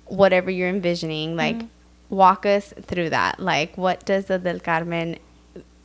whatever 0.06 0.50
you're 0.50 0.68
envisioning, 0.68 1.36
like 1.36 1.56
Mm-hmm. 1.56 2.14
walk 2.14 2.46
us 2.46 2.72
through 2.82 3.10
that. 3.10 3.40
Like 3.40 3.76
what 3.76 4.04
does 4.06 4.26
the 4.26 4.38
Del 4.38 4.60
Carmen 4.60 5.18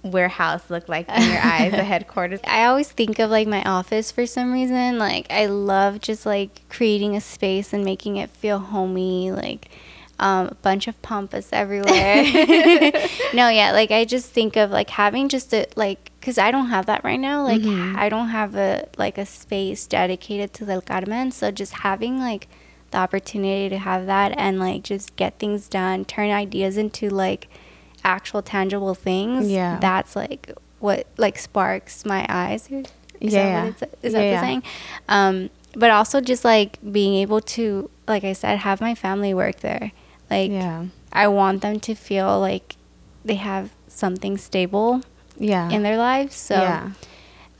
warehouse 0.04 0.64
look 0.70 0.90
like 0.90 1.08
in 1.10 1.22
your 1.32 1.42
eyes, 1.42 1.72
the 1.72 1.84
headquarters? 1.94 2.40
I 2.46 2.66
always 2.66 2.92
think 2.92 3.20
of 3.20 3.30
like 3.30 3.48
my 3.48 3.64
office 3.64 4.12
for 4.12 4.26
some 4.26 4.52
reason. 4.52 4.98
Like 5.00 5.28
I 5.30 5.46
love 5.48 6.02
just 6.02 6.26
like 6.26 6.62
creating 6.70 7.16
a 7.16 7.22
space 7.22 7.74
and 7.74 7.84
making 7.86 8.18
it 8.18 8.30
feel 8.30 8.60
homey. 8.60 9.32
Like 9.32 9.70
um, 10.20 10.48
a 10.50 10.56
bunch 10.56 10.88
of 10.88 11.02
pampas 11.02 11.50
everywhere. 11.52 12.24
no, 13.34 13.50
yeah, 13.50 13.72
like 13.74 13.90
I 13.92 14.06
just 14.06 14.30
think 14.32 14.56
of 14.56 14.70
like 14.70 14.92
having 14.92 15.30
just 15.30 15.54
a 15.54 15.66
like 15.76 16.12
because 16.20 16.38
I 16.38 16.52
don't 16.52 16.68
have 16.68 16.86
that 16.86 17.04
right 17.04 17.20
now. 17.20 17.44
Like 17.44 17.64
I 17.64 18.08
don't 18.10 18.30
have 18.30 18.56
a 18.56 18.88
like 18.98 19.18
a 19.18 19.26
space 19.26 19.88
dedicated 19.88 20.54
to 20.56 20.66
Del 20.66 20.82
Carmen. 20.82 21.32
So 21.32 21.50
just 21.52 21.74
having 21.74 22.20
like 22.20 22.48
the 22.92 22.98
opportunity 22.98 23.70
to 23.70 23.78
have 23.78 24.06
that 24.06 24.34
and 24.38 24.60
like 24.60 24.84
just 24.84 25.16
get 25.16 25.40
things 25.40 25.68
done, 25.68 26.06
turn 26.06 26.30
ideas 26.30 26.78
into 26.78 27.10
like 27.10 27.48
actual 28.04 28.42
tangible 28.42 28.96
things. 28.96 29.50
Yeah. 29.50 29.78
that's 29.80 30.16
like 30.16 30.52
what 30.80 31.08
like 31.18 31.38
sparks 31.38 32.06
my 32.06 32.26
eyes. 32.30 32.70
Is 32.70 33.34
Yeah, 33.34 33.44
that 33.44 33.64
what 33.64 33.82
it's, 33.82 34.04
is 34.04 34.14
that 34.14 34.24
Yeah, 34.24 34.36
the 34.36 34.40
saying? 34.42 34.64
Um, 35.10 35.50
but 35.76 35.90
also 35.92 36.20
just 36.22 36.44
like 36.44 36.80
being 36.92 37.16
able 37.16 37.40
to, 37.42 37.90
like 38.08 38.24
I 38.24 38.34
said, 38.34 38.60
have 38.60 38.82
my 38.82 38.96
family 38.96 39.34
work 39.34 39.60
there. 39.62 39.92
Like 40.30 40.52
yeah. 40.52 40.86
I 41.14 41.28
want 41.28 41.62
them 41.62 41.80
to 41.82 41.96
feel 41.96 42.40
like 42.40 42.76
they 43.24 43.36
have 43.36 43.70
something 43.88 44.38
stable 44.38 45.02
Yeah. 45.38 45.70
in 45.70 45.84
their 45.84 45.98
lives. 45.98 46.36
So, 46.36 46.56
yeah. 46.56 46.92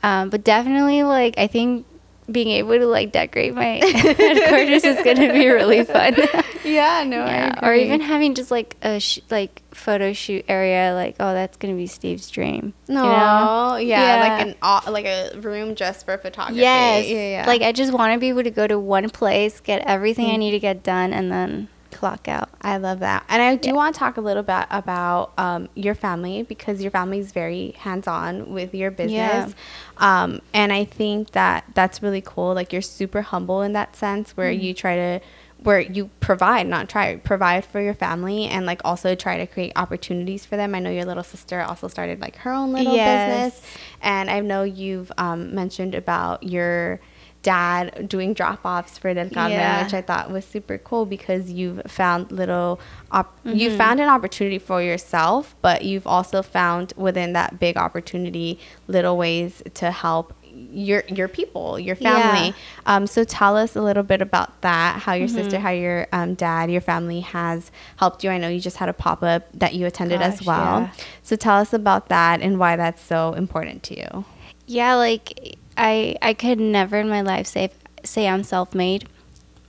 um, 0.02 0.30
but 0.30 0.42
definitely 0.44 1.02
like 1.04 1.38
I 1.38 1.46
think 1.46 1.86
being 2.30 2.48
able 2.50 2.78
to 2.78 2.86
like 2.86 3.12
decorate 3.12 3.54
my 3.54 3.64
headquarters 3.84 4.84
is 4.84 5.02
gonna 5.04 5.32
be 5.32 5.48
really 5.48 5.84
fun. 5.84 6.14
Yeah, 6.64 7.02
no, 7.02 7.16
yeah, 7.26 7.58
or 7.60 7.74
even 7.74 8.00
having 8.00 8.34
just 8.36 8.52
like 8.52 8.76
a 8.82 9.00
sh- 9.00 9.18
like 9.30 9.62
photo 9.72 10.12
shoot 10.12 10.44
area. 10.46 10.94
Like, 10.94 11.16
oh, 11.18 11.34
that's 11.34 11.56
gonna 11.56 11.74
be 11.74 11.88
Steve's 11.88 12.30
dream. 12.30 12.72
No, 12.86 13.02
you 13.02 13.08
know? 13.10 13.76
yeah, 13.78 14.14
Yeah. 14.14 14.20
like 14.54 14.86
an 14.86 14.92
like 14.92 15.04
a 15.04 15.40
room 15.40 15.74
just 15.74 16.04
for 16.06 16.16
photography. 16.18 16.60
Yes. 16.60 17.08
yeah, 17.08 17.28
yeah. 17.30 17.44
Like 17.48 17.62
I 17.62 17.72
just 17.72 17.92
want 17.92 18.14
to 18.14 18.20
be 18.20 18.28
able 18.28 18.44
to 18.44 18.52
go 18.52 18.68
to 18.68 18.78
one 18.78 19.10
place, 19.10 19.58
get 19.58 19.82
everything 19.88 20.28
Mm. 20.28 20.34
I 20.34 20.36
need 20.36 20.50
to 20.52 20.60
get 20.60 20.84
done, 20.84 21.12
and 21.12 21.32
then 21.32 21.66
clock 21.92 22.28
out. 22.28 22.48
I 22.60 22.78
love 22.78 23.00
that. 23.00 23.24
And 23.28 23.40
I 23.42 23.56
do 23.56 23.68
Yeah. 23.68 23.74
want 23.74 23.94
to 23.94 23.98
talk 23.98 24.16
a 24.16 24.20
little 24.20 24.42
bit 24.42 24.66
about 24.70 25.32
um, 25.38 25.68
your 25.74 25.94
family 25.94 26.42
because 26.42 26.82
your 26.82 26.90
family 26.90 27.18
is 27.20 27.32
very 27.32 27.72
hands 27.78 28.06
on 28.08 28.52
with 28.52 28.74
your 28.74 28.90
business. 28.90 29.54
Yeah. 29.98 30.22
Um, 30.24 30.40
and 30.52 30.72
I 30.72 30.84
think 30.84 31.32
that 31.32 31.64
that's 31.74 32.02
really 32.02 32.22
cool. 32.22 32.54
Like 32.54 32.72
you're 32.72 32.82
super 32.82 33.22
humble 33.22 33.62
in 33.62 33.72
that 33.72 33.94
sense 33.96 34.36
where 34.36 34.52
Mm-hmm. 34.52 34.62
you 34.64 34.74
try 34.74 34.96
to, 34.96 35.20
where 35.62 35.78
you 35.80 36.10
provide, 36.18 36.66
not 36.66 36.88
try, 36.88 37.16
provide 37.16 37.64
for 37.64 37.80
your 37.80 37.94
family 37.94 38.46
and 38.46 38.66
like 38.66 38.80
also 38.84 39.14
try 39.14 39.36
to 39.38 39.46
create 39.46 39.72
opportunities 39.76 40.44
for 40.44 40.56
them. 40.56 40.74
I 40.74 40.80
know 40.80 40.90
your 40.90 41.04
little 41.04 41.22
sister 41.22 41.60
also 41.62 41.86
started 41.86 42.20
like 42.20 42.36
her 42.38 42.52
own 42.52 42.72
little 42.72 42.96
Yes. 42.96 43.54
business. 43.54 43.72
And 44.00 44.28
I 44.28 44.40
know 44.40 44.64
you've 44.64 45.12
um, 45.18 45.54
mentioned 45.54 45.94
about 45.94 46.42
your 46.42 47.00
dad 47.42 48.08
doing 48.08 48.34
drop 48.34 48.64
offs 48.64 48.98
for 48.98 49.12
Del 49.12 49.28
Carmen, 49.30 49.58
Yeah. 49.58 49.82
which 49.84 49.94
I 49.94 50.02
thought 50.02 50.30
was 50.30 50.44
super 50.44 50.78
cool 50.78 51.06
because 51.06 51.50
you've 51.50 51.82
found 51.86 52.30
little, 52.30 52.80
op- 53.10 53.36
you 53.44 53.76
found 53.76 54.00
an 54.00 54.08
opportunity 54.08 54.58
for 54.58 54.80
yourself, 54.82 55.54
but 55.60 55.84
you've 55.84 56.06
also 56.06 56.42
found 56.42 56.92
within 56.96 57.32
that 57.32 57.58
big 57.58 57.76
opportunity 57.76 58.58
little 58.86 59.16
ways 59.16 59.62
to 59.74 59.90
help 59.90 60.34
your 60.70 61.02
your 61.08 61.28
people, 61.28 61.78
your 61.80 61.96
family. 61.96 62.48
Yeah. 62.48 62.54
Um, 62.84 63.06
so 63.06 63.24
tell 63.24 63.56
us 63.56 63.74
a 63.74 63.80
little 63.80 64.02
bit 64.02 64.20
about 64.20 64.60
that. 64.60 65.00
How 65.00 65.14
your 65.14 65.26
sister, 65.28 65.58
how 65.58 65.70
your 65.70 66.06
um, 66.12 66.34
dad, 66.34 66.70
your 66.70 66.82
family 66.82 67.20
has 67.20 67.70
helped 67.96 68.22
you. 68.22 68.28
I 68.28 68.36
know 68.36 68.48
you 68.48 68.60
just 68.60 68.76
had 68.76 68.90
a 68.90 68.92
pop 68.92 69.22
up 69.22 69.48
that 69.54 69.74
you 69.74 69.86
attended 69.86 70.20
as 70.20 70.44
well. 70.44 70.80
yeah. 70.82 70.92
So 71.22 71.36
tell 71.36 71.56
us 71.56 71.72
about 71.72 72.08
that 72.10 72.42
and 72.42 72.58
why 72.58 72.76
that's 72.76 73.02
so 73.02 73.32
important 73.32 73.82
to 73.84 73.98
you. 73.98 74.24
Yeah, 74.66 74.94
like 74.94 75.56
I 75.82 76.16
I 76.22 76.32
could 76.34 76.60
never 76.60 76.96
in 76.98 77.08
my 77.08 77.22
life 77.22 77.46
say 77.46 77.70
say 78.04 78.28
I'm 78.28 78.44
self-made 78.44 79.08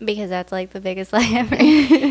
because 0.03 0.29
that's 0.29 0.51
like 0.51 0.71
the 0.71 0.81
biggest 0.81 1.13
lie 1.17 1.29
ever. 1.33 1.55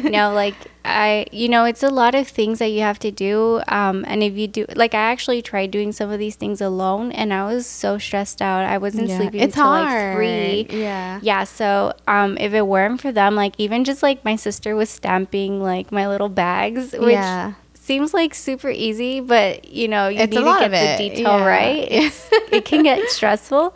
no, 0.08 0.32
like 0.32 0.54
I 0.84 1.26
you 1.30 1.48
know, 1.48 1.64
it's 1.64 1.82
a 1.82 1.90
lot 1.90 2.14
of 2.14 2.26
things 2.26 2.58
that 2.58 2.68
you 2.68 2.80
have 2.80 2.98
to 3.00 3.10
do 3.10 3.60
um 3.68 4.04
and 4.08 4.22
if 4.22 4.34
you 4.36 4.48
do 4.48 4.64
like 4.74 4.94
I 4.94 5.04
actually 5.12 5.42
tried 5.42 5.70
doing 5.70 5.92
some 5.92 6.10
of 6.10 6.18
these 6.18 6.36
things 6.36 6.60
alone 6.60 7.12
and 7.12 7.32
I 7.32 7.44
was 7.44 7.66
so 7.66 7.98
stressed 7.98 8.40
out. 8.42 8.64
I 8.64 8.78
wasn't 8.78 9.10
sleeping 9.10 9.40
it's 9.40 9.56
until 9.56 9.70
hard. 9.70 10.18
like 10.18 10.70
3. 10.70 10.78
Yeah. 10.80 11.20
Yeah, 11.22 11.44
so 11.44 11.92
um, 12.08 12.36
if 12.38 12.52
it 12.54 12.66
weren't 12.66 13.00
for 13.00 13.12
them, 13.12 13.34
like 13.36 13.54
even 13.58 13.84
just 13.84 14.02
like 14.02 14.24
my 14.24 14.36
sister 14.36 14.74
was 14.74 14.90
stamping 14.90 15.62
like 15.62 15.92
my 15.92 16.08
little 16.08 16.28
bags, 16.28 16.92
which 16.92 17.12
Yeah. 17.12 17.54
Seems 17.92 18.14
like 18.14 18.34
super 18.34 18.70
easy, 18.70 19.20
but 19.20 19.68
you 19.68 19.86
know 19.86 20.08
you 20.08 20.20
It's 20.20 20.32
need 20.32 20.38
to 20.38 20.68
get 20.68 20.98
the 20.98 21.08
detail 21.08 21.38
yeah. 21.38 21.46
right. 21.46 21.88
It's, 21.90 22.28
it 22.52 22.64
can 22.64 22.82
get 22.82 23.08
stressful, 23.10 23.74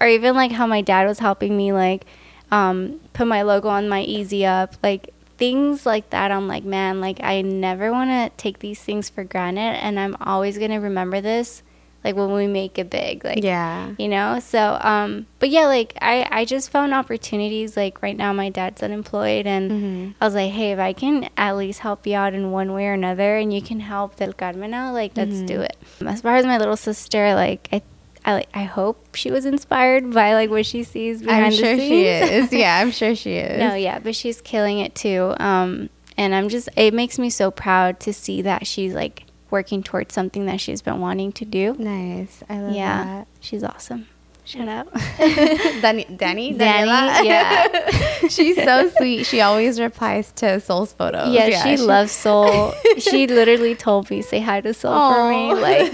or 0.00 0.06
even 0.06 0.34
like 0.34 0.52
how 0.52 0.66
my 0.66 0.80
dad 0.80 1.06
was 1.06 1.18
helping 1.18 1.56
me 1.56 1.72
like 1.72 2.06
um, 2.50 3.00
put 3.12 3.26
my 3.26 3.42
logo 3.42 3.68
on 3.68 3.88
my 3.88 4.02
Easy 4.02 4.46
Up, 4.46 4.74
like 4.82 5.12
things 5.36 5.84
like 5.84 6.08
that. 6.10 6.30
I'm 6.30 6.48
like, 6.48 6.64
man, 6.64 7.00
like 7.02 7.20
I 7.22 7.42
never 7.42 7.92
want 7.92 8.10
to 8.10 8.30
take 8.42 8.60
these 8.60 8.80
things 8.80 9.10
for 9.10 9.22
granted, 9.22 9.76
and 9.84 10.00
I'm 10.00 10.16
always 10.20 10.56
gonna 10.56 10.80
remember 10.80 11.20
this, 11.20 11.62
like 12.08 12.16
when 12.16 12.32
we 12.32 12.46
make 12.46 12.78
it 12.78 12.88
big, 12.90 13.22
like 13.24 13.42
Yeah. 13.44 13.92
you 13.98 14.08
know 14.08 14.40
so 14.40 14.78
um 14.80 15.26
but 15.40 15.50
yeah 15.50 15.66
like 15.66 15.92
i 16.00 16.26
i 16.30 16.44
just 16.44 16.70
found 16.70 16.94
opportunities 16.94 17.76
like 17.76 18.00
right 18.02 18.16
now 18.16 18.32
my 18.32 18.48
dad's 18.48 18.82
unemployed 18.82 19.46
and 19.46 19.70
Mm-hmm. 19.70 20.10
i 20.20 20.24
was 20.24 20.34
like 20.34 20.50
hey 20.52 20.72
if 20.72 20.78
i 20.78 20.92
can 20.94 21.28
at 21.36 21.56
least 21.56 21.80
help 21.80 22.06
you 22.06 22.14
out 22.16 22.32
in 22.34 22.50
one 22.50 22.72
way 22.72 22.86
or 22.86 22.94
another 22.94 23.36
and 23.36 23.52
you 23.52 23.60
can 23.60 23.80
help 23.80 24.16
del 24.16 24.32
carmen 24.32 24.72
out 24.74 24.94
like 24.94 25.12
let's 25.16 25.36
Mm-hmm. 25.36 25.46
do 25.46 25.60
it 25.60 25.76
as 26.06 26.22
far 26.22 26.36
as 26.36 26.46
my 26.46 26.56
little 26.58 26.76
sister 26.76 27.34
like 27.34 27.68
i 27.72 27.82
I, 28.24 28.34
like, 28.34 28.48
I 28.52 28.64
hope 28.64 29.14
she 29.14 29.30
was 29.30 29.46
inspired 29.46 30.12
by 30.12 30.34
like 30.34 30.50
what 30.50 30.66
she 30.66 30.82
sees 30.82 31.22
behind 31.22 31.44
I'm 31.46 31.50
the 31.52 31.56
sure 31.56 31.76
scenes. 31.76 31.88
she 31.88 32.06
is. 32.06 32.52
Yeah, 32.64 32.78
I'm 32.80 32.90
sure 32.90 33.14
she 33.14 33.34
is. 33.36 33.58
no, 33.58 33.74
yeah, 33.74 34.00
but 34.00 34.14
she's 34.14 34.40
killing 34.42 34.80
it 34.80 34.94
too. 34.94 35.34
Um, 35.40 35.88
and 36.18 36.34
I'm 36.34 36.48
just, 36.50 36.68
it 36.76 36.92
makes 36.92 37.18
me 37.18 37.30
so 37.30 37.50
proud 37.50 38.00
to 38.00 38.12
see 38.12 38.42
that 38.42 38.66
she's 38.66 38.92
like 38.92 39.22
working 39.50 39.82
towards 39.82 40.14
something 40.14 40.46
that 40.46 40.60
she's 40.60 40.82
been 40.82 41.00
wanting 41.00 41.32
to 41.32 41.44
do. 41.44 41.74
Nice. 41.78 42.42
I 42.48 42.60
love 42.60 42.74
Yeah, 42.74 43.24
she's 43.40 43.62
awesome. 43.64 44.06
Shut 44.44 44.66
up. 44.66 44.90
Danny, 45.18 46.04
Danny, 46.04 46.54
Danny, 46.54 46.54
Daniela? 46.56 47.22
yeah. 47.24 48.28
She's 48.30 48.56
so 48.56 48.88
sweet. 48.96 49.26
She 49.26 49.42
always 49.42 49.78
replies 49.78 50.32
to 50.36 50.58
Soul's 50.58 50.94
photos. 50.94 51.34
yeah, 51.34 51.62
she 51.62 51.76
loves 51.76 52.12
Soul. 52.12 52.72
she 52.98 53.26
literally 53.26 53.74
told 53.74 54.08
me 54.08 54.22
say 54.22 54.40
hi 54.40 54.62
to 54.62 54.72
Soul 54.72 55.12
for 55.12 55.28
me. 55.28 55.52
Like, 55.52 55.92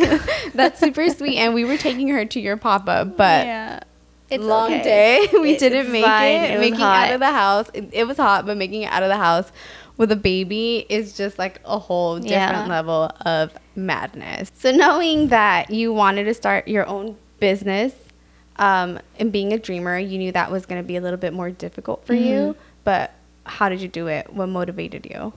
that's 0.53 0.79
super 0.79 1.09
sweet. 1.11 1.37
And 1.39 1.53
we 1.53 1.65
were 1.65 1.77
taking 1.77 2.07
her 2.11 2.25
to 2.27 2.39
your 2.41 2.57
pop 2.57 2.89
up, 2.89 3.17
but 3.17 3.45
yeah, 3.45 3.81
it's 4.31 4.45
long 4.45 4.73
okay. 4.73 4.83
day. 4.85 5.29
We 5.41 5.55
It- 5.55 5.59
didn't 5.59 5.91
make 5.91 6.05
fine. 6.05 6.45
it. 6.45 6.51
It 6.53 6.61
making 6.61 6.79
hot. 6.79 7.09
out 7.09 7.15
of 7.15 7.21
the 7.21 7.33
house. 7.33 7.71
It, 7.75 7.89
it 7.93 8.05
was 8.07 8.19
hot, 8.19 8.47
but 8.47 8.57
making 8.57 8.83
it 8.83 8.93
out 8.93 9.03
of 9.03 9.09
the 9.09 9.17
house 9.17 9.51
with 9.97 10.11
a 10.11 10.17
baby 10.17 10.85
is 10.89 11.17
just 11.17 11.39
like 11.39 11.61
a 11.65 11.79
whole 11.79 12.19
different 12.19 12.67
Yeah. 12.67 12.67
level 12.69 13.11
of 13.25 13.53
madness. 13.77 14.51
So 14.55 14.73
knowing 14.73 15.29
that 15.29 15.71
you 15.71 15.93
wanted 15.93 16.25
to 16.25 16.35
start 16.35 16.67
your 16.69 16.87
own 16.87 17.17
business 17.41 17.95
um, 18.57 18.99
and 19.19 19.31
being 19.33 19.53
a 19.53 19.59
dreamer, 19.59 19.99
you 19.99 20.19
knew 20.19 20.33
that 20.33 20.51
was 20.51 20.67
going 20.67 20.83
to 20.83 20.87
be 20.87 20.97
a 20.97 21.01
little 21.01 21.19
bit 21.19 21.33
more 21.33 21.51
difficult 21.51 22.05
for 22.07 22.15
Mm-hmm. 22.15 22.25
you. 22.25 22.57
But 22.85 23.13
how 23.45 23.69
did 23.69 23.81
you 23.81 23.89
do 23.89 24.07
it? 24.09 24.33
What 24.33 24.49
motivated 24.49 25.07
you? 25.11 25.33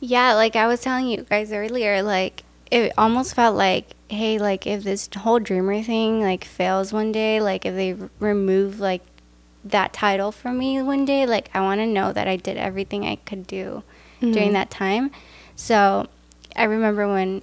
Yeah, 0.00 0.34
like 0.34 0.56
I 0.56 0.66
was 0.66 0.80
telling 0.80 1.06
you 1.06 1.22
guys 1.22 1.52
earlier, 1.52 2.02
like 2.02 2.42
it 2.70 2.92
almost 2.98 3.34
felt 3.34 3.56
like, 3.56 3.94
hey, 4.08 4.38
like 4.38 4.66
if 4.66 4.82
this 4.82 5.08
whole 5.18 5.38
dreamer 5.38 5.82
thing 5.82 6.20
like 6.22 6.44
fails 6.44 6.92
one 6.92 7.12
day, 7.12 7.40
like 7.40 7.64
if 7.64 7.74
they 7.74 7.92
r- 7.92 8.10
remove 8.18 8.80
like 8.80 9.02
that 9.64 9.92
title 9.92 10.32
from 10.32 10.58
me 10.58 10.82
one 10.82 11.04
day, 11.04 11.24
like 11.24 11.50
I 11.54 11.60
want 11.60 11.80
to 11.80 11.86
know 11.86 12.12
that 12.12 12.26
I 12.26 12.34
did 12.36 12.56
everything 12.56 13.06
I 13.06 13.16
could 13.16 13.46
do 13.46 13.84
during 14.30 14.48
mm-hmm. 14.48 14.54
that 14.54 14.70
time. 14.70 15.10
So 15.56 16.06
I 16.54 16.64
remember 16.64 17.08
when 17.08 17.42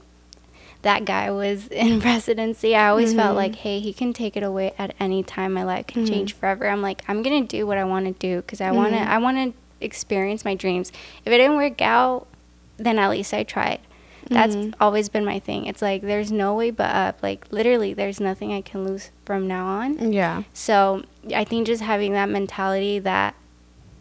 that 0.81 1.05
guy 1.05 1.29
was 1.31 1.67
in 1.71 2.01
presidency, 2.01 2.75
I 2.75 2.89
always 2.89 3.13
felt 3.13 3.29
mm-hmm. 3.29 3.37
like, 3.37 3.55
hey, 3.55 3.79
he 3.79 3.93
can 3.93 4.13
take 4.13 4.37
it 4.37 4.43
away 4.43 4.73
at 4.77 4.95
any 4.99 5.23
time. 5.23 5.53
My 5.53 5.63
life 5.63 5.87
can 5.87 6.05
change 6.05 6.31
mm-hmm. 6.31 6.39
forever. 6.39 6.67
I'm 6.67 6.81
like, 6.81 7.01
I'm 7.07 7.21
gonna 7.21 7.43
do 7.43 7.67
what 7.67 7.77
I 7.77 7.83
want 7.83 8.05
to 8.05 8.13
do 8.13 8.37
because 8.37 8.61
I 8.61 8.71
want 8.71 8.93
to. 8.93 8.99
I 8.99 9.17
want 9.17 9.37
to 9.37 9.59
experience 9.81 10.43
my 10.43 10.55
dreams. 10.55 10.91
If 11.25 11.33
it 11.33 11.37
didn't 11.37 11.57
work 11.57 11.81
out, 11.81 12.27
then 12.77 12.99
at 12.99 13.09
least 13.09 13.33
I 13.33 13.43
tried. 13.43 13.79
That's 14.29 14.55
always 14.79 15.09
been 15.09 15.25
my 15.25 15.39
thing. 15.39 15.65
It's 15.65 15.81
like 15.81 16.01
there's 16.01 16.31
no 16.31 16.53
way 16.53 16.69
but 16.69 16.93
up. 16.93 17.23
Like 17.23 17.47
literally, 17.51 17.93
there's 17.93 18.19
nothing 18.19 18.53
I 18.53 18.61
can 18.61 18.85
lose 18.85 19.09
from 19.25 19.47
now 19.47 19.65
on. 19.65 20.13
Yeah. 20.13 20.43
So 20.53 21.03
I 21.35 21.43
think 21.43 21.67
just 21.67 21.81
having 21.81 22.13
that 22.13 22.29
mentality 22.29 22.99
that 22.99 23.35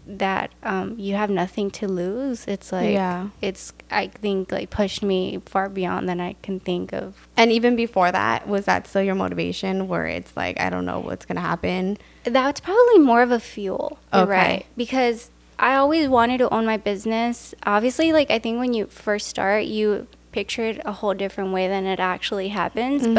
that 0.08 0.50
um, 0.62 0.98
you 0.98 1.14
have 1.14 1.28
nothing 1.28 1.70
to 1.72 1.86
lose. 1.86 2.46
It's 2.46 2.72
like 2.72 2.92
Yeah. 2.94 3.28
it's 3.42 3.72
I 3.90 4.08
think 4.08 4.50
like 4.50 4.70
pushed 4.70 5.02
me 5.02 5.40
far 5.44 5.68
beyond 5.68 6.08
than 6.08 6.20
I 6.20 6.34
can 6.42 6.60
think 6.60 6.92
of. 6.92 7.28
And 7.36 7.52
even 7.52 7.76
before 7.76 8.10
that, 8.10 8.48
was 8.48 8.64
that 8.64 8.86
still 8.86 9.02
your 9.02 9.14
motivation 9.14 9.86
where 9.86 10.06
it's 10.06 10.36
like, 10.36 10.58
I 10.58 10.70
don't 10.70 10.86
know 10.86 10.98
what's 11.00 11.26
going 11.26 11.36
to 11.36 11.42
happen? 11.42 11.98
That's 12.24 12.60
probably 12.60 12.98
more 12.98 13.22
of 13.22 13.30
a 13.30 13.38
fuel. 13.40 13.98
Okay. 14.12 14.30
right. 14.30 14.66
Because 14.76 15.30
I 15.58 15.74
always 15.74 16.08
wanted 16.08 16.38
to 16.38 16.52
own 16.52 16.64
my 16.64 16.76
business. 16.78 17.54
Obviously, 17.64 18.12
like 18.12 18.30
I 18.30 18.38
think 18.38 18.58
when 18.58 18.72
you 18.72 18.86
first 18.86 19.26
start, 19.28 19.64
you 19.64 20.06
picture 20.32 20.64
it 20.66 20.80
a 20.84 20.92
whole 20.92 21.14
different 21.14 21.52
way 21.52 21.68
than 21.68 21.84
it 21.86 22.00
actually 22.00 22.48
happens. 22.48 23.02
Mm-hmm. 23.02 23.14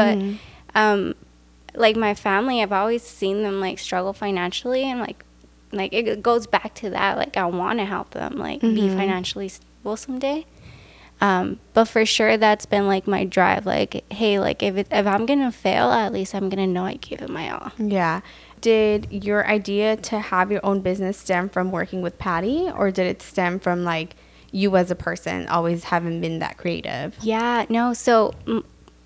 But 0.73 0.79
um, 0.79 1.15
like 1.75 1.95
my 1.95 2.13
family, 2.15 2.61
I've 2.61 2.71
always 2.71 3.03
seen 3.03 3.43
them 3.43 3.59
like 3.59 3.77
struggle 3.77 4.13
financially, 4.13 4.83
and 4.83 4.99
like 4.99 5.23
like 5.71 5.93
it 5.93 6.21
goes 6.21 6.47
back 6.47 6.73
to 6.75 6.89
that. 6.91 7.17
Like 7.17 7.37
I 7.37 7.45
want 7.45 7.79
to 7.79 7.85
help 7.85 8.11
them 8.11 8.37
like 8.37 8.61
be 8.61 8.67
Mm-hmm. 8.67 8.97
financially 8.97 9.49
stable 9.49 9.97
someday. 9.97 10.45
Um, 11.21 11.59
but 11.73 11.85
for 11.85 12.05
sure, 12.05 12.37
that's 12.37 12.65
been 12.65 12.87
like 12.87 13.05
my 13.05 13.25
drive. 13.25 13.65
Like, 13.65 14.05
hey, 14.11 14.39
like 14.39 14.63
if 14.63 14.77
it, 14.77 14.87
if 14.89 15.05
I'm 15.05 15.25
gonna 15.25 15.51
fail, 15.51 15.91
at 15.91 16.13
least 16.13 16.33
I'm 16.33 16.47
gonna 16.49 16.65
know 16.67 16.85
I 16.85 16.93
gave 16.95 17.21
it 17.21 17.29
my 17.29 17.49
all. 17.51 17.71
Yeah. 17.77 18.21
Did 18.61 19.07
your 19.11 19.45
idea 19.47 19.95
to 19.97 20.19
have 20.19 20.51
your 20.51 20.65
own 20.65 20.81
business 20.81 21.17
stem 21.17 21.49
from 21.49 21.71
working 21.71 22.01
with 22.01 22.17
Patty, 22.19 22.69
or 22.73 22.89
did 22.91 23.07
it 23.07 23.21
stem 23.21 23.59
from 23.59 23.83
like 23.83 24.15
you 24.51 24.75
as 24.77 24.89
a 24.91 24.95
person 24.95 25.47
always 25.47 25.85
having 25.85 26.19
been 26.21 26.39
that 26.39 26.57
creative? 26.57 27.15
Yeah, 27.21 27.65
no. 27.69 27.93
So, 27.93 28.33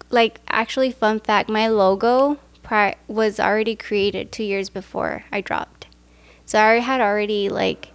like, 0.10 0.40
actually, 0.48 0.92
fun 0.92 1.20
fact: 1.20 1.50
my 1.50 1.68
logo 1.68 2.38
pri- 2.64 2.96
was 3.08 3.40
already 3.40 3.76
created 3.76 4.32
two 4.32 4.44
years 4.44 4.70
before 4.70 5.24
I 5.32 5.42
dropped. 5.42 5.83
So 6.46 6.60
I 6.60 6.80
had 6.80 7.02
already 7.02 7.50
like, 7.50 7.90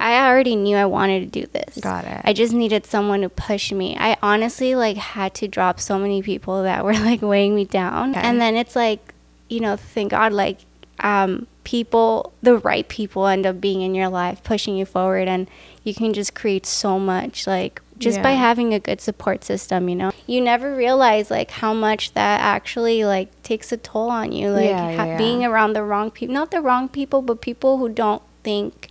I 0.00 0.28
already 0.28 0.56
knew 0.56 0.76
I 0.76 0.86
wanted 0.86 1.20
to 1.32 1.40
do 1.40 1.46
this. 1.52 1.78
Got 1.78 2.04
it. 2.04 2.20
I 2.24 2.32
just 2.32 2.52
needed 2.52 2.86
someone 2.86 3.20
to 3.20 3.28
push 3.28 3.70
me. 3.72 3.96
I 3.98 4.16
honestly 4.22 4.74
like 4.74 4.96
had 4.96 5.34
to 5.34 5.48
drop 5.48 5.78
so 5.80 5.98
many 5.98 6.22
people 6.22 6.62
that 6.64 6.84
were 6.84 6.94
like 7.10 7.22
weighing 7.22 7.54
me 7.54 7.64
down, 7.64 8.10
Okay. 8.10 8.20
and 8.20 8.40
then 8.40 8.56
it's 8.56 8.74
like, 8.76 9.14
you 9.48 9.60
know, 9.60 9.76
thank 9.76 10.10
God, 10.12 10.32
like, 10.32 10.58
um, 11.00 11.46
people, 11.64 12.32
the 12.42 12.56
right 12.58 12.88
people 12.88 13.26
end 13.26 13.44
up 13.46 13.60
being 13.60 13.82
in 13.82 13.94
your 13.94 14.08
life, 14.08 14.42
pushing 14.42 14.76
you 14.76 14.84
forward, 14.86 15.28
and 15.28 15.48
you 15.84 15.92
can 15.94 16.12
just 16.14 16.34
create 16.34 16.64
so 16.64 16.98
much, 16.98 17.46
like 17.46 17.81
just 18.02 18.22
by 18.22 18.32
having 18.32 18.74
a 18.74 18.78
good 18.80 19.00
support 19.00 19.44
system. 19.44 19.88
You 19.88 19.96
know, 19.96 20.12
you 20.26 20.40
never 20.40 20.74
realize 20.76 21.30
like 21.30 21.50
how 21.50 21.72
much 21.72 22.12
that 22.14 22.40
actually 22.40 23.04
like 23.04 23.28
takes 23.42 23.72
a 23.72 23.76
toll 23.76 24.10
on 24.10 24.32
you. 24.32 24.50
Like 24.50 24.64
Yeah, 24.70 24.90
yeah, 24.90 24.96
ha- 24.96 25.04
yeah. 25.06 25.16
being 25.18 25.44
around 25.44 25.72
the 25.74 25.82
wrong 25.82 26.10
people, 26.10 26.34
not 26.34 26.50
the 26.50 26.60
wrong 26.60 26.88
people, 26.88 27.22
but 27.22 27.40
people 27.40 27.78
who 27.78 27.88
don't 27.88 28.22
think 28.42 28.88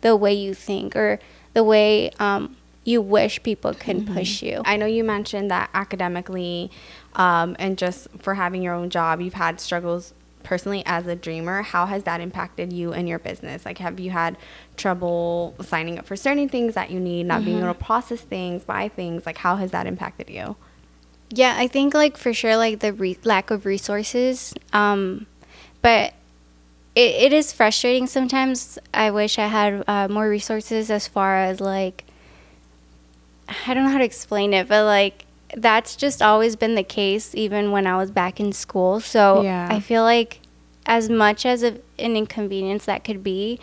the 0.00 0.14
way 0.16 0.32
you 0.32 0.54
think 0.54 0.94
or 0.96 1.18
the 1.54 1.64
way 1.64 2.10
um, 2.18 2.56
you 2.84 3.00
wish 3.00 3.42
people 3.42 3.74
can 3.74 4.02
Mm-hmm. 4.02 4.14
push 4.14 4.42
you. 4.42 4.62
I 4.64 4.76
know 4.76 4.86
you 4.86 5.04
mentioned 5.04 5.50
that 5.50 5.70
academically 5.74 6.70
um, 7.14 7.56
and 7.58 7.78
just 7.78 8.08
for 8.18 8.34
having 8.34 8.62
your 8.62 8.74
own 8.74 8.90
job, 8.90 9.20
you've 9.20 9.34
had 9.34 9.60
struggles 9.60 10.12
personally 10.44 10.82
as 10.86 11.06
a 11.06 11.16
dreamer. 11.16 11.62
How 11.62 11.86
has 11.86 12.04
that 12.04 12.20
impacted 12.20 12.72
you 12.72 12.92
and 12.92 13.08
your 13.08 13.18
business? 13.18 13.64
Like, 13.64 13.78
have 13.78 13.98
you 13.98 14.10
had 14.10 14.36
trouble 14.76 15.54
signing 15.62 15.98
up 15.98 16.06
for 16.06 16.14
certain 16.14 16.48
things 16.48 16.74
that 16.74 16.90
you 16.90 17.00
need, 17.00 17.26
not 17.26 17.44
being 17.44 17.58
able 17.58 17.74
to 17.74 17.74
process 17.74 18.20
things, 18.20 18.62
buy 18.62 18.88
things? 18.88 19.26
Like, 19.26 19.38
how 19.38 19.56
has 19.56 19.72
that 19.72 19.86
impacted 19.86 20.30
you? 20.30 20.56
Yeah, 21.30 21.54
I 21.56 21.66
think 21.66 21.94
like 21.94 22.16
for 22.16 22.32
sure 22.32 22.56
like 22.56 22.78
the 22.78 22.92
re- 22.92 23.18
lack 23.24 23.50
of 23.50 23.66
resources. 23.66 24.54
Um, 24.72 25.26
but 25.82 26.14
it, 26.94 27.14
it 27.14 27.32
is 27.32 27.52
frustrating 27.52 28.06
sometimes. 28.06 28.78
I 28.92 29.10
wish 29.10 29.38
I 29.38 29.48
had 29.48 29.82
uh, 29.88 30.08
more 30.08 30.28
resources 30.28 30.90
as 30.90 31.08
far 31.08 31.36
as 31.38 31.60
like, 31.60 32.04
I 33.48 33.74
don't 33.74 33.84
know 33.84 33.90
how 33.90 33.98
to 33.98 34.04
explain 34.04 34.54
it, 34.54 34.68
but 34.68 34.84
like, 34.84 35.24
that's 35.56 35.96
just 35.96 36.20
always 36.22 36.56
been 36.56 36.74
the 36.74 36.82
case, 36.84 37.34
even 37.34 37.70
when 37.70 37.86
I 37.86 37.96
was 37.96 38.10
back 38.10 38.40
in 38.40 38.52
school. 38.52 39.00
So 39.00 39.42
Yeah. 39.42 39.68
I 39.70 39.80
feel 39.80 40.02
like, 40.02 40.40
as 40.86 41.08
much 41.08 41.46
as 41.46 41.62
a, 41.62 41.78
an 41.98 42.16
inconvenience 42.16 42.84
that 42.86 43.04
could 43.04 43.22
be, 43.24 43.58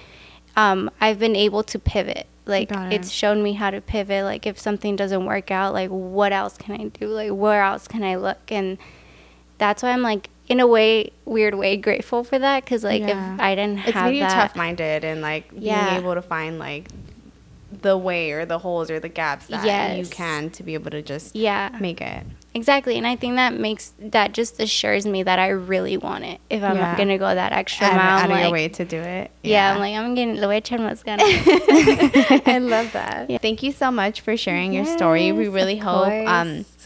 um, 0.55 0.89
I've 0.99 1.19
been 1.19 1.35
able 1.35 1.63
to 1.63 1.77
pivot. 1.79 2.27
Like, 2.45 2.71
it. 2.71 2.93
it's 2.93 3.11
shown 3.11 3.43
me 3.43 3.53
how 3.53 3.69
to 3.69 3.79
pivot. 3.81 4.23
Like, 4.25 4.47
if 4.47 4.57
something 4.59 4.95
doesn't 4.95 5.25
work 5.25 5.51
out, 5.51 5.73
like, 5.73 5.89
what 5.89 6.33
else 6.33 6.57
can 6.57 6.79
I 6.79 6.85
do? 6.87 7.07
Like, 7.07 7.31
where 7.31 7.61
else 7.63 7.87
can 7.87 8.03
I 8.03 8.15
look? 8.15 8.39
And 8.51 8.77
that's 9.59 9.83
why 9.83 9.91
I'm 9.91 10.01
like, 10.01 10.29
in 10.47 10.59
a 10.59 10.67
way, 10.67 11.11
weird 11.23 11.55
way, 11.55 11.77
grateful 11.77 12.23
for 12.23 12.39
that. 12.39 12.63
Because, 12.65 12.83
like, 12.83 13.01
Yeah. 13.03 13.35
if 13.35 13.39
I 13.39 13.55
didn't 13.55 13.79
It's 13.79 13.91
have 13.91 14.11
made 14.11 14.17
you 14.17 14.23
tough 14.25 14.55
minded 14.55 15.03
and 15.05 15.21
like 15.21 15.45
Yeah. 15.55 15.85
being 15.91 16.01
able 16.03 16.15
to 16.15 16.21
find 16.21 16.57
like 16.59 16.87
the 17.71 17.97
way 17.97 18.31
or 18.31 18.45
the 18.45 18.59
holes 18.59 18.91
or 18.91 18.99
the 18.99 19.09
gaps 19.09 19.47
that 19.47 19.97
you 19.97 20.05
can 20.05 20.49
to 20.51 20.63
be 20.63 20.73
able 20.73 20.91
to 20.91 21.01
just 21.01 21.35
yeah. 21.35 21.69
make 21.79 22.01
it. 22.01 22.25
Exactly, 22.53 22.97
and 22.97 23.07
I 23.07 23.15
think 23.15 23.35
that 23.37 23.53
makes 23.53 23.93
that 23.97 24.33
just 24.33 24.59
assures 24.59 25.05
me 25.05 25.23
that 25.23 25.39
I 25.39 25.47
really 25.49 25.95
want 25.95 26.25
it. 26.25 26.41
If 26.49 26.63
I'm 26.63 26.75
Yeah. 26.75 26.97
gonna 26.97 27.17
go 27.17 27.33
that 27.33 27.53
extra 27.53 27.87
Out, 27.87 27.95
mile, 27.95 28.19
out 28.19 28.31
of 28.31 28.39
your 28.41 28.51
way 28.51 28.67
to 28.67 28.83
do 28.83 28.99
it. 28.99 29.31
yeah, 29.41 29.73
I'm 29.73 29.79
like 29.79 29.95
I'm 29.95 30.13
getting 30.15 30.35
le 30.35 30.47
voy 30.47 30.57
a 30.57 30.61
echar 30.61 30.79
más 30.79 31.01
ganas. 31.03 32.43
I 32.45 32.57
love 32.57 32.91
that. 32.91 33.29
Thank 33.41 33.63
you 33.63 33.71
so 33.71 33.89
much 33.89 34.19
for 34.19 34.35
sharing 34.35 34.73
your 34.73 34.85
story. 34.85 35.31
We 35.31 35.47
really 35.47 35.77
hope 35.77 36.11
um, 36.27 36.65
course. 36.65 36.80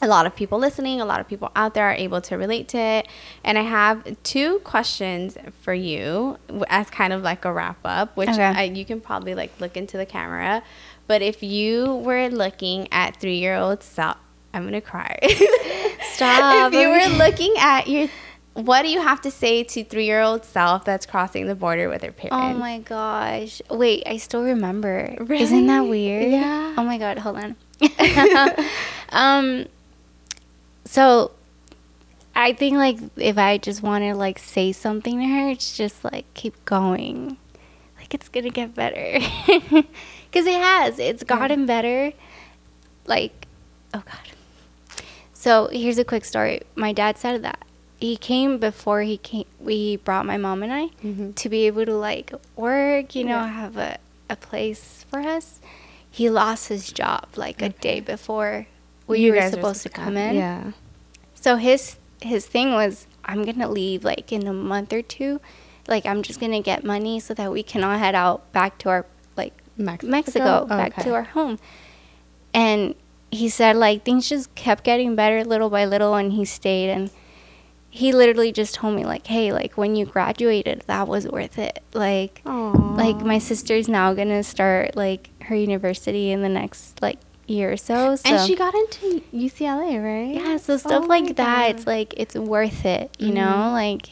A 0.00 0.06
lot 0.06 0.26
of 0.26 0.36
people 0.36 0.58
listening, 0.58 1.00
a 1.00 1.04
lot 1.04 1.20
of 1.20 1.26
people 1.28 1.50
out 1.56 1.74
there 1.74 1.84
are 1.86 1.94
able 1.94 2.20
to 2.22 2.36
relate 2.36 2.68
to 2.68 2.78
it. 2.78 3.08
And 3.44 3.58
I 3.58 3.62
have 3.62 4.04
two 4.22 4.60
questions 4.60 5.36
for 5.62 5.74
you 5.74 6.38
as 6.68 6.88
kind 6.90 7.12
of 7.12 7.22
like 7.22 7.44
a 7.44 7.52
wrap 7.52 7.78
up, 7.84 8.16
which 8.16 8.28
Okay. 8.28 8.42
I, 8.42 8.62
you 8.64 8.84
can 8.84 9.00
probably 9.00 9.34
like 9.34 9.58
look 9.60 9.76
into 9.76 9.96
the 9.96 10.06
camera. 10.06 10.62
But 11.08 11.22
if 11.22 11.42
you 11.42 11.94
were 11.96 12.28
looking 12.28 12.86
at 12.92 13.16
three 13.18 13.38
year 13.38 13.56
old 13.56 13.82
self, 13.82 14.18
I'm 14.54 14.64
gonna 14.64 14.80
cry. 14.80 15.18
Stop. 16.12 16.72
if 16.72 16.78
you 16.78 16.88
were 16.88 17.18
looking 17.24 17.54
at 17.58 17.86
your, 17.88 18.08
what 18.54 18.82
do 18.82 18.88
you 18.88 19.00
have 19.00 19.20
to 19.22 19.30
say 19.30 19.62
to 19.62 19.84
three 19.84 20.04
year 20.04 20.20
old 20.20 20.44
self 20.44 20.84
that's 20.84 21.06
crossing 21.06 21.46
the 21.46 21.54
border 21.54 21.88
with 21.88 22.02
her 22.02 22.12
parents? 22.12 22.36
Oh 22.36 22.54
my 22.58 22.78
gosh! 22.80 23.60
Wait, 23.70 24.02
I 24.06 24.16
still 24.16 24.42
remember. 24.42 25.16
Isn't 25.30 25.66
that 25.66 25.82
weird? 25.82 26.30
Yeah. 26.30 26.74
Oh 26.76 26.82
my 26.84 26.98
god! 26.98 27.18
Hold 27.18 27.36
on. 27.36 27.56
um. 29.10 29.66
So, 30.88 31.32
I 32.34 32.54
think 32.54 32.76
like 32.78 32.96
if 33.16 33.36
I 33.36 33.58
just 33.58 33.82
want 33.82 34.04
to 34.04 34.14
like 34.14 34.38
say 34.38 34.72
something 34.72 35.18
to 35.20 35.26
her, 35.26 35.50
it's 35.50 35.76
just 35.76 36.02
like 36.02 36.24
keep 36.32 36.64
going. 36.64 37.36
Like 37.98 38.14
it's 38.14 38.30
gonna 38.30 38.48
get 38.48 38.74
better. 38.74 39.18
Cause 40.32 40.46
it 40.46 40.54
has. 40.60 40.98
It's 40.98 41.22
gotten 41.24 41.66
better. 41.66 42.12
Like, 43.06 43.46
oh 43.92 44.02
god. 44.02 45.02
So 45.34 45.68
here's 45.70 45.98
a 45.98 46.04
quick 46.04 46.24
story. 46.24 46.62
My 46.74 46.92
dad 46.94 47.18
said 47.18 47.42
that 47.42 47.66
he 48.00 48.16
came 48.16 48.56
before 48.56 49.02
he 49.02 49.18
came. 49.18 49.44
We 49.60 49.96
brought 49.96 50.24
my 50.24 50.38
mom 50.38 50.62
and 50.62 50.72
I 50.72 50.86
Mhm. 51.04 51.34
to 51.34 51.48
be 51.50 51.66
able 51.66 51.84
to 51.84 51.94
like 51.96 52.32
work. 52.56 53.14
You 53.14 53.24
know, 53.24 53.40
Yeah. 53.40 53.48
have 53.48 53.76
a 53.76 53.98
a 54.30 54.36
place 54.36 55.04
for 55.10 55.20
us. 55.20 55.60
He 56.10 56.30
lost 56.30 56.68
his 56.68 56.90
job 56.92 57.26
like 57.36 57.60
a 57.60 57.68
day 57.68 58.00
before 58.00 58.66
we 59.08 59.20
You 59.20 59.32
were 59.32 59.38
guys 59.38 59.52
supposed 59.52 59.82
to 59.82 59.88
come 59.88 60.16
in. 60.16 60.36
Yeah. 60.36 60.72
So 61.34 61.56
his 61.56 61.98
his 62.20 62.46
thing 62.46 62.72
was, 62.72 63.06
I'm 63.24 63.44
gonna 63.44 63.68
leave 63.68 64.04
like 64.04 64.32
in 64.32 64.46
a 64.46 64.52
month 64.52 64.92
or 64.92 65.02
two. 65.02 65.40
Like 65.86 66.04
I'm 66.06 66.22
just 66.22 66.40
gonna 66.40 66.60
get 66.62 66.84
money 66.84 67.18
so 67.20 67.34
that 67.34 67.50
we 67.50 67.62
can 67.62 67.82
all 67.84 67.98
head 67.98 68.14
out 68.14 68.52
back 68.52 68.78
to 68.78 68.88
our 68.90 69.06
like 69.36 69.54
Mexico? 69.76 70.10
Mexico, 70.10 70.62
Oh, 70.64 70.66
back 70.66 70.96
to 70.96 71.14
our 71.14 71.22
home. 71.24 71.58
And 72.52 72.94
he 73.30 73.48
said 73.48 73.76
like 73.76 74.04
things 74.04 74.28
just 74.28 74.54
kept 74.54 74.84
getting 74.84 75.14
better 75.16 75.44
little 75.44 75.70
by 75.70 75.84
little, 75.84 76.14
and 76.14 76.32
he 76.32 76.44
stayed. 76.44 76.90
And 76.90 77.10
he 77.90 78.12
literally 78.12 78.52
just 78.52 78.74
told 78.74 78.94
me 78.94 79.04
like, 79.04 79.26
hey, 79.26 79.52
like 79.52 79.78
when 79.78 79.96
you 79.96 80.04
graduated, 80.04 80.82
that 80.86 81.08
was 81.08 81.26
worth 81.26 81.58
it. 81.58 81.82
Like 81.94 82.42
like 82.44 83.16
my 83.16 83.38
sister's 83.38 83.88
now 83.88 84.12
gonna 84.12 84.42
start 84.42 84.96
like 84.96 85.30
her 85.44 85.54
university 85.54 86.30
in 86.30 86.42
the 86.42 86.48
next 86.48 87.00
like 87.00 87.18
year 87.48 87.72
or 87.72 87.76
so. 87.76 88.14
so 88.16 88.30
and 88.34 88.46
she 88.46 88.54
got 88.54 88.74
into 88.74 89.22
UCLA, 89.34 90.02
right? 90.02 90.34
yeah, 90.34 90.56
so 90.58 90.76
stuff 90.76 91.04
Oh 91.04 91.06
like 91.06 91.36
that, 91.36 91.36
God. 91.36 91.70
it's 91.70 91.86
like 91.86 92.14
it's 92.16 92.34
worth 92.34 92.84
it, 92.84 93.10
you 93.18 93.30
Mhm. 93.30 93.34
know? 93.34 93.70
Like 93.72 94.10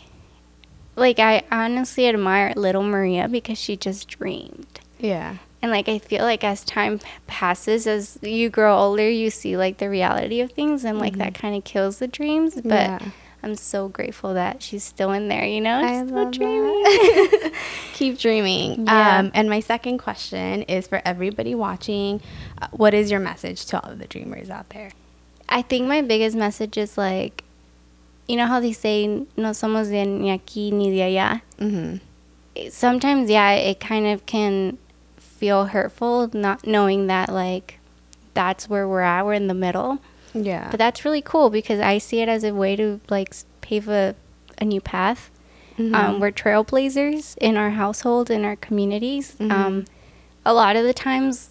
like 0.96 1.18
I 1.18 1.42
honestly 1.52 2.08
admire 2.08 2.52
little 2.56 2.82
Maria 2.82 3.28
because 3.28 3.58
she 3.58 3.76
just 3.76 4.08
dreamed. 4.08 4.80
Yeah. 4.98 5.36
And 5.62 5.70
like 5.70 5.88
I 5.88 5.98
feel 5.98 6.22
like 6.24 6.42
as 6.44 6.64
time 6.64 7.00
passes 7.26 7.86
as 7.86 8.18
you 8.22 8.48
grow 8.50 8.76
older, 8.76 9.08
you 9.08 9.30
see 9.30 9.56
like 9.56 9.78
the 9.78 9.90
reality 9.90 10.40
of 10.40 10.52
things 10.52 10.84
and 10.84 10.98
like 10.98 11.18
that 11.18 11.34
kind 11.34 11.54
of 11.56 11.64
kills 11.64 11.98
the 11.98 12.08
dreams, 12.08 12.54
but 12.54 12.62
Mm-hmm. 12.64 13.04
Yeah. 13.04 13.10
I'm 13.42 13.54
so 13.54 13.86
grateful 13.88 14.34
that 14.34 14.60
she's 14.62 14.82
still 14.82 15.12
in 15.12 15.28
there, 15.28 15.44
you 15.44 15.60
know? 15.60 15.78
I 15.78 16.00
She's 16.00 16.08
still 16.08 16.24
love 16.24 16.32
dreaming. 16.32 16.82
Keep 17.96 18.18
dreaming. 18.18 18.84
Yeah. 18.86 19.18
Um, 19.18 19.30
and 19.32 19.48
my 19.48 19.60
second 19.60 19.98
question 19.98 20.62
is 20.62 20.86
for 20.86 21.00
everybody 21.04 21.54
watching. 21.54 22.20
Uh, 22.60 22.68
what 22.72 22.92
is 22.92 23.10
your 23.10 23.20
message 23.20 23.64
to 23.66 23.80
all 23.82 23.92
of 23.92 23.98
the 23.98 24.06
dreamers 24.06 24.50
out 24.50 24.68
there? 24.70 24.90
I 25.48 25.62
think 25.62 25.88
my 25.88 26.02
biggest 26.02 26.36
message 26.36 26.76
is 26.76 26.98
like 26.98 27.42
you 28.28 28.36
know 28.36 28.46
how 28.46 28.60
they 28.60 28.72
say 28.72 29.06
no 29.06 29.50
somos 29.52 29.88
de 29.88 30.04
ni 30.04 30.36
aquí 30.36 30.72
ni 30.72 30.90
de 30.90 31.00
allá? 31.00 31.40
Mm-hmm. 31.58 32.68
sometimes 32.70 33.30
yeah 33.30 33.52
it 33.52 33.78
kind 33.80 34.06
of 34.06 34.26
can 34.26 34.78
feel 35.16 35.66
hurtful 35.66 36.28
not 36.32 36.66
knowing 36.66 37.06
that 37.06 37.28
like 37.28 37.78
that's 38.34 38.68
where 38.68 38.88
we're 38.88 39.02
at 39.02 39.24
we're 39.24 39.34
in 39.34 39.46
the 39.46 39.54
middle 39.54 39.98
Yeah. 40.34 40.68
but 40.70 40.78
that's 40.78 41.04
really 41.04 41.22
cool 41.22 41.48
because 41.50 41.80
i 41.80 41.96
see 41.98 42.20
it 42.20 42.28
as 42.28 42.42
a 42.44 42.52
way 42.52 42.74
to 42.76 43.00
like 43.08 43.34
pave 43.62 43.88
a, 43.88 44.14
a 44.58 44.64
new 44.64 44.80
path 44.80 45.30
Mhm. 45.78 45.94
um, 45.94 46.20
we're 46.20 46.30
trailblazers 46.32 47.36
in 47.38 47.56
our 47.56 47.70
household 47.70 48.30
in 48.30 48.44
our 48.44 48.56
communities 48.56 49.36
Mhm. 49.38 49.50
um, 49.52 49.84
a 50.44 50.52
lot 50.54 50.76
of 50.76 50.84
the 50.84 50.94
times 50.94 51.50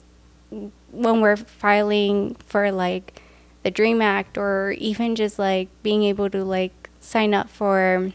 when 0.92 1.22
we're 1.22 1.36
filing 1.36 2.36
for 2.48 2.72
like 2.72 3.22
the 3.64 3.72
dream 3.72 4.02
act 4.02 4.38
or 4.38 4.72
even 4.78 5.16
just 5.16 5.38
like 5.40 5.68
being 5.84 6.04
able 6.04 6.30
to 6.30 6.44
like 6.44 6.90
sign 7.00 7.34
up 7.34 7.50
for 7.50 8.12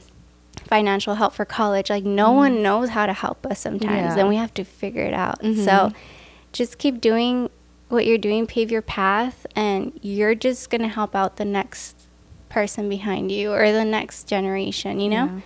financial 0.66 1.14
help 1.16 1.32
for 1.32 1.44
college 1.44 1.90
like 1.90 2.04
no 2.04 2.32
one 2.32 2.62
knows 2.62 2.90
how 2.90 3.06
to 3.06 3.12
help 3.12 3.44
us 3.46 3.58
sometimes 3.60 3.90
Mm-hmm. 3.92 4.16
Yeah. 4.16 4.20
and 4.20 4.28
we 4.28 4.36
have 4.36 4.54
to 4.54 4.64
figure 4.64 5.02
it 5.04 5.14
out 5.14 5.40
Mhm. 5.42 5.64
so 5.64 5.92
just 6.52 6.78
keep 6.78 7.00
doing 7.00 7.50
what 7.88 8.06
you're 8.06 8.18
doing 8.18 8.46
pave 8.46 8.70
your 8.70 8.82
path 8.82 9.46
and 9.56 9.92
you're 10.02 10.34
just 10.36 10.70
going 10.70 10.82
to 10.82 10.88
help 10.88 11.14
out 11.16 11.36
the 11.36 11.44
next 11.44 11.96
person 12.48 12.88
behind 12.88 13.30
you 13.32 13.52
or 13.52 13.72
the 13.72 13.84
next 13.84 14.26
generation 14.28 15.00
you 15.00 15.08
know 15.08 15.24
Yeah. 15.24 15.40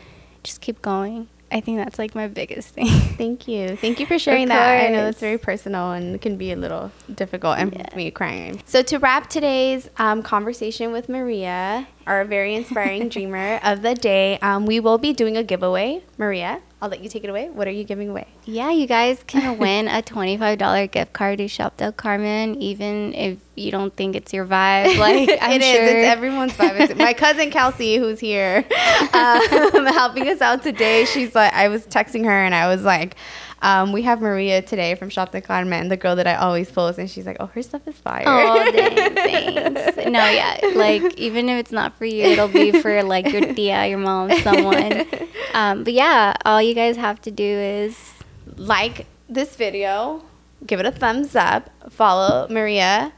Just 0.45 0.61
keep 0.61 0.81
going 0.83 1.27
i 1.51 1.61
think 1.61 1.79
that's 1.79 1.99
like 1.99 2.15
my 2.15 2.29
biggest 2.29 2.69
thing 2.69 2.87
Thank 3.17 3.47
you. 3.47 3.77
Thank 3.77 4.01
you 4.01 4.07
for 4.07 4.19
sharing 4.19 4.49
that. 4.49 4.81
I 4.81 4.89
know 4.89 5.07
it's 5.07 5.21
very 5.21 5.39
personal 5.39 5.93
and 5.93 6.21
can 6.21 6.37
be 6.37 6.51
a 6.51 6.57
little 6.57 6.91
difficult 7.15 7.59
and 7.59 7.73
Yeah. 7.73 7.97
me 7.97 8.11
crying. 8.11 8.61
So 8.65 8.83
to 8.83 8.99
wrap 8.99 9.29
today's 9.31 9.89
um, 9.99 10.21
conversation 10.25 10.91
with 10.91 11.09
Maria, 11.09 11.87
our 12.09 12.25
very 12.25 12.57
inspiring 12.57 13.09
dreamer 13.15 13.61
of 13.63 13.83
the 13.83 13.95
day, 13.95 14.37
um, 14.43 14.67
we 14.67 14.81
will 14.81 14.99
be 14.99 15.13
doing 15.13 15.37
a 15.37 15.45
giveaway. 15.45 16.03
Maria, 16.19 16.61
I'll 16.85 16.91
let 16.91 17.01
you 17.03 17.09
take 17.09 17.25
it 17.25 17.31
away. 17.31 17.49
What 17.49 17.67
are 17.67 17.71
you 17.71 17.83
giving 17.83 18.11
away? 18.11 18.27
Yeah, 18.45 18.71
you 18.71 18.87
guys 18.87 19.25
can 19.27 19.57
win 19.57 19.89
a 19.89 20.03
$25 20.03 20.91
gift 20.91 21.15
card 21.15 21.39
to 21.39 21.49
Shop 21.49 21.79
Del 21.79 21.93
Carmen, 21.93 22.57
even 22.61 23.15
if 23.15 23.39
you 23.55 23.71
don't 23.71 23.97
think 23.97 24.15
it's 24.15 24.35
your 24.35 24.45
vibe. 24.45 24.99
Like, 25.05 25.31
It 25.31 25.63
is. 25.63 25.65
sure. 25.67 25.83
It's 25.83 26.07
everyone's 26.07 26.53
vibe. 26.53 26.79
It's 26.81 26.95
my 26.95 27.15
cousin 27.15 27.51
Kelsey, 27.51 27.97
who's 27.97 28.21
here, 28.21 28.67
um, 29.15 29.87
helping 29.87 30.29
us 30.29 30.43
out 30.43 30.63
today. 30.63 31.07
She's 31.07 31.35
like, 31.35 31.55
I 31.55 31.69
was 31.69 31.87
texting 31.87 32.25
her 32.27 32.45
and 32.45 32.55
I 32.55 32.69
was 32.69 32.83
like, 32.85 33.17
um, 33.65 33.93
we 33.93 34.03
have 34.03 34.21
Maria 34.21 34.61
today 34.61 34.95
from 34.95 35.09
Shop 35.09 35.33
del 35.33 35.41
Carmen, 35.41 35.89
the 35.89 35.97
girl 35.97 36.17
that 36.17 36.27
I 36.27 36.35
always 36.35 36.71
post, 36.71 36.99
and 36.99 37.11
she's 37.11 37.25
like, 37.25 37.39
oh, 37.41 37.47
her 37.47 37.63
stuff 37.63 37.89
is 37.89 37.97
fire. 37.97 38.25
Oh, 38.27 38.71
dang, 38.77 39.15
thanks. 39.15 39.97
No, 39.97 40.29
yeah. 40.29 40.61
Like, 40.75 41.03
even 41.15 41.49
if 41.49 41.59
it's 41.59 41.73
not 41.73 41.97
for 41.97 42.05
you, 42.05 42.25
it'll 42.25 42.47
be 42.47 42.73
for, 42.83 43.03
like, 43.03 43.33
your 43.33 43.55
tia, 43.55 43.87
your 43.87 43.97
mom, 43.97 44.31
someone. 44.41 45.07
Um, 45.55 45.83
but 45.83 45.95
yeah, 45.95 46.35
all 46.45 46.61
you 46.61 46.75
guys 46.75 46.99
have 46.99 47.23
to 47.23 47.31
do 47.31 47.43
is 47.43 48.13
like 48.57 49.07
this 49.31 49.57
video, 49.57 50.23
give 50.67 50.79
it 50.79 50.85
a 50.85 50.93
thumbs 50.93 51.35
up, 51.35 51.71
follow 51.91 52.47
Maria 52.51 53.15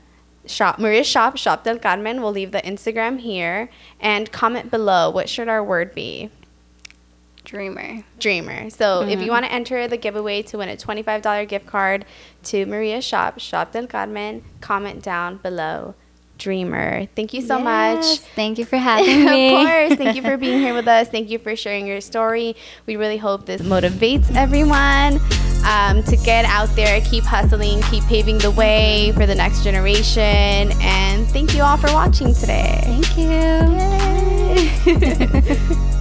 shop 0.46 0.78
Maria 0.78 1.02
shop 1.02 1.36
shop 1.36 1.64
del 1.64 1.78
Carmen. 1.78 2.22
We'll 2.22 2.30
leave 2.30 2.52
the 2.52 2.62
Instagram 2.62 3.18
here 3.18 3.68
and 3.98 4.30
comment 4.30 4.70
below. 4.70 5.10
What 5.10 5.28
should 5.28 5.48
our 5.48 5.64
word 5.64 5.92
be? 5.92 6.30
Dreamer. 7.46 8.04
Dreamer. 8.20 8.68
So 8.68 9.00
if 9.02 9.20
you 9.20 9.26
Mhm. 9.28 9.30
want 9.30 9.44
to 9.46 9.52
enter 9.52 9.88
the 9.88 9.96
giveaway 9.96 10.42
to 10.42 10.58
win 10.58 10.68
a 10.68 10.76
$25 10.76 11.46
gift 11.46 11.66
card 11.66 12.04
to 12.44 12.66
Maria's 12.66 13.04
Shop, 13.04 13.38
Shop 13.40 13.72
del 13.72 13.86
Carmen, 13.86 14.42
comment 14.60 15.02
down 15.02 15.38
below 15.42 15.94
dreamer. 16.38 17.06
Thank 17.16 17.32
you 17.32 17.40
so 17.40 17.56
Yes, 17.56 17.64
much. 17.64 18.18
Thank 18.36 18.58
you 18.58 18.66
for 18.66 18.76
having 18.76 19.24
me. 19.30 19.54
of 19.56 19.66
course. 19.66 19.94
Thank 19.96 20.16
you 20.16 20.22
for 20.22 20.36
being 20.44 20.60
here 20.60 20.74
with 20.74 20.86
us. 20.86 21.08
Thank 21.08 21.30
you 21.30 21.38
for 21.38 21.56
sharing 21.56 21.86
your 21.86 22.02
story. 22.02 22.54
We 22.84 22.96
really 22.96 23.16
hope 23.16 23.46
this 23.46 23.62
motivates 23.62 24.26
everyone 24.36 25.18
um, 25.66 26.02
to 26.04 26.16
get 26.16 26.44
out 26.44 26.68
there, 26.76 27.00
keep 27.00 27.24
hustling, 27.24 27.80
keep 27.90 28.04
paving 28.04 28.36
the 28.38 28.50
way 28.50 29.12
for 29.16 29.24
the 29.24 29.34
next 29.34 29.64
generation. 29.64 30.70
And 30.82 31.26
thank 31.28 31.54
you 31.54 31.62
all 31.62 31.78
for 31.78 31.90
watching 31.94 32.34
today. 32.34 32.80
Thank 32.84 33.16
you. 33.16 33.30
Yay. 34.94 35.86